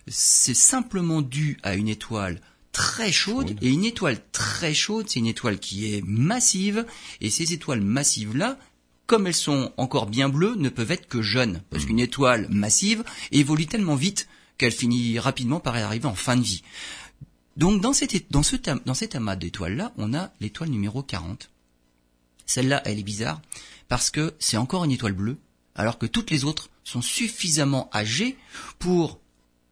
c'est 0.07 0.53
simplement 0.53 1.21
dû 1.21 1.57
à 1.63 1.75
une 1.75 1.87
étoile 1.87 2.41
très 2.71 3.11
chaude, 3.11 3.55
et 3.61 3.69
une 3.69 3.85
étoile 3.85 4.17
très 4.31 4.73
chaude, 4.73 5.05
c'est 5.07 5.19
une 5.19 5.27
étoile 5.27 5.59
qui 5.59 5.93
est 5.93 6.03
massive 6.03 6.85
et 7.21 7.29
ces 7.29 7.53
étoiles 7.53 7.81
massives 7.81 8.35
là, 8.35 8.57
comme 9.05 9.27
elles 9.27 9.35
sont 9.35 9.71
encore 9.77 10.07
bien 10.07 10.27
bleues, 10.27 10.55
ne 10.55 10.69
peuvent 10.69 10.91
être 10.91 11.07
que 11.07 11.21
jeunes 11.21 11.61
parce 11.69 11.83
hmm. 11.83 11.87
qu'une 11.87 11.99
étoile 11.99 12.47
massive 12.49 13.03
évolue 13.31 13.67
tellement 13.67 13.95
vite 13.95 14.27
qu'elle 14.57 14.71
finit 14.71 15.19
rapidement 15.19 15.59
par 15.59 15.75
arriver 15.75 16.07
en 16.07 16.15
fin 16.15 16.35
de 16.35 16.41
vie. 16.41 16.63
Donc 17.57 17.81
dans, 17.81 17.93
cette, 17.93 18.31
dans, 18.31 18.43
ce, 18.43 18.55
dans 18.55 18.93
cet 18.93 19.15
amas 19.15 19.35
d'étoiles 19.35 19.75
là, 19.75 19.93
on 19.97 20.13
a 20.13 20.31
l'étoile 20.41 20.69
numéro 20.69 21.03
40. 21.03 21.51
Celle-là, 22.45 22.81
elle 22.85 22.99
est 22.99 23.03
bizarre 23.03 23.41
parce 23.87 24.09
que 24.09 24.33
c'est 24.39 24.57
encore 24.57 24.83
une 24.83 24.91
étoile 24.91 25.13
bleue 25.13 25.37
alors 25.75 25.97
que 25.97 26.05
toutes 26.05 26.31
les 26.31 26.43
autres 26.43 26.69
sont 26.83 27.01
suffisamment 27.01 27.89
âgées 27.93 28.37
pour 28.79 29.19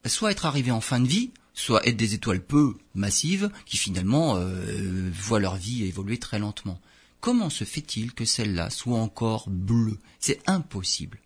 soit 0.06 0.32
être 0.32 0.46
arrivées 0.46 0.72
en 0.72 0.82
fin 0.82 1.00
de 1.00 1.08
vie, 1.08 1.32
soit 1.54 1.86
être 1.88 1.98
des 1.98 2.14
étoiles 2.14 2.42
peu 2.42 2.76
massives 2.96 3.50
qui 3.66 3.78
finalement 3.78 4.38
euh, 4.38 5.10
voient 5.14 5.40
leur 5.40 5.56
vie 5.56 5.84
évoluer 5.84 6.18
très 6.18 6.40
lentement. 6.40 6.80
Comment 7.20 7.50
se 7.50 7.64
fait-il 7.64 8.14
que 8.14 8.26
celle-là 8.26 8.70
soit 8.70 8.98
encore 8.98 9.48
bleue? 9.50 10.00
C'est 10.20 10.42
impossible. 10.48 11.20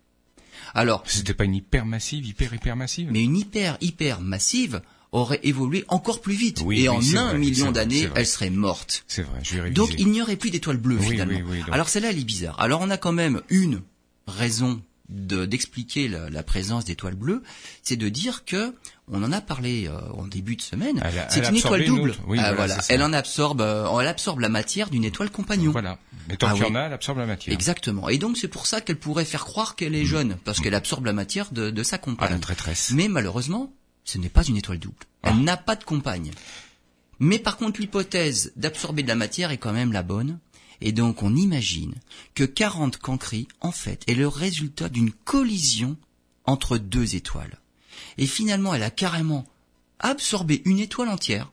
Alors, 0.74 1.02
c'était 1.06 1.34
pas 1.34 1.44
une 1.44 1.54
hyper 1.54 1.86
massive, 1.86 2.26
hyper 2.26 2.52
hyper 2.52 2.76
massive 2.76 3.08
Mais 3.10 3.22
une 3.22 3.36
hyper 3.36 3.78
hyper 3.80 4.20
massive 4.20 4.82
aurait 5.12 5.40
évolué 5.42 5.84
encore 5.88 6.20
plus 6.20 6.34
vite. 6.34 6.62
et 6.70 6.88
en 6.88 7.00
un 7.16 7.34
million 7.34 7.72
d'années, 7.72 8.08
elle 8.14 8.26
serait 8.26 8.50
morte. 8.50 9.04
C'est 9.06 9.22
vrai, 9.22 9.40
je 9.42 9.58
vais 9.58 9.70
Donc 9.70 9.94
il 9.98 10.08
n'y 10.08 10.20
aurait 10.20 10.36
plus 10.36 10.50
d'étoiles 10.50 10.76
bleues 10.76 10.98
finalement. 10.98 11.40
Alors 11.72 11.88
celle-là, 11.88 12.10
elle 12.10 12.18
est 12.18 12.24
bizarre. 12.24 12.60
Alors 12.60 12.80
on 12.82 12.90
a 12.90 12.98
quand 12.98 13.12
même 13.12 13.40
une 13.48 13.80
raison 14.26 14.82
d'expliquer 15.08 16.08
la, 16.08 16.42
présence 16.42 16.84
d'étoiles 16.84 17.14
bleues, 17.14 17.42
c'est 17.82 17.96
de 17.96 18.08
dire 18.08 18.44
que 18.44 18.74
on 19.08 19.22
en 19.22 19.30
a 19.30 19.40
parlé 19.40 19.86
euh, 19.86 20.00
en 20.14 20.26
début 20.26 20.56
de 20.56 20.62
semaine. 20.62 21.02
C'est 21.28 21.48
une 21.48 21.56
étoile 21.56 21.84
double. 21.84 22.14
Ah, 22.38 22.52
voilà, 22.54 22.76
Elle 22.88 23.02
en 23.02 23.12
absorbe, 23.12 23.60
euh, 23.60 23.98
elle 24.00 24.08
absorbe 24.08 24.40
la 24.40 24.48
matière 24.48 24.90
d'une 24.90 25.04
étoile 25.04 25.30
compagnon. 25.30 25.70
Voilà. 25.70 25.98
Mais 26.28 26.36
tant 26.36 26.48
ah 26.48 26.54
qu'il 26.54 26.64
y 26.64 26.66
en 26.66 26.74
a, 26.74 26.82
elle 26.82 26.92
absorbe 26.92 27.18
la 27.18 27.26
matière. 27.26 27.54
Exactement. 27.54 28.08
Et 28.08 28.18
donc 28.18 28.36
c'est 28.36 28.48
pour 28.48 28.66
ça 28.66 28.80
qu'elle 28.80 28.98
pourrait 28.98 29.24
faire 29.24 29.44
croire 29.44 29.76
qu'elle 29.76 29.94
est 29.94 30.02
mm. 30.02 30.06
jeune, 30.06 30.36
parce 30.44 30.60
qu'elle 30.60 30.74
absorbe 30.74 31.06
la 31.06 31.12
matière 31.12 31.52
de, 31.52 31.70
de 31.70 31.82
sa 31.84 31.98
compagne. 31.98 32.28
Ah, 32.30 32.34
la 32.34 32.40
traîtresse. 32.40 32.90
Mais 32.92 33.06
malheureusement, 33.06 33.72
ce 34.04 34.18
n'est 34.18 34.28
pas 34.28 34.42
une 34.42 34.56
étoile 34.56 34.78
double. 34.78 34.96
Elle 35.22 35.34
ah. 35.34 35.40
n'a 35.40 35.56
pas 35.56 35.76
de 35.76 35.84
compagne. 35.84 36.32
Mais 37.18 37.38
par 37.38 37.56
contre, 37.56 37.80
l'hypothèse 37.80 38.52
d'absorber 38.56 39.02
de 39.02 39.08
la 39.08 39.14
matière 39.14 39.50
est 39.50 39.56
quand 39.56 39.72
même 39.72 39.92
la 39.92 40.02
bonne, 40.02 40.38
et 40.80 40.92
donc 40.92 41.22
on 41.22 41.34
imagine 41.34 41.94
que 42.34 42.44
40 42.44 42.98
Cancri, 42.98 43.48
en 43.60 43.72
fait, 43.72 44.02
est 44.06 44.14
le 44.14 44.28
résultat 44.28 44.88
d'une 44.88 45.12
collision 45.12 45.96
entre 46.44 46.78
deux 46.78 47.14
étoiles. 47.14 47.58
Et 48.18 48.26
finalement, 48.26 48.74
elle 48.74 48.82
a 48.82 48.90
carrément 48.90 49.46
absorbé 49.98 50.62
une 50.64 50.78
étoile 50.78 51.08
entière, 51.08 51.50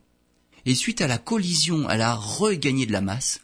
et 0.66 0.76
suite 0.76 1.02
à 1.02 1.08
la 1.08 1.18
collision, 1.18 1.90
elle 1.90 2.02
a 2.02 2.16
regagné 2.16 2.86
de 2.86 2.92
la 2.92 3.02
masse, 3.02 3.42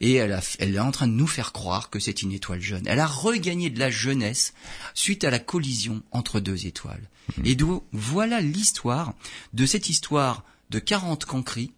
et 0.00 0.14
elle, 0.14 0.38
elle 0.58 0.74
est 0.74 0.80
en 0.80 0.90
train 0.90 1.06
de 1.06 1.12
nous 1.12 1.26
faire 1.26 1.52
croire 1.52 1.88
que 1.88 2.00
c'est 2.00 2.22
une 2.22 2.32
étoile 2.32 2.60
jeune. 2.60 2.82
Elle 2.86 2.98
a 2.98 3.06
regagné 3.06 3.70
de 3.70 3.78
la 3.78 3.90
jeunesse 3.90 4.52
suite 4.94 5.22
à 5.22 5.30
la 5.30 5.38
collision 5.38 6.02
entre 6.10 6.40
deux 6.40 6.66
étoiles. 6.66 7.08
Mmh. 7.36 7.46
Et 7.46 7.54
donc, 7.54 7.84
voilà 7.92 8.40
l'histoire 8.40 9.14
de 9.52 9.64
cette 9.64 9.88
histoire 9.88 10.44
de 10.70 10.80
40 10.80 11.24
Cancri, 11.24 11.72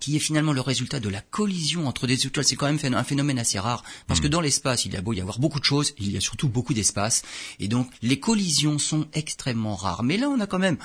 qui 0.00 0.16
est 0.16 0.20
finalement 0.20 0.52
le 0.52 0.60
résultat 0.60 1.00
de 1.00 1.08
la 1.08 1.20
collision 1.20 1.86
entre 1.86 2.06
des 2.06 2.26
étoiles. 2.26 2.44
C'est 2.44 2.56
quand 2.56 2.72
même 2.72 2.94
un 2.94 3.04
phénomène 3.04 3.38
assez 3.38 3.58
rare, 3.58 3.84
parce 4.06 4.20
que 4.20 4.26
hmm. 4.26 4.30
dans 4.30 4.40
l'espace, 4.40 4.84
il 4.84 4.94
y 4.94 4.96
a 4.96 5.02
beau 5.02 5.12
y 5.12 5.20
avoir 5.20 5.38
beaucoup 5.38 5.60
de 5.60 5.64
choses, 5.64 5.94
il 5.98 6.10
y 6.10 6.16
a 6.16 6.20
surtout 6.20 6.48
beaucoup 6.48 6.74
d'espace, 6.74 7.22
et 7.58 7.68
donc 7.68 7.90
les 8.02 8.18
collisions 8.18 8.78
sont 8.78 9.06
extrêmement 9.12 9.76
rares. 9.76 10.02
Mais 10.02 10.16
là, 10.16 10.28
on 10.28 10.40
a 10.40 10.46
quand 10.46 10.58
même, 10.58 10.78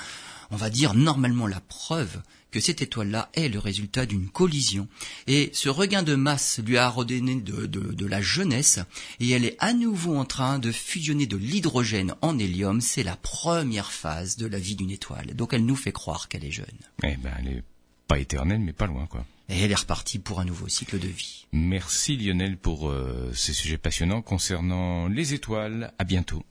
on 0.50 0.56
va 0.56 0.70
dire 0.70 0.94
normalement 0.94 1.46
la 1.46 1.60
preuve 1.60 2.20
que 2.50 2.60
cette 2.60 2.80
étoile-là 2.80 3.28
est 3.34 3.48
le 3.48 3.58
résultat 3.58 4.06
d'une 4.06 4.28
collision. 4.28 4.88
Et 5.26 5.50
ce 5.52 5.68
regain 5.68 6.02
de 6.02 6.14
masse 6.14 6.60
lui 6.64 6.78
a 6.78 6.88
redonné 6.88 7.34
de, 7.34 7.66
de, 7.66 8.06
la 8.06 8.22
jeunesse, 8.22 8.78
et 9.20 9.28
elle 9.30 9.44
est 9.44 9.56
à 9.58 9.74
nouveau 9.74 10.16
en 10.16 10.24
train 10.24 10.58
de 10.58 10.72
fusionner 10.72 11.26
de 11.26 11.36
l'hydrogène 11.36 12.14
en 12.22 12.38
hélium. 12.38 12.80
C'est 12.80 13.02
la 13.02 13.16
première 13.16 13.92
phase 13.92 14.36
de 14.36 14.46
la 14.46 14.58
vie 14.58 14.76
d'une 14.76 14.90
étoile. 14.90 15.34
Donc 15.34 15.52
elle 15.52 15.66
nous 15.66 15.76
fait 15.76 15.92
croire 15.92 16.28
qu'elle 16.28 16.44
est 16.44 16.52
jeune. 16.52 16.66
Eh 17.02 17.16
ben, 17.16 17.32
elle 17.40 17.48
est 17.48 17.64
pas 18.06 18.18
éternelle, 18.18 18.60
mais 18.60 18.72
pas 18.72 18.86
loin, 18.86 19.06
quoi. 19.06 19.24
Et 19.48 19.60
elle 19.60 19.70
est 19.70 19.76
repartie 19.76 20.18
pour 20.18 20.40
un 20.40 20.44
nouveau 20.44 20.68
cycle 20.68 20.98
de 20.98 21.06
vie. 21.06 21.46
Merci 21.52 22.16
Lionel 22.16 22.56
pour 22.56 22.88
euh, 22.88 23.30
ces 23.32 23.52
sujets 23.52 23.78
passionnants 23.78 24.22
concernant 24.22 25.06
les 25.06 25.34
étoiles. 25.34 25.92
À 25.98 26.04
bientôt. 26.04 26.44